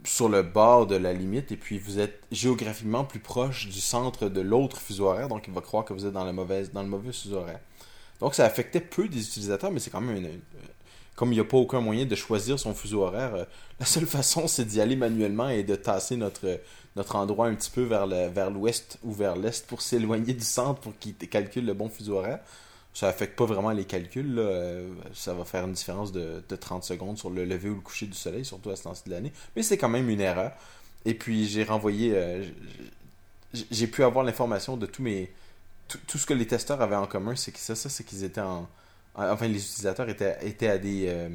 sur 0.04 0.28
le 0.28 0.44
bord 0.44 0.86
de 0.86 0.98
la 0.98 1.14
limite 1.14 1.52
et 1.54 1.56
puis 1.56 1.78
vous 1.78 2.00
êtes 2.00 2.24
géographiquement 2.32 3.06
plus 3.06 3.22
proche 3.22 3.68
du 3.68 3.80
centre 3.80 4.28
de 4.28 4.42
l'autre 4.42 4.78
fuseau 4.78 5.06
horaire, 5.06 5.30
donc 5.30 5.48
il 5.48 5.54
va 5.54 5.62
croire 5.62 5.86
que 5.86 5.94
vous 5.94 6.06
êtes 6.06 6.12
dans, 6.12 6.26
la 6.26 6.34
mauvaise, 6.34 6.74
dans 6.74 6.84
le 6.84 6.90
mauvais 6.90 7.14
fuseau 7.14 7.38
horaire. 7.38 7.62
Donc 8.20 8.36
ça 8.36 8.44
affectait 8.44 8.82
peu 8.82 9.08
des 9.08 9.22
utilisateurs, 9.22 9.72
mais 9.72 9.80
c'est 9.80 9.92
quand 9.92 10.02
même 10.02 10.18
une, 10.18 10.42
comme 11.16 11.32
il 11.32 11.36
n'y 11.36 11.42
a 11.42 11.46
pas 11.46 11.58
aucun 11.58 11.80
moyen 11.80 12.06
de 12.06 12.16
choisir 12.16 12.60
son 12.60 12.74
fuseau 12.74 13.04
horaire, 13.04 13.48
la 13.80 13.86
seule 13.86 14.08
façon 14.08 14.50
c'est 14.50 14.66
d'y 14.66 14.82
aller 14.82 14.98
manuellement 14.98 15.48
et 15.48 15.64
de 15.64 15.76
tasser 15.76 16.18
notre, 16.18 16.60
notre 16.96 17.16
endroit 17.16 17.48
un 17.48 17.56
petit 17.56 17.72
peu 17.72 17.84
vers 17.84 18.08
le, 18.08 18.28
vers 18.28 18.50
l'ouest 18.50 19.00
ou 19.04 19.12
vers 19.12 19.36
l'est 19.36 19.66
pour 19.68 19.82
s'éloigner 19.82 20.34
du 20.34 20.44
centre 20.44 20.80
pour 20.80 20.98
qu'il 20.98 21.16
calcule 21.16 21.66
le 21.66 21.74
bon 21.74 21.90
fuseau 21.90 22.18
horaire. 22.18 22.40
Ça 22.94 23.10
affecte 23.10 23.36
pas 23.38 23.46
vraiment 23.46 23.72
les 23.72 23.84
calculs. 23.84 24.36
Euh, 24.40 24.88
ça 25.14 25.34
va 25.34 25.44
faire 25.44 25.66
une 25.66 25.74
différence 25.74 26.14
de, 26.14 26.42
30 26.50 26.84
secondes 26.86 27.18
sur 27.18 27.30
le 27.30 27.44
lever 27.44 27.70
ou 27.70 27.76
le 27.76 27.82
coucher 27.82 28.06
du 28.06 28.14
soleil, 28.14 28.46
surtout 28.46 28.70
à 28.70 28.78
ce 28.78 28.84
temps 28.84 28.94
de 29.06 29.12
l'année. 29.12 29.34
Mais 29.56 29.64
c'est 29.64 29.78
quand 29.78 29.90
même 29.90 30.10
une 30.10 30.22
erreur. 30.22 30.54
Et 31.04 31.14
puis 31.14 31.46
j'ai 31.48 31.66
renvoyé. 31.66 32.14
Euh, 32.16 32.46
j'ai 33.72 33.88
pu 33.88 34.04
avoir 34.04 34.24
l'information 34.24 34.78
de 34.78 34.86
tous 34.86 35.02
mes. 35.02 35.32
Tout, 36.08 36.18
ce 36.18 36.26
que 36.26 36.34
les 36.34 36.48
testeurs 36.48 36.82
avaient 36.82 36.96
en 36.96 37.06
commun, 37.06 37.36
c'est 37.36 37.52
que 37.52 37.60
ça, 37.60 37.76
ça 37.76 37.90
c'est 37.90 38.04
qu'ils 38.06 38.24
étaient 38.24 38.42
en. 38.42 38.68
Enfin, 39.16 39.48
les 39.48 39.60
utilisateurs 39.60 40.10
étaient, 40.10 40.38
étaient 40.42 40.68
à 40.68 40.78
des, 40.78 41.06
euh, 41.08 41.30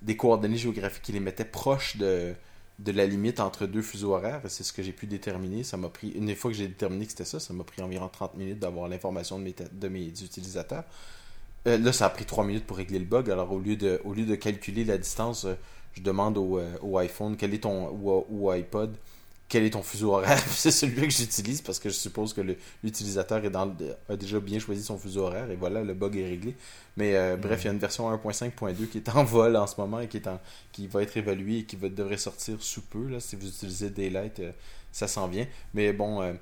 des 0.00 0.16
coordonnées 0.16 0.56
géographiques 0.56 1.02
qui 1.02 1.12
les 1.12 1.20
mettaient 1.20 1.44
proches 1.44 1.96
de, 1.96 2.34
de 2.78 2.92
la 2.92 3.06
limite 3.06 3.40
entre 3.40 3.66
deux 3.66 3.82
fuseaux 3.82 4.14
horaires. 4.14 4.42
C'est 4.48 4.64
ce 4.64 4.72
que 4.72 4.82
j'ai 4.82 4.92
pu 4.92 5.06
déterminer. 5.06 5.62
Ça 5.62 5.76
pris, 5.88 6.10
une 6.10 6.34
fois 6.34 6.50
que 6.50 6.56
j'ai 6.56 6.68
déterminé 6.68 7.04
que 7.04 7.12
c'était 7.12 7.24
ça, 7.24 7.40
ça 7.40 7.54
m'a 7.54 7.64
pris 7.64 7.82
environ 7.82 8.08
30 8.08 8.36
minutes 8.36 8.58
d'avoir 8.58 8.88
l'information 8.88 9.38
de 9.38 9.88
mes, 9.88 10.06
utilisateurs. 10.08 10.84
Euh, 11.66 11.78
là, 11.78 11.92
ça 11.92 12.06
a 12.06 12.10
pris 12.10 12.24
3 12.24 12.44
minutes 12.44 12.66
pour 12.66 12.76
régler 12.76 12.98
le 12.98 13.04
bug. 13.04 13.30
Alors, 13.30 13.52
au 13.52 13.58
lieu 13.58 13.76
de, 13.76 14.34
calculer 14.34 14.84
la 14.84 14.98
distance, 14.98 15.44
euh, 15.44 15.54
je 15.92 16.02
demande 16.02 16.36
au, 16.36 16.58
euh, 16.58 16.76
au, 16.82 16.98
iPhone 16.98 17.36
quel 17.36 17.54
est 17.54 17.62
ton, 17.62 17.90
ou, 17.90 18.50
iPod 18.50 18.96
quel 19.54 19.62
est 19.62 19.70
ton 19.70 19.84
fuseau 19.84 20.14
horaire? 20.14 20.42
c'est 20.48 20.72
celui 20.72 21.06
que 21.06 21.14
j'utilise 21.14 21.62
parce 21.62 21.78
que 21.78 21.88
je 21.88 21.94
suppose 21.94 22.34
que 22.34 22.40
l'utilisateur 22.82 23.40
a 24.08 24.16
déjà 24.16 24.40
bien 24.40 24.58
choisi 24.58 24.82
son 24.82 24.98
fuseau 24.98 25.26
horaire 25.26 25.48
et 25.48 25.54
voilà, 25.54 25.84
le 25.84 25.94
bug 25.94 26.16
est 26.16 26.26
réglé. 26.26 26.56
Mais 26.96 27.14
euh, 27.14 27.36
bref, 27.36 27.62
il 27.62 27.66
y 27.66 27.68
a 27.68 27.72
une 27.72 27.78
version 27.78 28.12
1.5.2 28.12 28.88
qui 28.88 28.98
est 28.98 29.08
en 29.10 29.22
vol 29.22 29.54
en 29.54 29.68
ce 29.68 29.80
moment 29.80 30.00
et 30.00 30.08
qui, 30.08 30.16
est 30.16 30.26
en, 30.26 30.40
qui 30.72 30.88
va 30.88 31.04
être 31.04 31.16
évaluée 31.16 31.58
et 31.58 31.64
qui 31.66 31.76
va, 31.76 31.88
devrait 31.88 32.16
sortir 32.16 32.56
sous 32.58 32.82
peu. 32.82 33.06
Là, 33.06 33.20
si 33.20 33.36
vous 33.36 33.46
utilisez 33.46 33.90
Daylight, 33.90 34.40
euh, 34.40 34.50
ça 34.90 35.06
s'en 35.06 35.28
vient. 35.28 35.46
Mais 35.72 35.92
bon, 35.92 36.20
euh, 36.20 36.32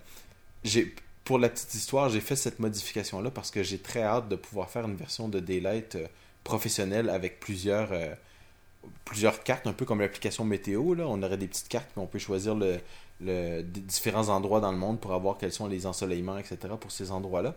j'ai 0.64 0.94
pour 1.24 1.38
la 1.38 1.50
petite 1.50 1.74
histoire, 1.74 2.08
j'ai 2.08 2.22
fait 2.22 2.34
cette 2.34 2.60
modification-là 2.60 3.30
parce 3.30 3.50
que 3.50 3.62
j'ai 3.62 3.78
très 3.78 4.02
hâte 4.02 4.30
de 4.30 4.36
pouvoir 4.36 4.70
faire 4.70 4.86
une 4.86 4.96
version 4.96 5.28
de 5.28 5.38
Daylight 5.38 5.98
professionnelle 6.44 7.10
avec 7.10 7.40
plusieurs 7.40 7.92
plusieurs 9.04 9.42
cartes, 9.42 9.66
un 9.66 9.72
peu 9.72 9.84
comme 9.84 10.00
l'application 10.00 10.44
météo. 10.44 10.94
Là. 10.94 11.04
On 11.06 11.22
aurait 11.22 11.36
des 11.36 11.48
petites 11.48 11.68
cartes, 11.68 11.90
on 11.96 12.06
peut 12.06 12.18
choisir 12.18 12.54
le, 12.54 12.78
le, 13.24 13.62
différents 13.62 14.28
endroits 14.28 14.60
dans 14.60 14.72
le 14.72 14.78
monde 14.78 15.00
pour 15.00 15.12
avoir 15.12 15.38
quels 15.38 15.52
sont 15.52 15.66
les 15.66 15.86
ensoleillements, 15.86 16.38
etc. 16.38 16.58
pour 16.80 16.90
ces 16.90 17.10
endroits-là. 17.10 17.54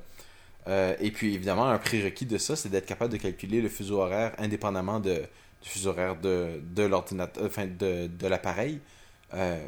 Euh, 0.68 0.96
et 1.00 1.12
puis 1.12 1.34
évidemment, 1.34 1.66
un 1.68 1.78
prérequis 1.78 2.26
de 2.26 2.38
ça, 2.38 2.56
c'est 2.56 2.70
d'être 2.70 2.86
capable 2.86 3.12
de 3.12 3.18
calculer 3.18 3.62
le 3.62 3.70
fuseau 3.70 4.00
horaire 4.00 4.34
indépendamment 4.38 5.00
de, 5.00 5.22
du 5.62 5.70
fuseau 5.70 5.92
horaire 5.92 6.16
de, 6.16 6.62
de 6.76 6.84
l'ordinateur, 6.84 7.44
enfin 7.46 7.68
de, 7.68 8.08
de 8.08 8.28
l'appareil. 8.28 8.80
Euh, 9.34 9.60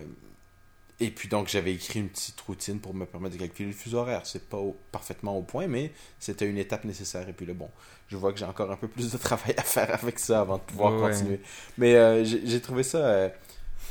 et 0.99 1.11
puis 1.11 1.29
donc 1.29 1.47
j'avais 1.47 1.73
écrit 1.73 1.99
une 1.99 2.09
petite 2.09 2.41
routine 2.41 2.79
pour 2.79 2.95
me 2.95 3.05
permettre 3.05 3.35
de 3.35 3.39
calculer 3.39 3.69
le 3.69 3.75
fuseau 3.75 3.99
horaire. 3.99 4.21
C'est 4.25 4.49
pas 4.49 4.57
parfaitement 4.91 5.37
au 5.37 5.43
point, 5.43 5.67
mais 5.67 5.91
c'était 6.19 6.49
une 6.49 6.57
étape 6.57 6.85
nécessaire. 6.85 7.29
Et 7.29 7.33
puis 7.33 7.45
là, 7.45 7.53
bon, 7.53 7.69
je 8.07 8.17
vois 8.17 8.33
que 8.33 8.39
j'ai 8.39 8.45
encore 8.45 8.71
un 8.71 8.77
peu 8.77 8.87
plus 8.87 9.11
de 9.11 9.17
travail 9.19 9.53
à 9.57 9.63
faire 9.63 9.93
avec 9.93 10.17
ça 10.17 10.41
avant 10.41 10.57
de 10.57 10.63
pouvoir 10.63 10.99
continuer. 10.99 11.39
Mais 11.77 11.95
euh, 11.95 12.23
j'ai 12.23 12.61
trouvé 12.61 12.81
ça. 12.81 13.31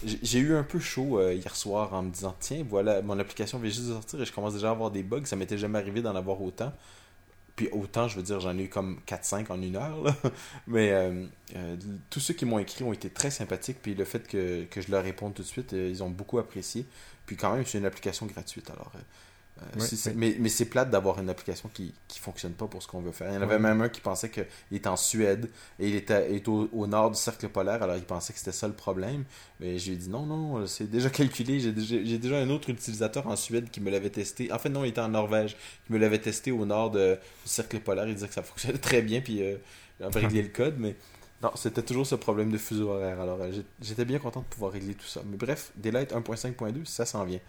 Euh, 0.05 0.09
j'ai 0.23 0.39
eu 0.39 0.55
un 0.55 0.63
peu 0.63 0.79
chaud 0.79 1.19
euh, 1.19 1.35
hier 1.35 1.55
soir 1.55 1.93
en 1.95 2.03
me 2.03 2.11
disant 2.11 2.35
tiens, 2.39 2.65
voilà, 2.69 3.03
mon 3.03 3.19
application 3.19 3.59
vient 3.59 3.71
juste 3.71 3.89
de 3.89 3.93
sortir 3.93 4.21
et 4.21 4.25
je 4.25 4.33
commence 4.33 4.55
déjà 4.55 4.69
à 4.69 4.73
avoir 4.73 4.91
des 4.91 5.03
bugs. 5.03 5.25
Ça 5.25 5.37
m'était 5.37 5.59
jamais 5.59 5.79
arrivé 5.79 6.03
d'en 6.03 6.15
avoir 6.17 6.41
autant. 6.43 6.73
Puis 7.57 7.69
autant, 7.73 8.07
je 8.07 8.17
veux 8.17 8.23
dire, 8.23 8.39
j'en 8.41 8.57
ai 8.59 8.65
eu 8.65 8.69
comme 8.69 9.01
4-5 9.07 9.51
en 9.51 9.63
une 9.63 9.77
heure. 9.77 10.15
Mais 10.67 10.93
tous 12.11 12.21
ceux 12.21 12.35
qui 12.35 12.45
m'ont 12.45 12.59
écrit 12.59 12.85
ont 12.85 12.93
été 12.93 13.09
très 13.09 13.31
sympathiques. 13.31 13.79
Puis 13.81 13.95
le 13.95 14.05
fait 14.05 14.29
que, 14.29 14.65
que 14.65 14.83
je 14.83 14.91
leur 14.91 15.03
réponde 15.03 15.33
tout 15.33 15.43
de 15.43 15.47
suite, 15.47 15.73
ils 15.73 16.03
ont 16.03 16.11
beaucoup 16.11 16.39
apprécié. 16.39 16.85
Puis 17.25 17.37
quand 17.37 17.55
même, 17.55 17.65
c'est 17.65 17.79
une 17.79 17.87
application 17.87 18.27
gratuite. 18.27 18.71
Alors, 18.71 18.93
euh, 19.63 20.13
mais, 20.15 20.37
mais 20.39 20.51
c'est 20.51 20.67
plate 20.67 20.91
d'avoir 20.91 21.19
une 21.19 21.31
application 21.31 21.71
qui 21.73 21.85
ne 21.85 22.21
fonctionne 22.21 22.53
pas 22.53 22.67
pour 22.67 22.83
ce 22.83 22.89
qu'on 22.89 23.01
veut 23.01 23.13
faire. 23.13 23.31
Il 23.31 23.35
y 23.35 23.39
en 23.39 23.43
avait 23.43 23.59
même 23.59 23.81
un 23.81 23.89
qui 23.89 24.03
pensait 24.03 24.29
qu'il 24.29 24.45
était 24.71 24.89
en 24.89 24.97
Suède 24.97 25.51
et 25.79 25.89
il 25.89 25.95
était, 25.95 26.43
au, 26.47 26.87
nord 26.87 27.11
du 27.11 27.17
cercle 27.17 27.49
polaire, 27.49 27.83
alors 27.83 27.97
il 27.97 28.03
pensait 28.03 28.35
que 28.35 28.39
c'était 28.39 28.53
ça 28.53 28.69
le 28.69 28.75
problème. 28.75 29.25
Mais 29.61 29.79
je 29.79 29.87
lui 29.87 29.95
ai 29.95 29.97
dit 29.97 30.11
non, 30.11 30.27
non, 30.27 30.67
c'est 30.67 30.91
déjà 30.91 31.09
calculé. 31.09 31.59
J'ai 31.61 31.73
déjà, 31.73 32.19
déjà, 32.19 32.37
un 32.37 32.51
autre 32.51 32.69
utilisateur 32.69 33.27
en 33.27 33.37
Suède 33.37 33.71
qui 33.71 33.81
me 33.81 33.91
l'avait 33.91 34.11
testé. 34.11 34.53
En 34.53 34.59
fait, 34.59 34.69
non, 34.69 34.85
il 34.85 34.89
était 34.89 35.01
en 35.01 35.09
Norvège, 35.09 35.57
qui 35.87 35.93
me 35.93 35.99
l'avait 35.99 36.21
testé 36.21 36.51
au 36.53 36.67
nord 36.67 36.91
du 36.91 37.15
cercle 37.47 37.81
polaire. 37.81 38.07
Il 38.07 38.15
disait 38.15 38.29
que 38.29 38.35
ça 38.35 38.43
fonctionnait 38.43 38.79
très 38.79 39.01
bien, 39.01 39.23
puis 39.23 39.43
euh, 39.43 39.57
avait 40.01 40.21
réglé 40.27 40.43
le 40.43 40.49
code, 40.49 40.75
mais. 40.79 40.97
Non, 41.43 41.51
c'était 41.55 41.83
toujours 41.83 42.07
ce 42.07 42.15
problème 42.15 42.51
de 42.51 42.57
fuseau 42.57 42.89
horaire. 42.89 43.21
Alors, 43.21 43.39
euh, 43.43 43.53
j'étais 43.83 44.07
bien 44.07 44.19
content 44.19 44.41
de 44.41 44.47
pouvoir 44.47 44.73
régler 44.73 44.95
tout 44.95 45.07
ça. 45.07 45.21
Mais 45.27 45.37
bref, 45.37 45.71
Daylight 45.77 46.13
1.5.2, 46.13 46.87
ça 46.87 47.05
s'en 47.05 47.25
vient. 47.25 47.41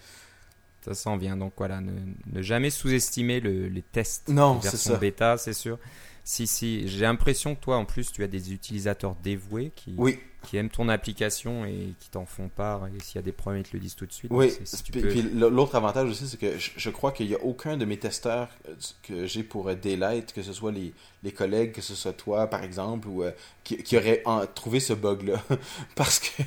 Ça 0.87 0.93
s'en 0.93 1.17
vient. 1.17 1.35
Donc 1.35 1.53
voilà, 1.57 1.81
ne, 1.81 2.41
jamais 2.41 2.69
sous-estimer 2.69 3.39
les 3.41 3.81
tests. 3.81 4.29
Non, 4.29 4.59
c'est 4.61 4.77
ça. 4.77 4.95
bêta, 4.97 5.37
c'est 5.37 5.53
sûr. 5.53 5.77
Si, 6.23 6.45
si, 6.45 6.87
j'ai 6.89 7.03
l'impression 7.03 7.55
que 7.55 7.61
toi, 7.61 7.77
en 7.77 7.85
plus, 7.85 8.11
tu 8.11 8.21
as 8.21 8.27
des 8.27 8.51
utilisateurs 8.51 9.15
dévoués 9.23 9.71
qui, 9.75 9.95
qui 10.43 10.57
aiment 10.57 10.69
ton 10.69 10.89
application 10.89 11.65
et 11.65 11.93
qui 11.99 12.09
t'en 12.09 12.25
font 12.25 12.49
part. 12.49 12.87
Et 12.87 13.01
s'il 13.01 13.15
y 13.15 13.19
a 13.19 13.21
des 13.21 13.31
problèmes, 13.31 13.63
ils 13.65 13.69
te 13.69 13.75
le 13.75 13.79
disent 13.79 13.95
tout 13.95 14.05
de 14.05 14.11
suite. 14.11 14.31
Oui, 14.33 14.51
puis, 14.91 15.01
puis 15.01 15.21
l'autre 15.21 15.75
avantage 15.75 16.09
aussi, 16.09 16.27
c'est 16.27 16.37
que 16.37 16.57
je, 16.57 16.89
crois 16.89 17.11
qu'il 17.11 17.27
n'y 17.27 17.35
a 17.35 17.41
aucun 17.43 17.77
de 17.77 17.85
mes 17.85 17.97
testeurs 17.97 18.49
euh, 18.67 18.73
que 19.03 19.25
j'ai 19.25 19.43
pour 19.43 19.69
euh, 19.69 19.75
Daylight, 19.75 20.33
que 20.33 20.41
ce 20.41 20.53
soit 20.53 20.71
les, 20.73 20.93
les, 21.23 21.31
collègues, 21.31 21.71
que 21.71 21.81
ce 21.81 21.95
soit 21.95 22.13
toi, 22.13 22.47
par 22.47 22.63
exemple, 22.63 23.07
ou, 23.07 23.23
euh, 23.23 23.31
qui, 23.63 23.77
qui 23.83 23.97
aurait 23.97 24.23
trouvé 24.53 24.79
ce 24.79 24.93
bug-là. 24.93 25.41
Parce 25.95 26.19
que 26.19 26.43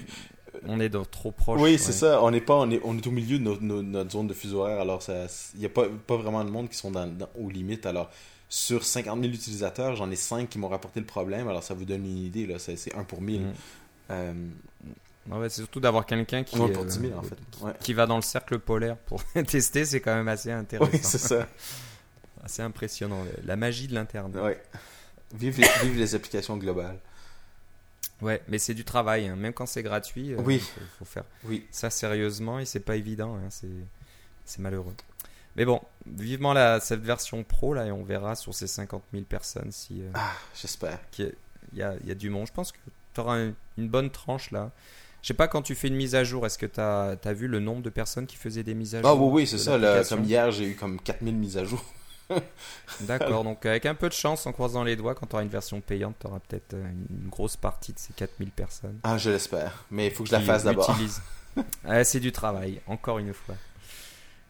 on 0.67 0.81
est 0.81 0.91
trop 1.11 1.31
proche. 1.31 1.61
Oui, 1.61 1.79
c'est 1.79 1.93
ça. 1.93 2.23
On 2.23 2.33
est 2.33 2.41
pas, 2.41 2.55
on 2.55 2.71
est, 2.71 2.81
on 2.85 2.97
est 2.97 3.07
au 3.07 3.11
milieu 3.11 3.39
de 3.39 3.45
notre, 3.45 4.11
zone 4.11 4.27
de 4.27 4.35
fuseau 4.35 4.61
horaire. 4.61 4.81
Alors, 4.81 5.03
il 5.09 5.61
n'y 5.61 5.67
a 5.67 5.69
pas, 5.69 5.87
pas 6.07 6.17
vraiment 6.17 6.45
de 6.45 6.51
monde 6.51 6.69
qui 6.69 6.77
sont 6.77 6.91
dans, 6.91 7.11
aux 7.39 7.49
limites. 7.49 7.87
Alors, 7.87 8.11
sur 8.49 8.85
50 8.85 9.21
000 9.21 9.33
utilisateurs, 9.33 9.97
j'en 9.97 10.11
ai 10.11 10.17
5 10.17 10.49
qui 10.49 10.59
m'ont 10.59 10.69
rapporté 10.69 11.01
le 11.01 11.07
problème. 11.07 11.49
Alors, 11.49 11.63
ça 11.63 11.75
vous 11.75 11.85
donne 11.85 12.05
une 12.05 12.19
idée. 12.19 12.47
Là, 12.47 12.59
c'est 12.59 12.95
1 12.95 13.05
pour 13.05 13.23
1000. 13.23 13.41
Mm. 13.41 13.53
Euh, 14.11 14.33
c'est 15.43 15.51
surtout 15.51 15.81
d'avoir 15.81 16.07
quelqu'un 16.07 16.43
qui, 16.43 16.57
pour 16.57 16.85
10 16.85 17.01
000, 17.01 17.19
en 17.19 17.23
fait. 17.23 17.37
qui 17.81 17.93
va 17.93 18.07
dans 18.07 18.17
le 18.17 18.23
cercle 18.23 18.59
polaire 18.59 18.97
pour 18.97 19.23
tester. 19.47 19.85
C'est 19.85 20.01
quand 20.01 20.15
même 20.15 20.29
assez 20.29 20.51
intéressant. 20.51 20.91
Oui, 20.93 20.99
c'est 21.03 21.19
ça. 21.19 21.47
assez 22.45 22.63
impressionnant. 22.63 23.23
La 23.45 23.57
magie 23.57 23.87
de 23.87 23.95
l'Internet. 23.95 24.43
Ouais. 24.43 24.61
Vive 25.35 25.61
les, 25.61 25.69
vive 25.83 25.99
les 25.99 26.15
applications 26.15 26.57
globales. 26.57 26.99
Ouais, 28.23 28.43
mais 28.49 28.59
c'est 28.59 28.75
du 28.75 28.85
travail, 28.85 29.29
hein. 29.29 29.37
même 29.37 29.53
quand 29.53 29.67
c'est 29.67 29.83
gratuit. 29.83 30.33
Euh, 30.35 30.43
oui. 30.45 30.63
Il 30.77 30.87
faut, 30.99 31.05
faire 31.05 31.25
oui. 31.45 31.67
ça 31.71 31.91
sérieusement 31.91 32.59
et 32.59 32.65
c'est 32.65 32.81
pas 32.81 32.97
évident. 32.97 33.37
Hein. 33.37 33.49
C'est 34.45 34.59
malheureux. 34.59 34.95
Mais 35.57 35.65
bon, 35.65 35.81
vivement 36.07 36.53
la, 36.53 36.81
cette 36.81 37.03
version 37.03 37.43
pro 37.43 37.75
là 37.75 37.87
et 37.87 37.93
on 37.93 38.05
verra 38.05 38.37
sur 38.37 38.55
ces 38.55 38.67
50 38.67 39.03
000 39.13 39.25
personnes 39.25 39.73
si. 39.73 40.03
Euh, 40.03 40.11
ah, 40.15 40.33
j'espère. 40.55 40.99
Il 41.19 41.33
y 41.75 41.83
a, 41.83 41.95
y 42.05 42.11
a, 42.11 42.15
du 42.15 42.31
monde. 42.31 42.47
Je 42.47 42.53
pense 42.53 42.73
que 42.73 42.79
tu 43.15 43.21
auras 43.21 43.39
une 43.77 43.89
bonne 43.89 44.11
tranche 44.11 44.51
là. 44.51 44.71
Je 45.23 45.29
sais 45.29 45.35
pas, 45.35 45.49
quand 45.49 45.63
tu 45.63 45.75
fais 45.75 45.89
une 45.89 45.97
mise 45.97 46.15
à 46.15 46.25
jour, 46.25 46.47
est-ce 46.47 46.57
que 46.57 46.67
tu 46.67 46.81
as, 46.81 47.17
as, 47.23 47.33
vu 47.35 47.47
le 47.47 47.61
nombre 47.61 47.83
de 47.83 47.91
personnes 47.91 48.27
qui 48.27 48.37
faisaient 48.37 48.63
des 48.63 48.75
mises 48.75 48.95
à 48.95 48.99
ah 48.99 49.03
jour 49.03 49.11
Ah 49.11 49.15
oui, 49.15 49.31
oui, 49.33 49.47
c'est 49.47 49.59
ça. 49.59 49.77
Là, 49.77 50.03
comme 50.05 50.25
hier, 50.25 50.51
j'ai 50.51 50.71
eu 50.71 50.75
comme 50.75 50.99
4000 50.99 51.37
mises 51.37 51.59
à 51.59 51.65
jour. 51.65 51.85
D'accord, 53.01 53.45
donc 53.45 53.65
avec 53.67 53.87
un 53.87 53.95
peu 53.95 54.09
de 54.09 54.15
chance, 54.15 54.47
en 54.47 54.53
croisant 54.53 54.85
les 54.85 54.97
doigts, 54.97 55.15
quand 55.15 55.27
tu 55.27 55.35
auras 55.35 55.43
une 55.43 55.51
version 55.51 55.81
payante, 55.81 56.17
tu 56.21 56.27
auras 56.27 56.39
peut-être 56.41 56.75
euh, 56.75 56.91
une 57.11 57.29
grosse 57.29 57.57
partie 57.57 57.93
de 57.93 57.99
ces 57.99 58.13
4000 58.13 58.51
personnes. 58.51 58.99
Ah, 59.03 59.19
je 59.19 59.31
l'espère, 59.31 59.85
mais 59.91 60.07
il 60.07 60.13
faut 60.13 60.25
que 60.25 60.31
je 60.31 60.35
la 60.35 60.41
fasse 60.41 60.65
d'abord. 60.65 60.97
c'est 62.05 62.21
du 62.21 62.33
travail, 62.33 62.81
encore 62.87 63.19
une 63.19 63.33
fois. 63.33 63.55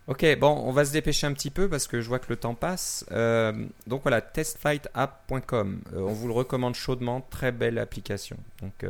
Ok, 0.07 0.27
bon, 0.39 0.49
on 0.65 0.73
va 0.73 0.85
se 0.85 0.93
dépêcher 0.93 1.27
un 1.27 1.33
petit 1.33 1.51
peu 1.51 1.69
parce 1.69 1.87
que 1.87 2.01
je 2.01 2.09
vois 2.09 2.19
que 2.19 2.27
le 2.29 2.37
temps 2.37 2.55
passe. 2.55 3.05
Euh, 3.13 3.67
donc 3.87 4.03
voilà, 4.03 4.21
testfightapp.com. 4.21 5.83
Euh, 5.93 6.01
on 6.01 6.13
vous 6.13 6.27
le 6.27 6.33
recommande 6.33 6.75
chaudement, 6.75 7.21
très 7.21 7.53
belle 7.53 7.79
application. 7.79 8.37
Donc, 8.61 8.85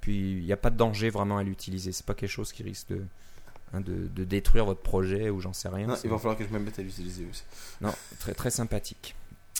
puis 0.00 0.38
il 0.38 0.44
n'y 0.44 0.52
a 0.52 0.56
pas 0.56 0.70
de 0.70 0.76
danger 0.76 1.10
vraiment 1.10 1.36
à 1.36 1.42
l'utiliser. 1.42 1.92
C'est 1.92 2.06
pas 2.06 2.14
quelque 2.14 2.30
chose 2.30 2.52
qui 2.52 2.62
risque 2.62 2.88
de, 2.88 3.02
Hein, 3.72 3.80
de, 3.80 4.24
détruire 4.24 4.64
votre 4.64 4.80
projet 4.80 5.28
ou 5.28 5.40
j'en 5.40 5.52
sais 5.52 5.68
rien. 5.68 5.88
il 6.04 6.10
va 6.10 6.18
falloir 6.18 6.38
que 6.38 6.44
je 6.44 6.52
me 6.52 6.58
mette 6.58 6.78
à 6.78 6.82
l'utiliser 6.82 7.26
aussi. 7.30 7.42
Non, 7.80 7.92
très 8.18 8.32
très 8.32 8.50
sympathique. 8.50 9.14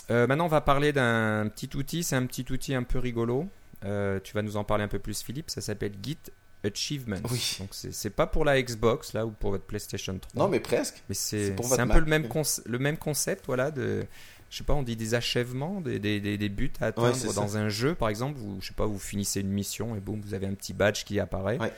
Euh, 0.09 0.27
maintenant, 0.27 0.45
on 0.45 0.49
va 0.49 0.61
parler 0.61 0.93
d'un 0.93 1.49
petit 1.53 1.75
outil. 1.75 2.03
C'est 2.03 2.15
un 2.15 2.25
petit 2.25 2.45
outil 2.51 2.73
un 2.73 2.83
peu 2.83 2.99
rigolo. 2.99 3.47
Euh, 3.85 4.19
tu 4.23 4.33
vas 4.33 4.41
nous 4.41 4.57
en 4.57 4.63
parler 4.63 4.85
un 4.85 4.87
peu 4.87 4.99
plus, 4.99 5.21
Philippe. 5.21 5.49
Ça 5.49 5.59
s'appelle 5.61 5.93
Git 6.01 6.17
Achievements. 6.63 7.17
Oui. 7.29 7.57
Donc 7.59 7.69
c'est 7.71 8.09
pas 8.09 8.27
pour 8.27 8.45
la 8.45 8.61
Xbox 8.61 9.13
là 9.13 9.25
ou 9.25 9.31
pour 9.31 9.51
votre 9.51 9.65
PlayStation 9.65 10.17
3. 10.17 10.43
Non, 10.43 10.49
mais 10.49 10.59
presque. 10.59 11.03
Mais 11.09 11.15
c'est 11.15 11.53
un 11.79 11.87
peu 11.87 11.99
le 11.99 12.05
même, 12.05 12.27
le 12.65 12.79
même 12.79 12.97
concept, 12.97 13.45
voilà, 13.45 13.71
de 13.71 14.05
je 14.49 14.57
sais 14.57 14.63
pas, 14.63 14.73
on 14.73 14.83
dit 14.83 14.95
des 14.95 15.13
achèvements, 15.13 15.81
des, 15.81 15.99
des, 15.99 16.19
des, 16.19 16.49
buts 16.49 16.71
à 16.79 16.87
atteindre 16.87 17.33
dans 17.33 17.57
un 17.57 17.67
jeu, 17.67 17.95
par 17.95 18.07
exemple. 18.07 18.39
Vous, 18.39 18.59
je 18.61 18.67
sais 18.67 18.73
pas, 18.73 18.85
vous 18.85 18.97
finissez 18.97 19.41
une 19.41 19.51
mission 19.51 19.95
et 19.95 19.99
boum, 19.99 20.21
vous 20.21 20.33
avez 20.33 20.47
un 20.47 20.53
petit 20.53 20.73
badge 20.73 21.03
qui 21.03 21.19
apparaît. 21.19 21.59
Ouais. 21.59 21.73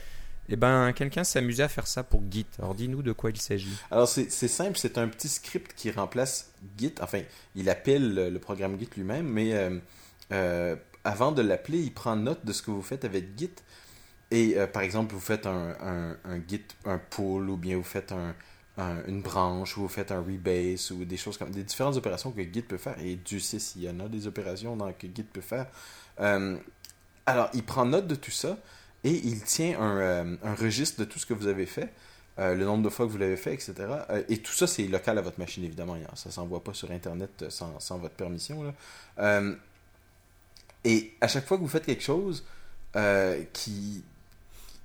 Eh 0.51 0.55
ben, 0.55 0.91
quelqu'un 0.93 1.21
amusé 1.35 1.61
à 1.61 1.67
faire 1.67 1.85
ça 1.85 2.03
pour 2.03 2.23
Git. 2.29 2.47
Alors, 2.57 2.73
dis-nous 2.73 3.03
de 3.03 3.11
quoi 3.11 3.29
il 3.29 3.39
s'agit. 3.39 3.77
Alors, 3.91 4.07
c'est 4.07 4.29
simple, 4.29 4.77
c'est 4.77 4.97
un 4.97 5.07
petit 5.07 5.29
script 5.29 5.73
qui 5.75 5.91
remplace 5.91 6.51
Git. 6.77 6.95
Enfin, 7.01 7.21
il 7.55 7.69
appelle 7.69 8.15
le, 8.15 8.39
programme 8.39 8.79
Git 8.79 8.89
lui-même, 8.97 9.27
mais 9.27 9.53
euh, 9.53 9.77
euh, 10.31 10.75
avant 11.03 11.31
de 11.31 11.43
l'appeler, 11.43 11.79
il 11.79 11.93
prend 11.93 12.15
note 12.15 12.43
de 12.45 12.51
ce 12.51 12.63
que 12.63 12.71
vous 12.71 12.81
faites 12.81 13.05
avec 13.05 13.37
Git. 13.37 13.51
Et 14.31 14.57
euh, 14.57 14.65
par 14.65 14.81
exemple, 14.81 15.13
vous 15.13 15.19
faites 15.19 15.45
un, 15.45 15.75
un, 16.25 16.39
Git, 16.47 16.65
un 16.85 16.97
pull, 16.97 17.47
ou 17.47 17.57
bien 17.57 17.77
vous 17.77 17.83
faites 17.83 18.13
une 19.07 19.21
branche, 19.21 19.77
ou 19.77 19.81
vous 19.81 19.87
faites 19.87 20.11
un 20.11 20.21
rebase, 20.21 20.89
ou 20.91 21.05
des 21.05 21.17
choses 21.17 21.37
comme 21.37 21.51
des 21.51 21.63
différentes 21.63 21.97
opérations 21.97 22.31
que 22.31 22.41
Git 22.41 22.63
peut 22.63 22.77
faire. 22.77 22.97
Et 22.99 23.17
Dieu 23.17 23.39
sait 23.39 23.59
s'il 23.59 23.83
y 23.83 23.89
en 23.89 23.99
a 23.99 24.07
des 24.07 24.25
opérations 24.25 24.75
que 24.97 25.07
Git 25.13 25.23
peut 25.23 25.41
faire. 25.41 25.67
alors, 26.17 27.49
il 27.53 27.63
prend 27.63 27.85
note 27.85 28.07
de 28.07 28.15
tout 28.15 28.31
ça 28.31 28.57
et 29.03 29.11
il 29.11 29.41
tient 29.43 29.79
un, 29.79 29.97
euh, 29.97 30.35
un, 30.43 30.55
registre 30.55 30.99
de 30.99 31.05
tout 31.05 31.19
ce 31.19 31.25
que 31.25 31.33
vous 31.33 31.47
avez 31.47 31.65
fait, 31.65 31.93
euh, 32.37 32.55
le 32.55 32.65
nombre 32.65 32.83
de 32.83 32.89
fois 32.89 33.05
que 33.05 33.11
vous 33.11 33.17
l'avez 33.17 33.37
fait, 33.37 33.53
etc. 33.53 33.73
Euh, 34.09 34.23
et 34.29 34.37
tout 34.37 34.51
ça, 34.51 34.67
c'est 34.67 34.83
local 34.87 35.17
à 35.17 35.21
votre 35.21 35.39
machine, 35.39 35.63
évidemment. 35.63 35.95
Ça 36.15 36.29
ne 36.29 36.33
s'envoie 36.33 36.63
pas 36.63 36.73
sur 36.73 36.91
Internet 36.91 37.45
sans, 37.49 37.79
sans 37.79 37.97
votre 37.97 38.15
permission. 38.15 38.63
Là. 38.63 39.41
et 40.83 41.13
à 41.21 41.27
chaque 41.27 41.45
fois 41.45 41.57
que 41.57 41.63
vous 41.63 41.69
faites 41.69 41.85
quelque 41.85 42.03
chose 42.03 42.43
qui, 43.53 44.03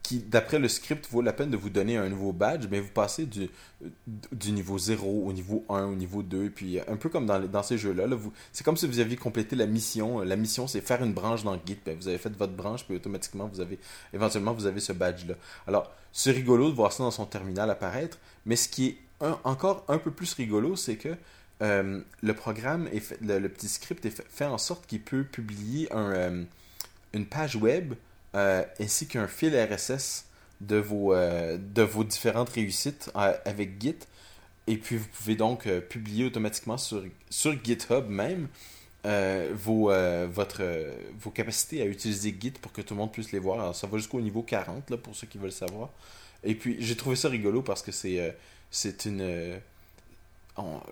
qui, 0.04 0.18
d'après 0.18 0.58
le 0.58 0.68
script, 0.68 1.08
vaut 1.10 1.22
la 1.22 1.32
peine 1.32 1.50
de 1.50 1.56
vous 1.56 1.70
donner 1.70 1.96
un 1.96 2.10
nouveau 2.10 2.32
badge, 2.32 2.66
mais 2.70 2.78
vous 2.78 2.90
passez 2.90 3.24
du, 3.24 3.48
du 4.32 4.52
niveau 4.52 4.78
0 4.78 5.24
au 5.26 5.32
niveau 5.32 5.64
1, 5.70 5.86
au 5.86 5.94
niveau 5.94 6.22
2, 6.22 6.50
puis 6.50 6.78
un 6.78 6.96
peu 6.96 7.08
comme 7.08 7.24
dans, 7.24 7.40
dans 7.40 7.62
ces 7.62 7.78
jeux-là, 7.78 8.06
vous, 8.14 8.30
c'est 8.52 8.64
comme 8.64 8.76
si 8.76 8.86
vous 8.86 8.98
aviez 8.98 9.16
complété 9.16 9.56
la 9.56 9.64
mission. 9.64 10.20
La 10.20 10.36
mission, 10.36 10.66
c'est 10.66 10.82
faire 10.82 11.02
une 11.02 11.14
branche 11.14 11.42
dans 11.42 11.54
Git, 11.54 11.78
vous 11.98 12.06
avez 12.06 12.18
fait 12.18 12.36
votre 12.36 12.52
branche, 12.52 12.84
puis 12.84 12.94
automatiquement, 12.94 13.48
vous 13.48 13.60
avez, 13.60 13.78
éventuellement, 14.12 14.52
vous 14.52 14.66
avez 14.66 14.80
ce 14.80 14.92
badge-là. 14.92 15.34
Alors, 15.66 15.90
c'est 16.12 16.32
rigolo 16.32 16.68
de 16.68 16.74
voir 16.74 16.92
ça 16.92 17.02
dans 17.02 17.10
son 17.10 17.24
terminal 17.24 17.70
apparaître, 17.70 18.18
mais 18.44 18.56
ce 18.56 18.68
qui 18.68 18.88
est 18.88 18.98
encore 19.42 19.86
un 19.88 19.96
peu 19.96 20.10
plus 20.10 20.34
rigolo, 20.34 20.76
c'est 20.76 20.96
que 20.96 21.16
euh, 21.62 22.02
le 22.22 22.34
programme, 22.34 22.88
est 22.92 23.00
fait, 23.00 23.18
le, 23.22 23.48
petit 23.48 23.68
script 23.68 24.06
fait, 24.28 24.44
en 24.44 24.58
sorte 24.58 24.86
qu'il 24.86 25.00
peut 25.00 25.24
publier 25.24 25.90
un, 25.94 26.10
euh, 26.12 26.44
une 27.14 27.24
page 27.24 27.56
web 27.56 27.94
euh, 28.34 28.64
ainsi 28.80 29.06
qu'un 29.06 29.26
fil 29.26 29.56
RSS 29.56 30.26
de 30.60 30.76
vos, 30.76 31.14
de 31.14 31.82
vos 31.82 32.04
différentes 32.04 32.48
réussites 32.50 33.10
avec 33.14 33.80
Git. 33.82 33.96
Et 34.66 34.78
puis 34.78 34.96
vous 34.96 35.08
pouvez 35.08 35.36
donc 35.36 35.68
publier 35.88 36.24
automatiquement 36.24 36.78
sur, 36.78 37.04
sur 37.28 37.52
GitHub 37.62 38.08
même 38.08 38.48
vos, 39.52 39.92
votre, 40.30 40.62
vos 41.20 41.30
capacités 41.30 41.82
à 41.82 41.84
utiliser 41.84 42.34
Git 42.40 42.52
pour 42.52 42.72
que 42.72 42.80
tout 42.80 42.94
le 42.94 43.00
monde 43.00 43.12
puisse 43.12 43.32
les 43.32 43.38
voir. 43.38 43.60
Alors 43.60 43.76
ça 43.76 43.86
va 43.86 43.98
jusqu'au 43.98 44.20
niveau 44.20 44.42
40 44.42 44.88
là, 44.90 44.96
pour 44.96 45.14
ceux 45.14 45.26
qui 45.26 45.36
veulent 45.36 45.52
savoir. 45.52 45.90
Et 46.44 46.54
puis 46.54 46.76
j'ai 46.78 46.96
trouvé 46.96 47.16
ça 47.16 47.28
rigolo 47.28 47.60
parce 47.60 47.82
que 47.82 47.92
c'est 47.92 48.34
c'est 48.70 49.04
une 49.04 49.60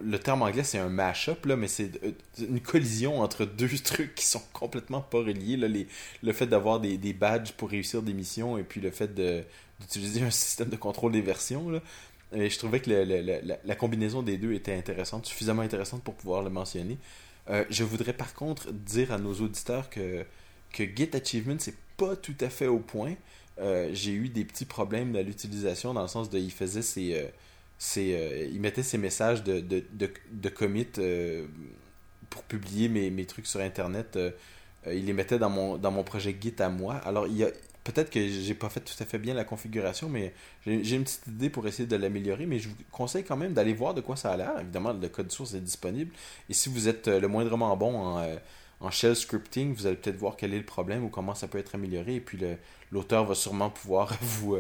le 0.01 0.19
terme 0.19 0.43
anglais 0.43 0.65
c'est 0.65 0.79
un 0.79 0.89
mash-up, 0.89 1.47
là, 1.47 1.57
mais 1.57 1.69
c'est 1.69 2.03
euh, 2.05 2.13
une 2.41 2.61
collision 2.61 3.21
entre 3.21 3.45
deux 3.59 3.69
trucs 3.79 4.15
qui 4.15 4.27
sont 4.27 4.43
complètement 4.53 5.01
pas 5.01 5.19
reliés. 5.19 5.57
Là, 5.57 5.69
les, 5.69 5.87
le 6.23 6.33
fait 6.33 6.47
d'avoir 6.47 6.81
des, 6.81 6.99
des, 6.99 7.13
badges 7.13 7.53
pour 7.53 7.71
réussir 7.71 8.03
des 8.03 8.13
missions 8.13 8.59
et 8.59 8.65
puis 8.65 8.81
le 8.81 8.91
fait 8.91 9.15
d'utiliser 9.15 10.23
un 10.23 10.31
système 10.33 10.69
de 10.69 10.77
contrôle 10.77 11.13
des 11.13 11.21
versions. 11.21 11.71
Là. 11.71 11.81
Et 12.35 12.49
je 12.51 12.59
trouvais 12.59 12.81
que 12.81 12.91
la, 13.65 13.75
combinaison 13.75 14.23
des 14.23 14.39
deux 14.39 14.53
était 14.53 14.75
intéressante, 14.75 15.27
suffisamment 15.27 15.63
intéressante 15.63 16.03
pour 16.03 16.15
pouvoir 16.15 16.43
le 16.43 16.51
mentionner. 16.51 16.99
Euh, 17.51 17.65
je 17.71 17.85
voudrais 17.85 18.13
par 18.13 18.35
contre 18.35 18.73
dire 18.73 19.13
à 19.13 19.19
nos 19.19 19.35
auditeurs 19.35 19.91
que, 19.91 20.25
que 20.73 20.85
Git 20.85 21.11
Achievement, 21.13 21.57
c'est 21.59 21.77
pas 21.97 22.17
tout 22.17 22.37
à 22.41 22.49
fait 22.49 22.69
au 22.69 22.79
point. 22.79 23.15
Euh, 23.59 23.91
j'ai 23.93 24.13
eu 24.13 24.29
des 24.29 24.45
petits 24.45 24.65
problèmes 24.65 25.15
à 25.15 25.23
l'utilisation 25.23 25.93
dans 25.93 26.03
le 26.03 26.09
sens 26.09 26.31
de 26.31 26.39
il 26.39 26.51
faisait 26.51 26.83
ses 26.83 27.31
c'est 27.85 28.15
euh, 28.15 28.49
il 28.53 28.61
mettait 28.61 28.85
ses 28.85 28.97
messages 28.97 29.43
de, 29.43 29.59
de, 29.59 29.83
de, 29.91 30.49
commit 30.49 30.87
euh, 30.99 31.45
pour 32.31 32.45
publier 32.45 32.89
mes, 32.89 33.11
mes, 33.11 33.27
trucs 33.27 33.49
sur 33.49 33.59
internet 33.59 34.15
euh, 34.15 34.31
il 34.87 35.07
les 35.07 35.13
mettait 35.13 35.41
dans 35.41 35.51
mon 35.51 35.79
dans 35.79 35.91
mon 35.91 36.05
projet 36.05 36.37
Git 36.41 36.55
à 36.61 36.69
moi. 36.69 36.95
Alors 37.05 37.27
il 37.27 37.37
y 37.37 37.43
a 37.43 37.49
peut-être 37.83 38.11
que 38.11 38.25
j'ai 38.25 38.55
pas 38.55 38.69
fait 38.69 38.79
tout 38.79 38.95
à 39.01 39.05
fait 39.05 39.19
bien 39.19 39.35
la 39.35 39.43
configuration 39.43 40.09
mais 40.09 40.33
j'ai 40.65 40.95
une 40.95 41.03
petite 41.03 41.27
idée 41.27 41.51
pour 41.51 41.67
essayer 41.67 41.89
de 41.89 41.97
l'améliorer 41.97 42.47
mais 42.47 42.61
je 42.61 42.69
vous 42.69 42.77
conseille 42.93 43.25
quand 43.25 43.37
même 43.37 43.53
d'aller 43.53 43.75
voir 43.75 43.95
de 43.95 44.01
quoi 44.01 44.15
ça 44.15 44.31
a 44.31 44.37
l'air. 44.37 44.53
Évidemment 44.61 44.93
le 44.93 45.09
code 45.09 45.33
source 45.33 45.55
est 45.55 45.61
disponible. 45.61 46.15
Et 46.49 46.55
si 46.55 46.69
vous 46.69 46.87
êtes 46.87 47.09
le 47.09 47.27
moindrement 47.27 47.77
bon 47.77 47.97
en 47.97 48.25
en 48.81 48.91
shell 48.93 49.17
scripting, 49.17 49.75
vous 49.75 49.87
allez 49.87 49.97
peut-être 49.97 50.17
voir 50.17 50.37
quel 50.37 50.55
est 50.55 50.59
le 50.59 50.65
problème 50.65 51.05
ou 51.05 51.09
comment 51.09 51.35
ça 51.35 51.49
peut 51.49 51.59
être 51.59 51.75
amélioré. 51.75 52.17
Et 52.17 52.21
puis 52.21 52.39
l'auteur 52.93 53.25
va 53.25 53.35
sûrement 53.35 53.71
pouvoir 53.71 54.17
vous, 54.23 54.57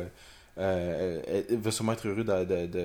elle 0.56 1.58
va 1.58 1.70
sûrement 1.70 1.92
être 1.92 2.06
heureux 2.06 2.24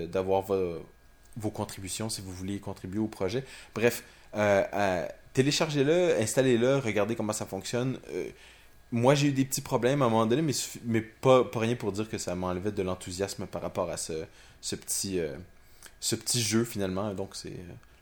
d'avoir 0.07 0.41
vos, 0.41 1.49
contributions 1.51 2.09
si 2.09 2.21
vous 2.21 2.31
voulez 2.31 2.59
contribuer 2.59 2.99
au 2.99 3.07
projet. 3.07 3.43
Bref, 3.75 4.03
euh, 4.35 4.63
euh, 4.73 5.07
téléchargez-le, 5.33 6.19
installez-le, 6.19 6.77
regardez 6.77 7.15
comment 7.15 7.33
ça 7.33 7.45
fonctionne. 7.45 7.99
moi, 8.91 9.15
j'ai 9.15 9.27
eu 9.27 9.31
des 9.31 9.45
petits 9.45 9.61
problèmes 9.61 10.01
à 10.01 10.05
un 10.05 10.09
moment 10.09 10.25
donné, 10.25 10.41
mais, 10.41 10.53
mais 10.85 11.01
pas, 11.01 11.43
pas 11.43 11.59
rien 11.59 11.75
pour 11.75 11.91
dire 11.91 12.09
que 12.09 12.17
ça 12.17 12.35
m'enlevait 12.35 12.71
de 12.71 12.83
l'enthousiasme 12.83 13.47
par 13.47 13.61
rapport 13.61 13.89
à 13.89 13.97
ce, 13.97 14.25
ce 14.61 14.75
petit, 14.75 15.19
ce 15.99 16.15
petit 16.15 16.41
jeu 16.41 16.63
finalement. 16.63 17.13
Donc, 17.13 17.35
c'est 17.35 17.53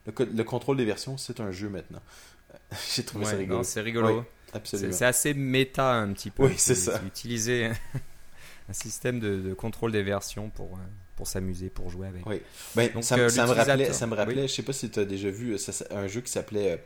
le, 0.06 0.26
le, 0.26 0.44
contrôle 0.44 0.78
des 0.78 0.86
versions, 0.86 1.18
c'est 1.18 1.40
un 1.40 1.52
jeu 1.52 1.70
maintenant. 1.70 2.02
j'ai 2.96 3.04
trouvé 3.04 3.26
ça 3.26 3.36
rigolo. 3.36 3.64
C'est 3.64 3.82
rigolo. 3.82 4.26
c'est 4.64 5.06
assez 5.06 5.34
méta 5.34 5.94
un 5.94 6.14
petit 6.14 6.30
peu. 6.30 6.46
Oui, 6.46 6.54
c'est 6.58 6.76
ça. 6.76 7.02
Utiliser 7.06 7.72
un 8.70 8.74
système 8.74 9.20
de, 9.20 9.54
contrôle 9.54 9.92
des 9.92 10.04
versions 10.04 10.50
pour, 10.50 10.74
euh, 10.74 10.82
pour 11.16 11.28
s'amuser, 11.28 11.70
pour 11.70 11.90
jouer 11.90 12.08
avec. 12.08 12.26
Oui. 12.26 12.42
Ben, 12.76 12.92
Donc, 12.94 13.04
ça, 13.04 13.30
ça, 13.30 13.46
me 13.46 13.52
rappelait, 13.52 13.94
ça 13.94 14.08
me 14.08 14.16
rappelait 14.16 14.48
je 14.48 14.54
sais 14.54 14.64
pas 14.64 14.74
si 14.74 14.90
tu 14.90 15.00
as 15.00 15.06
déjà 15.06 15.30
vu 15.30 15.54
euh, 15.54 15.72
un 15.92 16.08
jeu 16.08 16.22
qui 16.22 16.32
s'appelait 16.32 16.74
euh, 16.74 16.78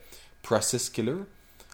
Process 0.42 0.90
Killer. 0.90 1.18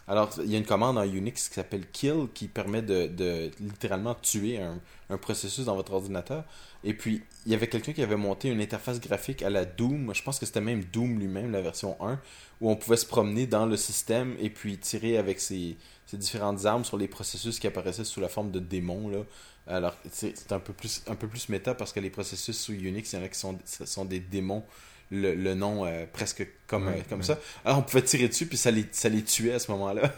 Alors, 0.08 0.30
il 0.38 0.50
y 0.50 0.54
a 0.54 0.58
une 0.58 0.64
commande 0.64 0.98
en 0.98 1.02
Unix 1.02 1.48
qui 1.48 1.54
s'appelle 1.54 1.90
kill 1.90 2.28
qui 2.32 2.46
permet 2.46 2.80
de, 2.80 3.08
de 3.08 3.50
littéralement 3.58 4.14
tuer 4.14 4.62
un, 4.62 4.78
un, 5.10 5.18
processus 5.18 5.64
dans 5.64 5.74
votre 5.74 5.94
ordinateur. 5.94 6.44
Et 6.84 6.94
puis, 6.94 7.24
il 7.44 7.50
y 7.50 7.56
avait 7.56 7.66
quelqu'un 7.66 7.92
qui 7.92 8.02
avait 8.02 8.16
monté 8.16 8.48
une 8.48 8.60
interface 8.60 9.00
graphique 9.00 9.42
à 9.42 9.50
la 9.50 9.64
Doom. 9.64 10.14
Je 10.14 10.22
pense 10.22 10.38
que 10.38 10.46
c'était 10.46 10.60
même 10.60 10.84
Doom 10.84 11.18
lui-même, 11.18 11.50
la 11.50 11.60
version 11.60 11.96
1, 12.00 12.20
où 12.60 12.70
on 12.70 12.76
pouvait 12.76 12.96
se 12.96 13.06
promener 13.06 13.48
dans 13.48 13.66
le 13.66 13.76
système 13.76 14.36
et 14.38 14.48
puis 14.48 14.78
tirer 14.78 15.18
avec 15.18 15.40
ses, 15.40 15.76
ses 16.06 16.16
différentes 16.16 16.64
armes 16.66 16.84
sur 16.84 16.96
les 16.96 17.08
processus 17.08 17.58
qui 17.58 17.66
apparaissaient 17.66 18.04
sous 18.04 18.20
la 18.20 18.28
forme 18.28 18.52
de 18.52 18.60
démons. 18.60 19.08
Là. 19.08 19.24
Alors, 19.68 19.96
c'est 20.12 20.52
un 20.52 20.60
peu 20.60 20.72
plus 20.72 21.02
un 21.08 21.16
peu 21.16 21.26
plus 21.26 21.48
méta 21.48 21.74
parce 21.74 21.92
que 21.92 21.98
les 21.98 22.10
processus 22.10 22.56
sous 22.56 22.72
Unix, 22.72 23.12
il 23.12 23.16
y 23.16 23.22
en 23.22 23.24
a 23.24 23.28
qui 23.28 23.38
sont, 23.38 23.58
sont 23.64 24.04
des 24.04 24.20
démons. 24.20 24.64
Le, 25.12 25.54
nom 25.54 25.86
euh, 25.86 26.04
presque 26.12 26.44
comme, 26.66 26.88
euh, 26.88 27.00
comme 27.08 27.22
ça. 27.22 27.38
Alors, 27.64 27.78
on 27.78 27.82
pouvait 27.82 28.02
tirer 28.02 28.26
dessus, 28.26 28.46
puis 28.46 28.56
ça 28.56 28.72
les, 28.72 28.86
ça 28.90 29.08
les 29.08 29.22
tuait 29.22 29.52
à 29.52 29.58
ce 29.60 29.70
moment-là. 29.70 30.12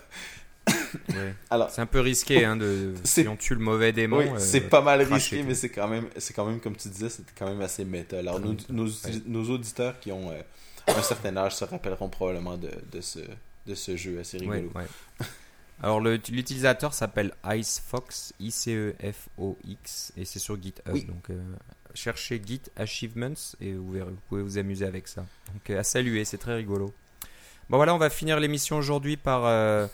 Alors, 1.50 1.70
c'est 1.70 1.82
un 1.82 1.86
peu 1.86 2.00
risqué 2.00 2.46
hein, 2.46 2.56
de 2.56 2.94
si 3.04 3.28
on 3.28 3.36
tue 3.36 3.54
le 3.54 3.60
mauvais 3.60 3.92
démon. 3.92 4.18
Oui, 4.18 4.28
euh, 4.28 4.38
c'est 4.38 4.62
pas 4.62 4.80
mal 4.80 5.02
risqué, 5.02 5.42
mais 5.42 5.54
c'est 5.54 5.68
quand 5.68 5.88
même 5.88 6.08
c'est 6.16 6.32
quand 6.32 6.46
même 6.46 6.58
comme 6.58 6.74
tu 6.74 6.88
disais, 6.88 7.10
c'était 7.10 7.32
quand 7.38 7.48
même 7.48 7.60
assez 7.60 7.84
méta. 7.84 8.18
Alors 8.18 8.40
nos, 8.40 8.56
nos, 8.70 8.88
nos, 9.26 9.50
auditeurs 9.50 10.00
qui 10.00 10.10
ont 10.10 10.32
un 10.86 11.02
certain 11.02 11.36
âge 11.36 11.54
se 11.54 11.64
rappelleront 11.66 12.08
probablement 12.08 12.56
de, 12.56 12.70
de 12.90 13.00
ce 13.02 13.20
de 13.66 13.74
ce 13.74 13.94
jeu 13.96 14.18
assez 14.20 14.38
rigolo. 14.38 14.72
Alors 15.82 16.00
l'utilisateur 16.00 16.92
s'appelle 16.92 17.32
IceFox, 17.44 18.34
I-C-E-F-O-X, 18.40 20.12
et 20.16 20.24
c'est 20.24 20.40
sur 20.40 20.60
GitHub. 20.60 21.06
Donc 21.06 21.30
euh, 21.30 21.40
cherchez 21.94 22.42
Git 22.44 22.62
Achievements 22.76 23.54
et 23.60 23.74
vous, 23.74 23.92
verrez, 23.92 24.10
vous 24.10 24.20
pouvez 24.28 24.42
vous 24.42 24.58
amuser 24.58 24.84
avec 24.84 25.06
ça. 25.06 25.24
Donc 25.52 25.70
euh, 25.70 25.78
à 25.78 25.84
saluer, 25.84 26.24
c'est 26.24 26.38
très 26.38 26.56
rigolo. 26.56 26.92
Bon 27.70 27.76
voilà, 27.76 27.94
on 27.94 27.98
va 27.98 28.10
finir 28.10 28.40
l'émission 28.40 28.76
aujourd'hui 28.76 29.16
par 29.16 29.44
euh, 29.44 29.86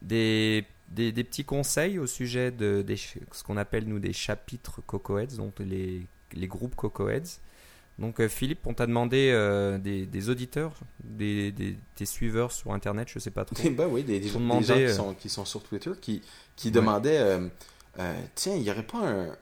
des, 0.00 0.64
des, 0.90 1.12
petits 1.12 1.44
conseils 1.44 1.98
au 1.98 2.06
sujet 2.06 2.52
de 2.52 2.84
ce 3.32 3.42
qu'on 3.42 3.56
appelle 3.56 3.86
nous 3.88 3.98
des 3.98 4.12
chapitres 4.12 4.80
Cocoheads, 4.86 5.36
donc 5.38 5.58
les, 5.58 6.06
les 6.34 6.46
groupes 6.46 6.76
Cocoheads. 6.76 7.40
Donc 7.98 8.20
euh, 8.20 8.28
Philippe, 8.28 8.66
on 8.66 8.74
t'a 8.74 8.86
demandé 8.86 9.30
euh, 9.32 9.78
des, 9.78 10.28
auditeurs, 10.28 10.72
des, 11.02 11.54
suiveurs 12.04 12.52
sur 12.52 12.72
Internet, 12.72 13.08
je 13.10 13.18
sais 13.18 13.30
pas 13.30 13.44
trop. 13.44 13.56
bah 13.70 13.86
oui, 13.88 14.02
des, 14.02 14.22
gens 14.22 14.60
qui 14.60 14.72
euh, 14.72 14.92
sont, 14.92 15.14
qui 15.14 15.28
sont, 15.30 15.44
sur 15.44 15.62
Twitter 15.62 15.92
qui, 16.00 16.22
qui 16.56 16.70
demandaient, 16.70 17.38
tiens, 18.34 18.54
il 18.54 18.62
n'y 18.62 18.70
aurait 18.70 18.82
pas 18.82 19.34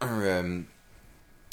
un, 0.00 0.62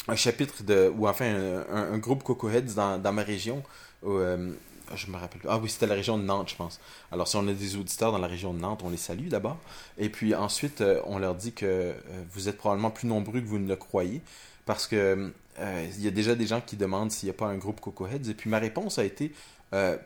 un, 0.08 0.16
chapitre 0.16 0.62
de, 0.62 0.90
ou 0.96 1.06
enfin 1.06 1.62
un, 1.70 1.98
groupe 1.98 2.22
Coco 2.22 2.48
Heads 2.48 2.74
dans, 2.74 2.98
dans 2.98 3.12
ma 3.12 3.22
région 3.22 3.62
je 4.02 5.10
me 5.10 5.18
rappelle 5.18 5.42
Ah 5.46 5.58
oui, 5.58 5.68
c'était 5.68 5.86
la 5.86 5.94
région 5.94 6.16
de 6.16 6.22
Nantes, 6.22 6.48
je 6.48 6.56
pense. 6.56 6.80
Alors, 7.12 7.28
si 7.28 7.36
on 7.36 7.46
a 7.46 7.52
des 7.52 7.76
auditeurs 7.76 8.10
dans 8.10 8.16
la 8.16 8.26
région 8.26 8.54
de 8.54 8.60
Nantes, 8.60 8.80
on 8.82 8.88
les 8.88 8.96
salue 8.96 9.28
d'abord. 9.28 9.58
Et 9.98 10.08
puis 10.08 10.34
ensuite, 10.34 10.82
on 11.04 11.18
leur 11.18 11.34
dit 11.34 11.52
que 11.52 11.94
vous 12.32 12.48
êtes 12.48 12.56
probablement 12.56 12.90
plus 12.90 13.06
nombreux 13.06 13.42
que 13.42 13.46
vous 13.46 13.58
ne 13.58 13.68
le 13.68 13.76
croyez. 13.76 14.22
Parce 14.68 14.86
que 14.86 15.32
euh, 15.60 15.86
il 15.96 16.04
y 16.04 16.08
a 16.08 16.10
déjà 16.10 16.34
des 16.34 16.46
gens 16.46 16.60
qui 16.60 16.76
demandent 16.76 17.10
s'il 17.10 17.26
n'y 17.26 17.30
a 17.30 17.38
pas 17.38 17.46
un 17.46 17.56
groupe 17.56 17.80
Coco 17.80 18.06
Heads. 18.06 18.28
Et 18.28 18.34
puis 18.34 18.50
ma 18.50 18.58
réponse 18.58 18.98
a 18.98 19.04
été 19.04 19.32
euh, 19.72 19.96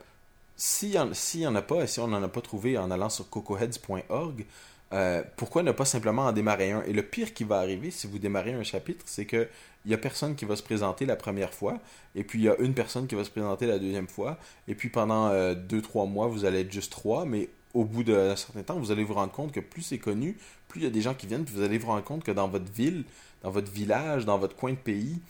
s'il 0.54 0.90
n'y 0.90 1.46
en, 1.48 1.54
a 1.56 1.62
pas 1.62 1.82
et 1.82 1.88
si 1.88 1.98
on 1.98 2.06
n'en 2.06 2.22
a 2.22 2.28
pas 2.28 2.42
trouvé 2.42 2.78
en 2.78 2.92
allant 2.92 3.10
sur 3.10 3.28
cocoheads.org, 3.28 4.46
euh, 4.92 5.24
pourquoi 5.36 5.64
ne 5.64 5.72
pas 5.72 5.84
simplement 5.84 6.26
en 6.26 6.32
démarrer 6.32 6.70
un? 6.70 6.82
Et 6.84 6.92
le 6.92 7.02
pire 7.02 7.34
qui 7.34 7.42
va 7.42 7.58
arriver 7.58 7.90
si 7.90 8.06
vous 8.06 8.20
démarrez 8.20 8.52
un 8.52 8.62
chapitre, 8.62 9.02
c'est 9.04 9.24
que 9.24 9.48
il 9.84 9.88
n'y 9.88 9.94
a 9.94 9.98
personne 9.98 10.36
qui 10.36 10.44
va 10.44 10.54
se 10.54 10.62
présenter 10.62 11.06
la 11.06 11.16
première 11.16 11.52
fois, 11.52 11.80
et 12.14 12.22
puis 12.22 12.38
il 12.38 12.44
y 12.44 12.48
a 12.48 12.56
une 12.60 12.72
personne 12.72 13.08
qui 13.08 13.16
va 13.16 13.24
se 13.24 13.30
présenter 13.30 13.66
la 13.66 13.80
deuxième 13.80 14.06
fois, 14.06 14.38
et 14.68 14.76
puis 14.76 14.90
pendant 14.90 15.32
2-3 15.32 16.08
mois, 16.08 16.28
vous 16.28 16.44
allez 16.44 16.60
être 16.60 16.70
juste 16.70 16.92
trois, 16.92 17.24
mais 17.24 17.48
au 17.74 17.84
bout 17.84 18.04
d'un 18.04 18.36
certain 18.36 18.62
temps, 18.62 18.78
vous 18.78 18.92
allez 18.92 19.02
vous 19.02 19.14
rendre 19.14 19.32
compte 19.32 19.50
que 19.50 19.58
plus 19.58 19.82
c'est 19.82 19.98
connu, 19.98 20.36
plus 20.72 20.80
il 20.80 20.84
y 20.84 20.86
a 20.86 20.90
des 20.90 21.02
gens 21.02 21.12
qui 21.12 21.26
viennent, 21.26 21.44
vous 21.44 21.62
allez 21.62 21.76
vous 21.76 21.88
rendre 21.88 22.02
compte 22.02 22.24
que 22.24 22.32
dans 22.32 22.48
votre 22.48 22.72
ville, 22.72 23.04
dans 23.42 23.50
votre 23.50 23.70
village, 23.70 24.24
dans 24.24 24.38
votre 24.38 24.56
coin 24.56 24.70
de 24.70 24.76
pays, 24.76 25.20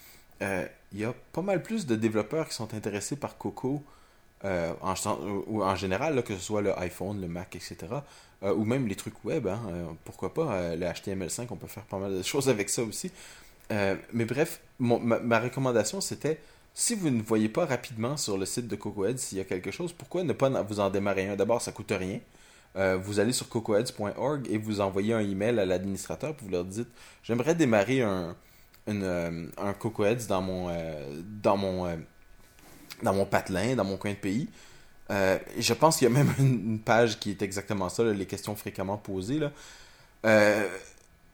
euh, 0.41 0.67
il 0.93 1.01
y 1.01 1.05
a 1.05 1.13
pas 1.33 1.43
mal 1.43 1.63
plus 1.63 1.85
de 1.85 1.97
développeurs 1.97 2.49
qui 2.49 2.55
sont 2.55 2.73
intéressés 2.75 3.17
par 3.17 3.37
Coco 3.39 3.83
euh, 4.45 4.73
en, 4.81 5.77
général, 5.77 6.23
que 6.23 6.35
ce 6.35 6.41
soit 6.41 6.63
le 6.63 6.79
iPhone, 6.79 7.21
le 7.21 7.27
Mac, 7.27 7.57
etc. 7.57 7.77
Euh, 8.45 8.55
ou 8.55 8.65
même 8.65 8.87
les 8.87 8.95
trucs 8.95 9.25
web, 9.25 9.49
hein, 9.49 9.61
pourquoi 10.05 10.33
pas, 10.33 10.77
le 10.77 10.87
HTML5, 10.87 11.47
on 11.51 11.57
peut 11.57 11.67
faire 11.67 11.85
pas 11.85 11.99
mal 11.99 12.17
de 12.17 12.23
choses 12.23 12.49
avec 12.49 12.69
ça 12.69 12.83
aussi. 12.83 13.11
mais 13.71 14.25
bref, 14.25 14.61
ma, 14.79 15.41
recommandation 15.41 16.01
c'était, 16.01 16.39
si 16.73 16.95
vous 16.95 17.11
ne 17.11 17.23
voyez 17.23 17.49
pas 17.49 17.67
rapidement 17.67 18.17
sur 18.17 18.39
le 18.39 18.47
site 18.47 18.69
de 18.69 18.77
CocoEd 18.77 19.19
s'il 19.19 19.39
y 19.39 19.41
a 19.41 19.45
quelque 19.45 19.73
chose, 19.73 19.93
pourquoi 19.93 20.23
ne 20.23 20.33
pas 20.33 20.63
vous 20.63 20.79
en 20.79 20.89
démarrer 20.89 21.29
un? 21.29 21.37
D'abord, 21.37 21.61
ça 21.61 21.73
coûte 21.73 21.93
rien. 21.97 22.21
Euh, 22.77 22.97
vous 22.97 23.21
allez 23.21 23.33
sur 23.33 23.49
cocoheads.org 23.49 24.47
et 24.51 24.57
vous 24.57 24.81
envoyez 24.81 25.13
un 25.13 25.21
email 25.21 25.59
à 25.59 25.67
l'administrateur 25.67 26.35
pour 26.35 26.47
vous 26.47 26.53
leur 26.53 26.65
dites 26.65 26.89
j'aimerais 27.23 27.55
démarrer 27.55 28.01
un, 28.01 28.35
une, 28.87 29.03
euh, 29.03 29.47
un 29.59 29.75
dans 30.29 30.41
mon, 30.41 30.69
euh, 30.71 31.21
dans, 31.43 31.59
mon, 31.59 31.99
dans 33.03 33.13
mon 33.13 33.27
patelin, 33.27 33.77
dans 33.77 33.85
mon 33.85 33.99
coin 33.99 34.13
de 34.13 34.17
pays. 34.17 34.49
je 35.11 35.75
pense 35.75 35.99
qu'il 35.99 36.09
y 36.09 36.11
a 36.11 36.15
même 36.15 36.33
une, 36.39 36.79
page 36.79 37.19
qui 37.19 37.31
est 37.31 37.43
exactement 37.43 37.91
ça, 37.91 38.05
les 38.05 38.27
questions 38.27 38.57
fréquemment 38.57 38.97
posées. 38.97 39.39
Là. 39.39 39.53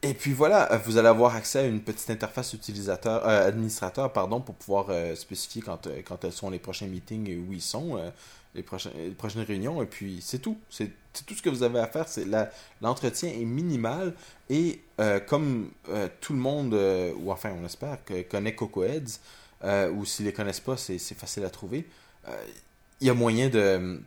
et 0.03 0.15
puis 0.15 0.33
voilà, 0.33 0.77
vous 0.85 0.97
allez 0.97 1.09
avoir 1.09 1.37
accès 1.37 1.61
à 1.61 1.67
une 1.67 1.81
petite 1.83 2.11
interface 2.11 2.53
utilisateur, 2.53 3.25
administrateur 3.29 4.13
pardon, 4.13 4.41
pour 4.41 4.57
pouvoir 4.57 4.87
spécifier 5.17 5.63
quand, 5.63 5.87
quand 6.05 6.25
elles 6.25 6.33
sont 6.33 6.51
les 6.51 6.59
prochains 6.59 6.89
meetings 6.89 7.31
et 7.31 7.37
où 7.37 7.53
ils 7.53 7.63
sont 7.63 7.97
les, 8.55 8.63
prochaines, 8.63 8.93
les 8.97 9.11
prochaines 9.11 9.43
réunions. 9.43 9.83
Et 9.83 9.87
puis, 9.87 10.19
c'est 10.23 10.39
tout. 10.39 10.59
C'est 10.71 10.91
tout 11.27 11.35
ce 11.35 11.43
que 11.43 11.51
vous 11.51 11.63
avez 11.63 11.81
à 11.81 11.87
faire. 11.87 12.09
C'est 12.09 12.27
L'entretien 12.81 13.31
est 13.31 13.45
minimal. 13.45 14.15
Et 14.51 14.81
euh, 15.01 15.21
comme 15.21 15.71
euh, 15.89 16.09
tout 16.21 16.33
le 16.33 16.39
monde, 16.39 16.75
euh, 16.75 17.13
ou 17.19 17.31
enfin, 17.31 17.53
on 17.61 17.65
espère, 17.65 17.99
que, 18.05 18.23
connaît 18.23 18.55
CocoHeads, 18.55 19.21
ou 19.93 20.05
s'ils 20.05 20.25
ne 20.25 20.31
les 20.31 20.35
connaissent 20.35 20.61
pas, 20.61 20.77
c'est 20.77 20.99
facile 21.15 21.45
à 21.45 21.51
trouver, 21.51 21.87
il 23.01 23.07
y 23.07 23.11
a 23.11 23.15
moyen 23.15 23.49
de, 23.49 24.01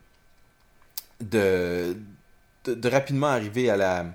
de, 1.20 1.98
de, 2.66 2.90
rapidement 2.90 3.28
arriver 3.28 3.70
à 3.70 3.78
la. 3.78 4.06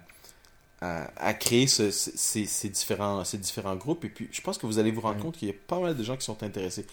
À, 0.83 1.35
créer 1.35 1.67
ces, 1.67 1.91
ces, 1.91 2.69
différents, 2.69 3.25
ces 3.25 3.39
différents 3.39 3.75
groupes. 3.75 4.05
Et 4.05 4.09
puis, 4.09 4.29
je 4.31 4.41
pense 4.41 4.57
que 4.57 4.67
vous 4.67 4.79
allez 4.79 4.93
vous 4.93 5.01
rendre 5.01 5.21
compte 5.21 5.37
qu'il 5.37 5.49
y 5.49 5.51
a 5.51 5.55
pas 5.67 5.81
mal 5.81 5.97
de 5.97 6.05
gens 6.05 6.17
qui 6.17 6.25
sont 6.25 6.41
intéressés 6.45 6.87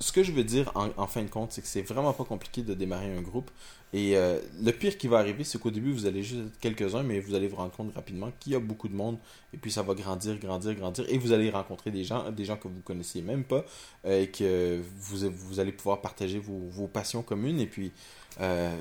ce 0.00 0.12
que 0.12 0.22
je 0.22 0.32
veux 0.32 0.44
dire 0.44 0.70
en, 0.74 1.06
fin 1.06 1.22
de 1.22 1.28
compte, 1.28 1.52
c'est 1.52 1.62
que 1.62 1.66
c'est 1.66 1.82
vraiment 1.82 2.12
pas 2.12 2.24
compliqué 2.24 2.62
de 2.62 2.74
démarrer 2.74 3.14
un 3.14 3.22
groupe. 3.22 3.50
Et 3.92 4.16
euh, 4.16 4.38
le 4.62 4.72
pire 4.72 4.98
qui 4.98 5.08
va 5.08 5.18
arriver, 5.18 5.44
c'est 5.44 5.58
qu'au 5.58 5.70
début, 5.70 5.92
vous 5.92 6.06
allez 6.06 6.22
juste 6.22 6.46
être 6.46 6.58
quelques-uns, 6.60 7.02
mais 7.02 7.20
vous 7.20 7.34
allez 7.34 7.48
vous 7.48 7.56
rendre 7.56 7.72
compte 7.72 7.94
rapidement 7.94 8.30
qu'il 8.40 8.52
y 8.52 8.56
a 8.56 8.58
beaucoup 8.58 8.88
de 8.88 8.94
monde. 8.94 9.18
Et 9.54 9.56
puis 9.56 9.70
ça 9.70 9.82
va 9.82 9.94
grandir, 9.94 10.38
grandir, 10.38 10.74
grandir. 10.74 11.04
Et 11.08 11.18
vous 11.18 11.32
allez 11.32 11.50
rencontrer 11.50 11.90
des 11.90 12.04
gens, 12.04 12.30
des 12.30 12.44
gens 12.44 12.56
que 12.56 12.68
vous 12.68 12.80
connaissiez 12.80 13.22
même 13.22 13.44
pas, 13.44 13.64
euh, 14.04 14.22
et 14.22 14.28
que 14.28 14.80
vous, 14.98 15.30
vous 15.30 15.60
allez 15.60 15.72
pouvoir 15.72 16.00
partager 16.00 16.38
vos, 16.38 16.88
passions 16.88 17.22
communes. 17.22 17.60
Et 17.60 17.66
puis 17.66 17.92
euh, 18.40 18.76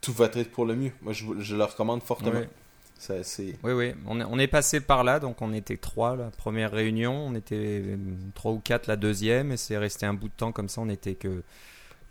tout 0.00 0.12
va 0.12 0.26
être 0.26 0.50
pour 0.50 0.66
le 0.66 0.76
mieux. 0.76 0.92
Moi, 1.02 1.12
je, 1.12 1.24
je 1.40 1.56
le 1.56 1.64
recommande 1.64 2.02
fortement. 2.02 2.42
Oui, 3.62 3.72
oui, 3.72 3.94
on 4.06 4.38
est, 4.38 4.48
passé 4.48 4.80
par 4.80 5.04
là, 5.04 5.20
donc 5.20 5.40
on 5.40 5.52
était 5.52 5.76
trois 5.76 6.16
la 6.16 6.30
première 6.30 6.72
réunion, 6.72 7.26
on 7.28 7.34
était 7.34 7.96
trois 8.34 8.52
ou 8.52 8.58
quatre 8.58 8.86
la 8.86 8.96
deuxième, 8.96 9.52
et 9.52 9.56
c'est 9.56 9.78
resté 9.78 10.04
un 10.04 10.14
bout 10.14 10.28
de 10.28 10.34
temps 10.34 10.52
comme 10.52 10.68
ça, 10.68 10.80
on 10.80 10.86
n'était 10.86 11.14
que 11.14 11.42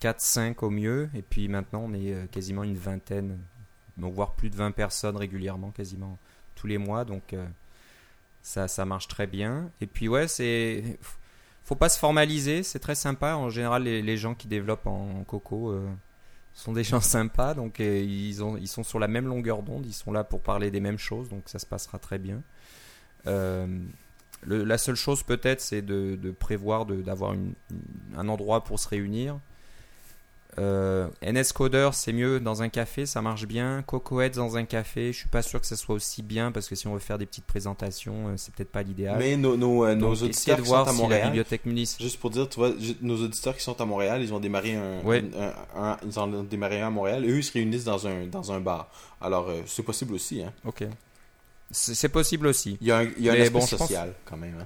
4-5 0.02 0.56
au 0.64 0.70
mieux, 0.70 1.10
et 1.14 1.22
puis 1.22 1.48
maintenant 1.48 1.84
on 1.86 1.94
est 1.94 2.14
euh, 2.14 2.26
quasiment 2.32 2.64
une 2.64 2.78
vingtaine, 2.78 3.38
voire 3.98 4.34
plus 4.34 4.50
de 4.50 4.56
20 4.56 4.72
personnes 4.72 5.18
régulièrement, 5.18 5.72
quasiment 5.72 6.18
tous 6.56 6.68
les 6.68 6.78
mois, 6.78 7.04
donc 7.04 7.34
euh, 7.34 7.46
ça, 8.42 8.68
ça 8.68 8.86
marche 8.86 9.08
très 9.08 9.28
bien. 9.28 9.70
Et 9.82 9.88
puis 9.88 10.08
ouais, 10.08 10.28
c'est... 10.28 10.98
Faut 11.64 11.76
pas 11.76 11.90
se 11.90 12.00
formaliser, 12.00 12.64
c'est 12.64 12.80
très 12.80 12.96
sympa, 12.96 13.36
en 13.36 13.50
général 13.50 13.84
les, 13.84 14.18
gens 14.18 14.34
qui 14.36 14.48
développent 14.48 14.88
en, 14.88 15.24
Coco... 15.26 15.72
Euh, 15.72 15.88
sont 16.58 16.74
des 16.74 16.84
gens 16.84 17.02
sympas, 17.02 17.54
donc 17.54 17.80
ils, 17.80 18.44
ont, 18.44 18.58
ils 18.58 18.68
sont 18.68 18.84
sur 18.84 19.00
la 19.00 19.08
même 19.08 19.28
longueur 19.28 19.64
d'onde, 19.64 19.86
ils 19.86 19.94
sont 19.94 20.12
là 20.12 20.24
pour 20.24 20.42
parler 20.42 20.72
des 20.72 20.80
mêmes 20.80 20.98
choses, 20.98 21.30
donc 21.30 21.44
ça 21.46 21.60
se 21.60 21.66
passera 21.66 22.00
très 22.00 22.18
bien. 22.18 22.42
Euh, 23.28 23.68
la 24.44 24.78
seule 24.78 24.96
chose 24.96 25.24
peut-être, 25.24 25.62
c'est 25.62 25.82
de, 25.82 26.16
de, 26.16 26.32
prévoir 26.32 26.86
d'avoir 26.86 27.36
un 28.16 28.28
endroit 28.28 28.64
pour 28.64 28.80
se 28.80 28.88
réunir. 28.88 29.40
Euh, 30.60 31.08
NS 31.22 31.54
Coder, 31.54 31.90
c'est 31.94 32.14
mieux 32.14 32.40
dans 32.40 32.64
un 32.64 32.70
café, 32.70 33.06
ça 33.06 33.22
marche 33.22 33.46
bien. 33.46 33.84
Cocohead 33.86 34.34
dans 34.34 34.58
un 34.58 34.66
café, 34.66 35.14
je 35.14 35.20
suis 35.20 35.30
pas 35.30 35.42
sûr 35.42 35.62
que 35.62 35.68
ça 35.68 35.76
soit 35.76 35.94
aussi 35.96 36.24
bien 36.24 36.52
parce 36.52 36.68
que 36.68 36.76
si 36.76 36.88
on 36.88 36.94
veut 36.94 37.00
faire 37.00 37.18
des 37.18 37.26
petites 37.28 37.46
présentations, 37.46 38.30
euh, 38.30 38.34
c'est 38.38 38.54
peut-être 38.54 38.72
pas 38.72 38.82
l'idéal. 38.82 39.18
Mais 39.20 39.38
nos, 39.38 39.56
nos, 39.56 39.86
euh, 39.86 39.96
nos 39.96 40.14
auditeurs 40.16 40.62
qui 40.62 40.68
sont 40.68 40.76
à 40.76 40.92
Montréal, 40.94 41.22
la 41.22 41.28
bibliothèque 41.28 41.62
juste 42.00 42.20
pour 42.20 42.32
dire, 42.32 42.50
tu 42.50 42.60
vois, 42.60 42.72
nos 43.02 43.24
auditeurs 43.24 43.56
qui 43.56 43.62
sont 43.64 43.80
à 43.80 43.86
Montréal, 43.86 44.22
ils 44.22 44.34
ont 44.34 44.40
démarré 44.40 44.76
un, 44.76 45.02
un, 45.76 45.98
ils 46.06 46.20
ont 46.20 46.44
démarré 46.44 46.82
un 46.82 46.88
à 46.88 46.92
Montréal. 46.92 47.24
eux, 47.26 47.38
ils 47.38 47.44
se 47.44 47.54
réunissent 47.54 47.84
dans 47.84 48.08
un 48.08 48.26
dans 48.26 48.52
un 48.52 48.60
bar. 48.60 48.90
Alors, 49.22 49.52
c'est 49.66 49.84
possible 49.84 50.14
aussi, 50.14 50.42
hein. 50.42 50.54
Ok. 50.66 50.86
C'est 51.70 52.10
possible 52.10 52.48
aussi. 52.48 52.78
Il 52.82 52.88
y 52.88 52.92
a 52.92 53.00
un, 53.00 53.04
il 53.04 53.24
y 53.24 53.30
a 53.30 53.34
un 53.34 53.42
aspect 53.42 53.62
social 53.62 54.14
quand 54.26 54.38
même. 54.38 54.56
Hein. 54.60 54.66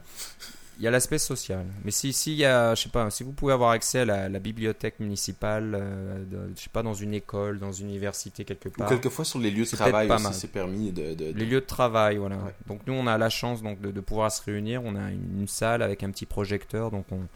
Il 0.82 0.86
y 0.86 0.88
a 0.88 0.92
l'aspect 0.92 1.20
social. 1.20 1.64
Mais 1.86 1.92
si, 1.92 2.12
si, 2.12 2.34
y 2.34 2.44
a, 2.44 2.74
je 2.74 2.82
sais 2.82 2.90
pas, 2.90 3.08
si 3.12 3.24
vous 3.24 3.34
pouvez 3.34 3.54
avoir 3.54 3.70
accès 3.70 4.00
à 4.00 4.30
la, 4.30 4.40
bibliothèque 4.40 5.00
municipale, 5.00 5.76
euh, 5.76 6.50
je 6.56 6.60
sais 6.60 6.72
pas, 6.72 6.82
dans 6.82 6.96
une 6.96 7.14
école, 7.14 7.60
dans 7.60 7.72
une 7.72 7.90
université 7.90 8.46
quelque 8.46 8.68
part. 8.68 8.88
Ou 8.88 8.90
quelquefois 8.90 9.24
sur 9.24 9.38
les 9.38 9.52
lieux 9.52 9.66
de 9.66 9.70
travail 9.70 10.10
aussi, 10.10 10.34
c'est 10.34 10.48
permis 10.48 10.92
de, 10.92 11.34
Les 11.34 11.46
lieux 11.46 11.62
de 11.62 11.66
travail, 11.68 12.18
voilà. 12.18 12.40
Donc 12.66 12.82
nous, 12.88 12.94
on 12.94 13.06
a 13.06 13.16
la 13.20 13.30
chance 13.30 13.62
donc 13.62 13.80
de, 13.80 14.02
pouvoir 14.02 14.32
se 14.32 14.42
réunir. 14.42 14.82
On 14.84 14.96
a 14.96 15.12
une, 15.12 15.48
salle 15.48 15.84
avec 15.84 16.02
un 16.02 16.10
petit 16.10 16.26
projecteur, 16.26 16.90
donc 16.90 17.06
on, 17.12 17.28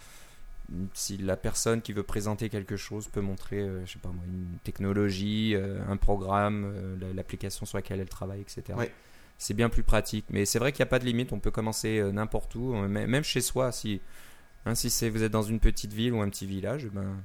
si 0.96 1.18
la 1.18 1.38
personne 1.38 1.84
qui 1.84 1.94
veut 1.94 2.02
présenter 2.02 2.50
quelque 2.50 2.78
chose 2.78 3.10
peut 3.10 3.22
montrer, 3.22 3.60
euh, 3.60 3.86
je 3.86 3.94
sais 3.94 4.00
pas 4.00 4.10
moi, 4.10 4.24
une 4.26 4.58
technologie, 4.64 5.54
euh, 5.54 5.78
un 5.88 5.98
programme, 5.98 6.74
l'application 7.14 7.68
sur 7.68 7.78
laquelle 7.78 8.00
elle 8.00 8.10
travaille, 8.10 8.42
etc. 8.42 8.74
Ouais 8.76 8.92
c'est 9.38 9.54
bien 9.54 9.70
plus 9.70 9.84
pratique. 9.84 10.26
Mais 10.30 10.46
c'est 10.46 10.60
vrai 10.60 10.72
qu'il 10.72 10.84
n'y 10.84 10.88
a 10.88 10.90
pas 10.90 11.00
de 11.00 11.06
limite, 11.06 11.34
on 11.34 11.40
peut 11.40 11.52
commencer 11.52 12.00
euh, 12.00 12.12
n'importe 12.12 12.56
où, 12.56 12.76
euh, 12.76 12.88
même 12.88 13.24
chez 13.24 13.42
soi. 13.42 13.72
Si, 13.72 14.02
hein, 14.66 14.76
si 14.76 15.10
vous 15.10 15.24
êtes 15.24 15.32
dans 15.32 15.44
une 15.44 15.60
petite 15.60 15.94
ville 15.94 16.14
ou 16.14 16.22
un 16.22 16.30
petit 16.30 16.46
village, 16.46 16.88
ben, 16.92 17.18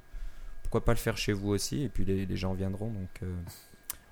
pourquoi 0.63 0.85
pas 0.85 0.93
le 0.93 0.99
faire 0.99 1.17
chez 1.17 1.33
vous 1.33 1.51
aussi, 1.51 1.83
et 1.83 1.89
puis 1.89 2.05
les, 2.05 2.37
gens 2.37 2.55
viendront. 2.55 2.89
Donc, 2.89 3.23
euh, 3.23 3.35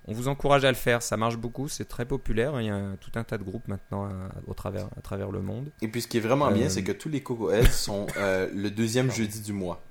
on 0.07 0.13
vous 0.13 0.27
encourage 0.27 0.65
à 0.65 0.69
le 0.69 0.77
faire, 0.77 1.01
ça 1.01 1.17
marche 1.17 1.37
beaucoup, 1.37 1.67
c'est 1.67 1.85
très 1.85 2.05
populaire. 2.05 2.59
Il 2.59 2.67
y 2.67 2.69
a 2.69 2.95
tout 2.99 3.11
un 3.15 3.23
tas 3.23 3.37
de 3.37 3.43
groupes 3.43 3.67
maintenant 3.67 4.05
à, 4.05 4.31
au 4.47 4.53
travers, 4.53 4.87
à 4.97 5.01
travers 5.01 5.31
le 5.31 5.41
monde. 5.41 5.69
Et 5.81 5.87
puis 5.87 6.01
ce 6.01 6.07
qui 6.07 6.17
est 6.17 6.21
vraiment 6.21 6.51
bien, 6.51 6.69
c'est 6.69 6.83
que 6.83 6.91
tous 6.91 7.09
les 7.09 7.21
Coco 7.21 7.51
Heads 7.51 7.71
sont 7.71 8.07
le 8.17 8.69
deuxième 8.69 9.11
jeudi 9.11 9.41
du 9.41 9.53
mois. 9.53 9.83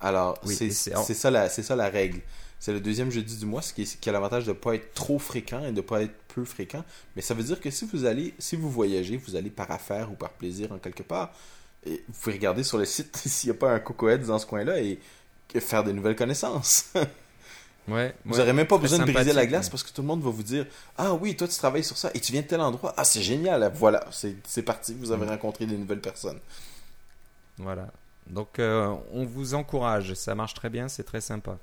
Alors, 0.00 0.38
c'est 0.44 0.70
ça, 0.70 1.30
la, 1.30 1.48
ça 1.48 1.76
la 1.76 1.88
règle. 1.88 2.20
C'est 2.60 2.72
le 2.72 2.80
deuxième 2.80 3.10
jeudi 3.10 3.36
du 3.36 3.46
mois, 3.46 3.62
ce 3.62 3.72
qui, 3.72 3.84
qui 3.84 4.08
a 4.08 4.12
l'avantage 4.12 4.44
de 4.44 4.50
ne 4.50 4.56
pas 4.56 4.74
être 4.74 4.92
trop 4.94 5.18
fréquent 5.18 5.64
et 5.64 5.70
de 5.70 5.76
ne 5.76 5.80
pas 5.80 6.02
être 6.02 6.14
peu 6.28 6.44
fréquent. 6.44 6.84
Mais 7.14 7.22
ça 7.22 7.34
veut 7.34 7.44
dire 7.44 7.60
que 7.60 7.70
si 7.70 7.86
vous 7.86 8.04
allez, 8.04 8.34
si 8.38 8.56
vous 8.56 8.70
voyagez, 8.70 9.16
vous 9.16 9.36
allez 9.36 9.50
par 9.50 9.70
affaire 9.70 10.10
ou 10.10 10.14
par 10.14 10.30
plaisir 10.30 10.72
en 10.72 10.78
quelque 10.78 11.02
part, 11.02 11.32
et 11.86 12.02
vous 12.08 12.14
pouvez 12.20 12.36
regarder 12.36 12.64
sur 12.64 12.78
le 12.78 12.84
site 12.84 13.16
s'il 13.24 13.50
n'y 13.50 13.56
a 13.56 13.58
pas 13.58 13.72
un 13.72 13.78
cocohead 13.78 14.24
dans 14.24 14.38
ce 14.38 14.46
coin-là 14.46 14.80
et 14.80 14.98
faire 15.60 15.84
des 15.84 15.92
nouvelles 15.92 16.16
connaissances. 16.16 16.92
Ouais, 17.88 18.14
vous 18.24 18.36
n'aurez 18.36 18.52
même 18.52 18.66
pas 18.66 18.76
besoin 18.76 18.98
de 18.98 19.10
briser 19.10 19.32
la 19.32 19.46
glace 19.46 19.70
parce 19.70 19.82
que 19.82 19.90
tout 19.90 20.02
le 20.02 20.08
monde 20.08 20.22
va 20.22 20.30
vous 20.30 20.42
dire 20.42 20.66
Ah 20.98 21.14
oui, 21.14 21.34
toi 21.36 21.48
tu 21.48 21.56
travailles 21.56 21.84
sur 21.84 21.96
ça 21.96 22.10
et 22.12 22.20
tu 22.20 22.32
viens 22.32 22.42
de 22.42 22.46
tel 22.46 22.60
endroit. 22.60 22.92
Ah, 22.96 23.04
c'est 23.04 23.22
génial. 23.22 23.72
Voilà, 23.74 24.04
c'est 24.10 24.62
parti. 24.62 24.94
Vous 24.94 25.10
avez 25.10 25.24
mm. 25.24 25.30
rencontré 25.30 25.64
des 25.64 25.76
nouvelles 25.76 26.00
personnes. 26.00 26.38
Voilà. 27.56 27.88
Donc, 28.26 28.58
euh, 28.58 28.94
on 29.12 29.24
vous 29.24 29.54
encourage. 29.54 30.12
Ça 30.14 30.34
marche 30.34 30.52
très 30.52 30.68
bien, 30.68 30.88
c'est 30.88 31.02
très 31.02 31.22
sympa. 31.22 31.56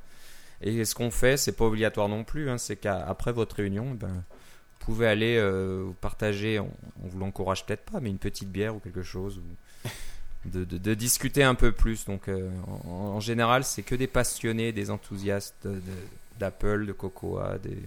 Et 0.61 0.85
ce 0.85 0.95
qu'on 0.95 1.11
fait, 1.11 1.37
c'est 1.37 1.51
pas 1.51 1.65
obligatoire 1.65 2.09
non 2.09 2.23
plus. 2.23 2.49
Hein, 2.49 2.57
c'est 2.57 2.75
qu'après 2.75 3.31
votre 3.31 3.55
réunion, 3.57 3.91
ben, 3.91 4.07
vous 4.07 4.85
pouvez 4.85 5.07
aller 5.07 5.37
euh, 5.37 5.89
partager, 6.01 6.59
on, 6.59 6.69
vous 7.03 7.19
l'encourage 7.19 7.65
peut-être 7.65 7.83
pas, 7.83 7.99
mais 7.99 8.09
une 8.09 8.17
petite 8.17 8.49
bière 8.49 8.75
ou 8.75 8.79
quelque 8.79 9.03
chose, 9.03 9.39
ou 9.39 9.89
de, 10.45 10.63
de, 10.63 10.93
discuter 10.93 11.43
un 11.43 11.55
peu 11.55 11.71
plus. 11.71 12.05
Donc, 12.05 12.27
euh, 12.27 12.49
en, 12.87 13.19
général, 13.19 13.63
c'est 13.63 13.83
que 13.83 13.95
des 13.95 14.07
passionnés, 14.07 14.71
des 14.71 14.91
enthousiastes 14.91 15.67
d'Apple, 16.39 16.85
de, 16.85 16.93
Cocoa, 16.93 17.57
des 17.57 17.77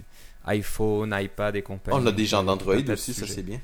iPhone, 0.47 1.15
iPad 1.19 1.57
et 1.57 1.63
compagnie. 1.63 1.99
On 2.01 2.07
a 2.07 2.13
des 2.13 2.27
gens 2.27 2.43
d'Android 2.43 2.77
aussi, 2.77 3.13
ça 3.15 3.27
c'est 3.27 3.43
bien 3.43 3.61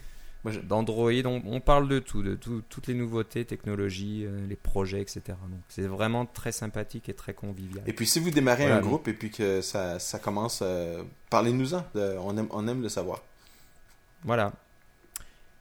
d'Android. 0.53 1.11
On, 1.25 1.61
parle 1.61 1.89
de 1.89 1.99
tout, 1.99 2.23
de 2.23 2.35
toutes 2.37 2.87
les 2.87 2.95
nouveautés, 2.95 3.45
technologies, 3.45 4.25
euh, 4.27 4.47
les 4.47 4.57
projets, 4.57 5.01
etc. 5.01 5.23
Donc 5.27 5.61
c'est 5.69 5.87
vraiment 5.87 6.27
très 6.27 6.53
sympathique 6.53 7.09
et 7.09 7.15
très 7.15 7.35
convivial. 7.35 7.85
Et 7.87 7.93
puis 7.93 8.07
si 8.07 8.21
vous 8.21 8.31
démarrez 8.31 8.71
un 8.71 8.81
groupe 8.81 9.09
et 9.09 9.15
puis 9.15 9.31
que 9.31 9.61
ça, 9.61 9.99
ça 9.99 10.19
commence, 10.19 10.61
euh, 10.63 11.03
parlez-nous-en. 11.31 11.85
On 11.95 12.37
aime, 12.37 12.49
on 12.51 12.69
aime 12.69 12.83
le 12.83 12.89
savoir. 12.89 13.23
Voilà. 14.25 14.53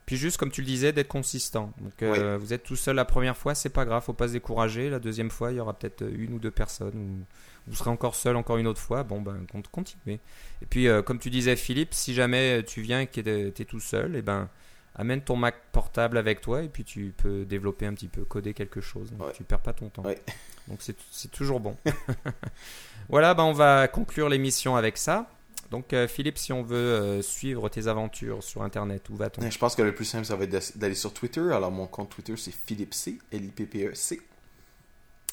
Puis 0.05 0.17
juste 0.17 0.35
comme 0.35 0.51
tu 0.51 0.59
le 0.59 0.67
disais, 0.67 0.91
d'être 0.91 1.07
consistant. 1.07 1.71
Donc 1.79 2.03
euh, 2.03 2.37
vous 2.37 2.51
êtes 2.51 2.63
tout 2.63 2.75
seul 2.75 2.97
la 2.97 3.05
première 3.05 3.37
fois, 3.37 3.55
c'est 3.55 3.69
pas 3.69 3.85
grave, 3.85 4.03
faut 4.03 4.11
pas 4.11 4.27
se 4.27 4.33
décourager. 4.33 4.89
La 4.89 4.99
deuxième 4.99 5.29
fois, 5.29 5.51
il 5.51 5.57
y 5.57 5.59
aura 5.61 5.73
peut-être 5.73 6.03
une 6.03 6.33
ou 6.33 6.39
deux 6.39 6.51
personnes. 6.51 6.95
Ou 6.95 7.25
vous 7.67 7.75
serez 7.75 7.89
encore 7.89 8.15
seul 8.15 8.35
encore 8.35 8.57
une 8.57 8.67
autre 8.67 8.81
fois. 8.81 9.03
Bon 9.03 9.21
ben 9.21 9.45
continuez. 9.71 10.19
Et 10.61 10.65
puis 10.69 10.87
comme 11.05 11.19
tu 11.19 11.29
disais 11.29 11.55
Philippe, 11.55 11.93
si 11.93 12.13
jamais 12.13 12.63
tu 12.63 12.81
viens 12.81 12.99
et 12.99 13.07
que 13.07 13.21
tu 13.49 13.61
es 13.61 13.65
tout 13.65 13.79
seul, 13.79 14.15
et 14.15 14.19
eh 14.19 14.21
ben 14.21 14.49
amène 14.95 15.21
ton 15.21 15.35
Mac 15.35 15.55
portable 15.71 16.17
avec 16.17 16.41
toi 16.41 16.63
et 16.63 16.69
puis 16.69 16.83
tu 16.83 17.13
peux 17.15 17.45
développer 17.45 17.85
un 17.85 17.93
petit 17.93 18.07
peu, 18.07 18.23
coder 18.23 18.53
quelque 18.53 18.81
chose. 18.81 19.11
Donc 19.11 19.33
Tu 19.33 19.43
perds 19.43 19.61
pas 19.61 19.73
ton 19.73 19.89
temps. 19.89 20.03
Donc 20.67 20.79
c'est 20.81 21.31
toujours 21.31 21.59
bon. 21.59 21.75
voilà, 23.09 23.33
ben 23.33 23.43
on 23.43 23.53
va 23.53 23.87
conclure 23.87 24.29
l'émission 24.29 24.75
avec 24.75 24.97
ça. 24.97 25.29
Donc 25.71 25.91
euh, 25.91 26.07
Philippe, 26.07 26.37
si 26.37 26.53
on 26.53 26.61
veut 26.61 26.77
euh, 26.77 27.21
suivre 27.21 27.67
tes 27.67 27.87
aventures 27.87 28.43
sur 28.43 28.61
Internet, 28.61 29.09
où 29.09 29.15
va-t-on? 29.15 29.49
Je 29.49 29.57
pense 29.57 29.75
que 29.75 29.81
le 29.81 29.95
plus 29.95 30.05
simple, 30.05 30.25
ça 30.25 30.35
va 30.35 30.43
être 30.43 30.77
d'aller 30.77 30.95
sur 30.95 31.13
Twitter. 31.13 31.41
Alors 31.51 31.71
mon 31.71 31.87
compte 31.87 32.09
Twitter, 32.09 32.37
c'est 32.37 32.53
Philippe 32.53 32.93
C, 32.93 33.17
L-I-P-P-E-C. 33.31 34.21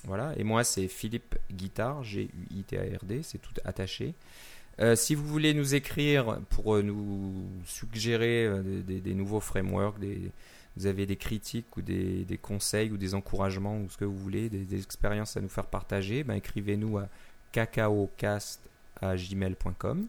Voilà, 0.04 0.32
et 0.38 0.44
moi 0.44 0.64
c'est 0.64 0.88
Philippe 0.88 1.36
Guitard, 1.52 2.02
G-U-I-T-A-R-D, 2.04 3.20
c'est 3.22 3.38
tout 3.38 3.52
attaché. 3.66 4.14
Euh, 4.80 4.96
si 4.96 5.14
vous 5.14 5.26
voulez 5.26 5.52
nous 5.52 5.74
écrire 5.74 6.40
pour 6.48 6.76
euh, 6.76 6.82
nous 6.82 7.34
suggérer 7.66 8.46
euh, 8.46 8.62
des, 8.82 9.14
nouveaux 9.14 9.40
frameworks, 9.40 9.98
vous 10.76 10.86
avez 10.86 11.04
des 11.04 11.16
critiques 11.16 11.76
ou 11.76 11.82
des, 11.82 12.38
conseils 12.40 12.90
ou 12.90 12.96
des 12.96 13.14
encouragements 13.14 13.78
ou 13.78 13.90
ce 13.90 13.98
que 13.98 14.06
vous 14.06 14.16
voulez, 14.16 14.48
des, 14.48 14.64
des 14.64 14.82
expériences 14.82 15.36
à 15.36 15.42
nous 15.42 15.50
faire 15.50 15.66
partager, 15.66 16.24
ben, 16.24 16.32
écrivez-nous 16.34 16.96
à 16.96 17.08
cacaocast@gmail.com. 17.52 20.06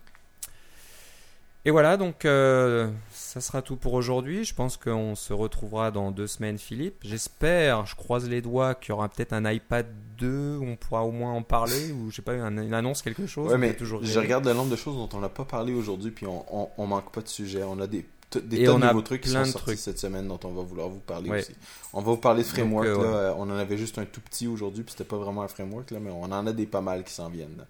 Et 1.63 1.69
voilà, 1.69 1.95
donc 1.95 2.25
euh, 2.25 2.89
ça 3.11 3.39
sera 3.39 3.61
tout 3.61 3.75
pour 3.75 3.93
aujourd'hui. 3.93 4.43
Je 4.45 4.55
pense 4.55 4.77
qu'on 4.77 5.13
se 5.13 5.31
retrouvera 5.31 5.91
dans 5.91 6.09
deux 6.09 6.25
semaines, 6.25 6.57
Philippe. 6.57 6.95
J'espère, 7.03 7.85
je 7.85 7.95
croise 7.95 8.27
les 8.27 8.41
doigts, 8.41 8.73
qu'il 8.73 8.89
y 8.89 8.91
aura 8.93 9.07
peut-être 9.09 9.31
un 9.33 9.45
iPad 9.49 9.85
2, 10.17 10.57
où 10.57 10.65
on 10.65 10.75
pourra 10.75 11.03
au 11.03 11.11
moins 11.11 11.33
en 11.33 11.43
parler, 11.43 11.91
ou 11.91 12.09
je 12.09 12.15
sais 12.15 12.21
pas, 12.23 12.31
un- 12.33 12.57
une 12.57 12.73
annonce, 12.73 13.03
quelque 13.03 13.27
chose. 13.27 13.49
Ouais, 13.49 13.55
on 13.55 13.57
mais 13.59 13.73
peut 13.73 13.77
toujours 13.77 14.03
je 14.03 14.19
regarde 14.19 14.45
le 14.45 14.53
nombre 14.53 14.71
de 14.71 14.75
choses 14.75 14.95
dont 14.95 15.09
on 15.15 15.21
n'a 15.21 15.29
pas 15.29 15.45
parlé 15.45 15.71
aujourd'hui, 15.73 16.09
puis 16.09 16.25
on, 16.25 16.43
on, 16.51 16.69
on 16.79 16.87
manque 16.87 17.11
pas 17.11 17.21
de 17.21 17.27
sujet. 17.27 17.61
On 17.61 17.79
a 17.79 17.85
des, 17.85 18.07
des 18.41 18.67
on 18.67 18.79
de 18.79 18.87
nouveaux 18.87 19.01
trucs 19.03 19.21
qui 19.21 19.29
sont 19.29 19.45
sortis 19.45 19.65
trucs. 19.65 19.77
cette 19.77 19.99
semaine 19.99 20.27
dont 20.27 20.39
on 20.43 20.49
va 20.53 20.63
vouloir 20.63 20.89
vous 20.89 20.99
parler 20.99 21.29
Ouais. 21.29 21.41
aussi. 21.41 21.53
On 21.93 21.99
va 22.01 22.11
vous 22.11 22.17
parler 22.17 22.41
de 22.41 22.47
framework. 22.47 22.87
Donc, 22.87 23.03
euh, 23.05 23.27
là. 23.27 23.35
On 23.37 23.43
en 23.43 23.51
avait 23.57 23.77
juste 23.77 23.99
un 23.99 24.05
tout 24.05 24.21
petit 24.21 24.47
aujourd'hui, 24.47 24.83
puis 24.83 24.93
c'était 24.93 25.03
pas 25.07 25.17
vraiment 25.17 25.43
un 25.43 25.47
framework, 25.47 25.91
là, 25.91 25.99
mais 26.01 26.09
on 26.09 26.23
en 26.23 26.47
a 26.47 26.53
des 26.53 26.65
pas 26.65 26.81
mal 26.81 27.03
qui 27.03 27.13
s'en 27.13 27.29
viennent. 27.29 27.55
là. 27.59 27.65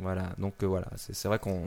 Voilà, 0.00 0.30
donc 0.38 0.54
euh, 0.64 0.66
voilà, 0.66 0.88
c'est 0.96 1.28
vrai 1.28 1.38
qu'on 1.38 1.62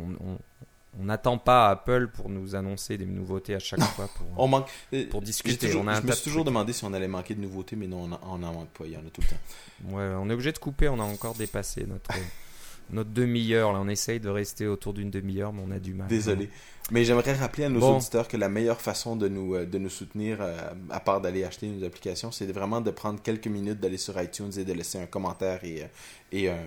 on- 0.99 1.03
n'attend 1.05 1.37
pas 1.37 1.69
Apple 1.69 2.07
pour 2.13 2.29
nous 2.29 2.55
annoncer 2.55 2.97
des 2.97 3.05
nouveautés 3.05 3.55
à 3.55 3.59
chaque 3.59 3.81
fois 3.81 4.07
pour, 4.15 4.27
On 4.37 4.47
manque. 4.47 4.69
euh, 4.93 5.05
pour 5.09 5.21
discuter. 5.21 5.67
toujours- 5.67 5.83
on 5.83 5.87
a 5.87 6.01
je 6.01 6.05
me 6.07 6.11
suis 6.11 6.23
toujours 6.23 6.45
demandé 6.45 6.73
si 6.73 6.83
on 6.85 6.93
allait 6.93 7.07
manquer 7.07 7.35
de 7.35 7.41
nouveautés, 7.41 7.75
mais 7.75 7.87
non, 7.87 8.09
on 8.23 8.37
n'en 8.37 8.53
manque 8.53 8.69
pas. 8.69 8.85
Il 8.85 8.91
y 8.93 8.97
en 8.97 9.01
a 9.05 9.09
tout 9.11 9.21
le 9.21 9.27
temps. 9.27 9.95
Ouais, 9.97 10.03
on 10.19 10.29
est 10.29 10.33
obligé 10.33 10.51
de 10.51 10.57
couper, 10.57 10.89
on 10.89 10.99
a 10.99 11.03
encore 11.03 11.35
dépassé 11.35 11.85
notre, 11.87 12.09
notre 12.91 13.09
demi-heure. 13.11 13.73
Là, 13.73 13.79
on 13.81 13.87
essaye 13.87 14.19
de 14.19 14.29
rester 14.29 14.67
autour 14.67 14.93
d'une 14.93 15.09
demi-heure, 15.09 15.51
mais 15.53 15.61
on 15.65 15.71
a 15.71 15.79
du 15.79 15.93
mal. 15.93 16.07
Désolé. 16.07 16.49
Mais 16.91 17.03
j'aimerais 17.03 17.33
rappeler 17.33 17.63
à 17.63 17.69
nos 17.69 17.79
Bon. 17.79 17.95
auditeurs 17.97 18.27
que 18.27 18.37
la 18.37 18.47
meilleure 18.47 18.79
façon 18.79 19.15
de 19.15 19.27
nous, 19.27 19.55
euh, 19.55 19.65
de 19.65 19.79
nous 19.79 19.89
soutenir, 19.89 20.37
euh, 20.39 20.55
à 20.91 20.99
part 20.99 21.19
d'aller 21.19 21.43
acheter 21.43 21.67
nos 21.67 21.83
applications, 21.83 22.31
c'est 22.31 22.45
vraiment 22.51 22.79
de 22.79 22.91
prendre 22.91 23.19
quelques 23.23 23.47
minutes, 23.47 23.79
d'aller 23.79 23.97
sur 23.97 24.21
iTunes 24.21 24.51
et 24.55 24.63
de 24.63 24.71
laisser 24.73 24.99
un 24.99 25.07
commentaire 25.07 25.63
et, 25.63 25.83
et, 26.31 26.49
un- 26.51 26.57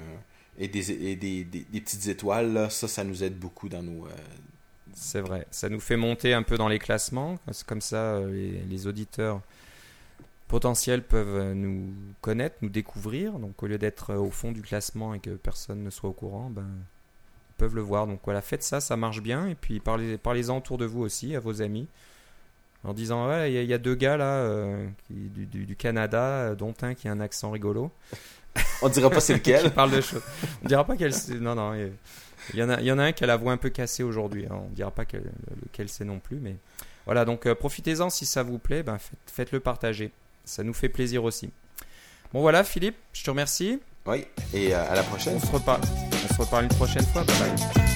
et, 0.58 0.68
des, 0.68 0.90
et 0.92 1.16
des, 1.16 1.44
des- 1.44 1.64
des 1.70 1.80
petites 1.80 2.06
étoiles. 2.08 2.68
Ça, 2.70 2.88
ça 2.88 3.04
nous 3.04 3.22
aide 3.24 3.38
beaucoup 3.38 3.68
dans 3.68 3.82
nos... 3.82 4.06
euh, 4.06 4.10
C'est 4.94 5.20
vrai, 5.20 5.46
ça 5.50 5.68
nous 5.68 5.80
fait 5.80 5.96
monter 5.96 6.34
un 6.34 6.42
peu 6.42 6.56
dans 6.58 6.68
les 6.68 6.78
classements. 6.78 7.38
Comme 7.66 7.80
ça, 7.80 7.96
euh, 8.16 8.58
les, 8.68 8.86
auditeurs 8.86 9.40
potentiels 10.48 11.02
peuvent 11.02 11.36
euh, 11.36 11.54
nous 11.54 11.92
connaître, 12.20 12.56
nous 12.62 12.68
découvrir. 12.70 13.38
Donc 13.38 13.62
au 13.62 13.66
lieu 13.66 13.78
d'être 13.78 14.14
au 14.14 14.30
fond 14.30 14.52
du 14.52 14.62
classement 14.62 15.14
et 15.14 15.20
que 15.20 15.30
personne 15.30 15.82
ne 15.84 15.90
soit 15.90 16.10
au 16.10 16.14
courant, 16.14 16.50
ben, 16.50 16.66
ils 17.50 17.54
peuvent 17.58 17.74
le 17.74 17.82
voir. 17.82 18.06
Donc 18.06 18.20
voilà, 18.24 18.40
faites 18.42 18.62
ça, 18.62 18.80
ça 18.80 18.96
marche 18.96 19.20
bien. 19.22 19.46
Et 19.48 19.54
puis 19.54 19.80
parlez- 19.80 20.18
parlez-en 20.18 20.58
autour 20.58 20.78
de 20.78 20.86
vous 20.86 21.02
aussi, 21.02 21.36
à 21.36 21.40
vos 21.40 21.62
amis. 21.62 21.86
En 22.84 22.94
disant, 22.94 23.28
ouais, 23.28 23.52
il 23.52 23.64
y, 23.68 23.74
a- 23.74 23.78
deux 23.78 23.96
gars 23.96 24.16
là, 24.16 24.48
du, 25.10 25.46
du- 25.46 25.74
Canada, 25.76 26.54
dont 26.54 26.72
un 26.82 26.94
qui 26.94 27.08
a 27.08 27.12
un 27.12 27.18
accent 27.20 27.50
rigolo. 27.50 27.90
On 28.82 28.88
dira 28.88 29.10
pas 29.10 29.20
c'est 29.20 29.40
qui 29.40 29.52
lequel. 29.52 29.70
parle 29.72 29.90
de 29.92 30.00
choses. 30.00 30.22
On 30.64 30.68
dira 30.68 30.84
pas 30.84 30.96
quel 30.96 31.12
c'est. 31.12 31.34
Non, 31.34 31.54
non. 31.54 31.74
Il 31.74 31.92
il 32.54 32.60
y, 32.60 32.62
en 32.62 32.70
a, 32.70 32.80
il 32.80 32.86
y 32.86 32.92
en 32.92 32.98
a 32.98 33.02
un 33.02 33.12
qui 33.12 33.24
a 33.24 33.26
la 33.26 33.36
voix 33.36 33.52
un 33.52 33.58
peu 33.58 33.68
cassée 33.68 34.02
aujourd'hui. 34.02 34.46
hein. 34.46 34.54
On 34.54 34.72
dira 34.74 34.90
pas 34.90 35.04
quel, 35.04 35.22
lequel 35.62 35.88
c'est 35.90 36.04
non 36.06 36.18
plus. 36.18 36.38
Mais 36.40 36.56
voilà, 37.04 37.26
donc 37.26 37.46
euh, 37.46 37.54
profitez-en 37.54 38.08
si 38.08 38.24
ça 38.24 38.42
vous 38.42 38.58
plaît. 38.58 38.82
Ben, 38.82 38.96
faites, 38.98 39.18
faites-le 39.26 39.60
partager. 39.60 40.12
Ça 40.46 40.62
nous 40.62 40.72
fait 40.72 40.88
plaisir 40.88 41.24
aussi. 41.24 41.50
Bon, 42.32 42.40
voilà, 42.40 42.64
Philippe, 42.64 42.96
je 43.12 43.22
te 43.22 43.28
remercie. 43.30 43.80
Oui, 44.06 44.24
et 44.54 44.74
euh, 44.74 44.90
à 44.90 44.94
la 44.94 45.02
prochaine. 45.02 45.34
On 45.36 45.40
se 45.46 45.52
reparle, 45.52 45.82
on 46.30 46.34
se 46.34 46.40
reparle 46.40 46.64
une 46.64 46.70
prochaine 46.76 47.04
fois. 47.04 47.22
Bye 47.24 47.36
bye. 47.74 47.87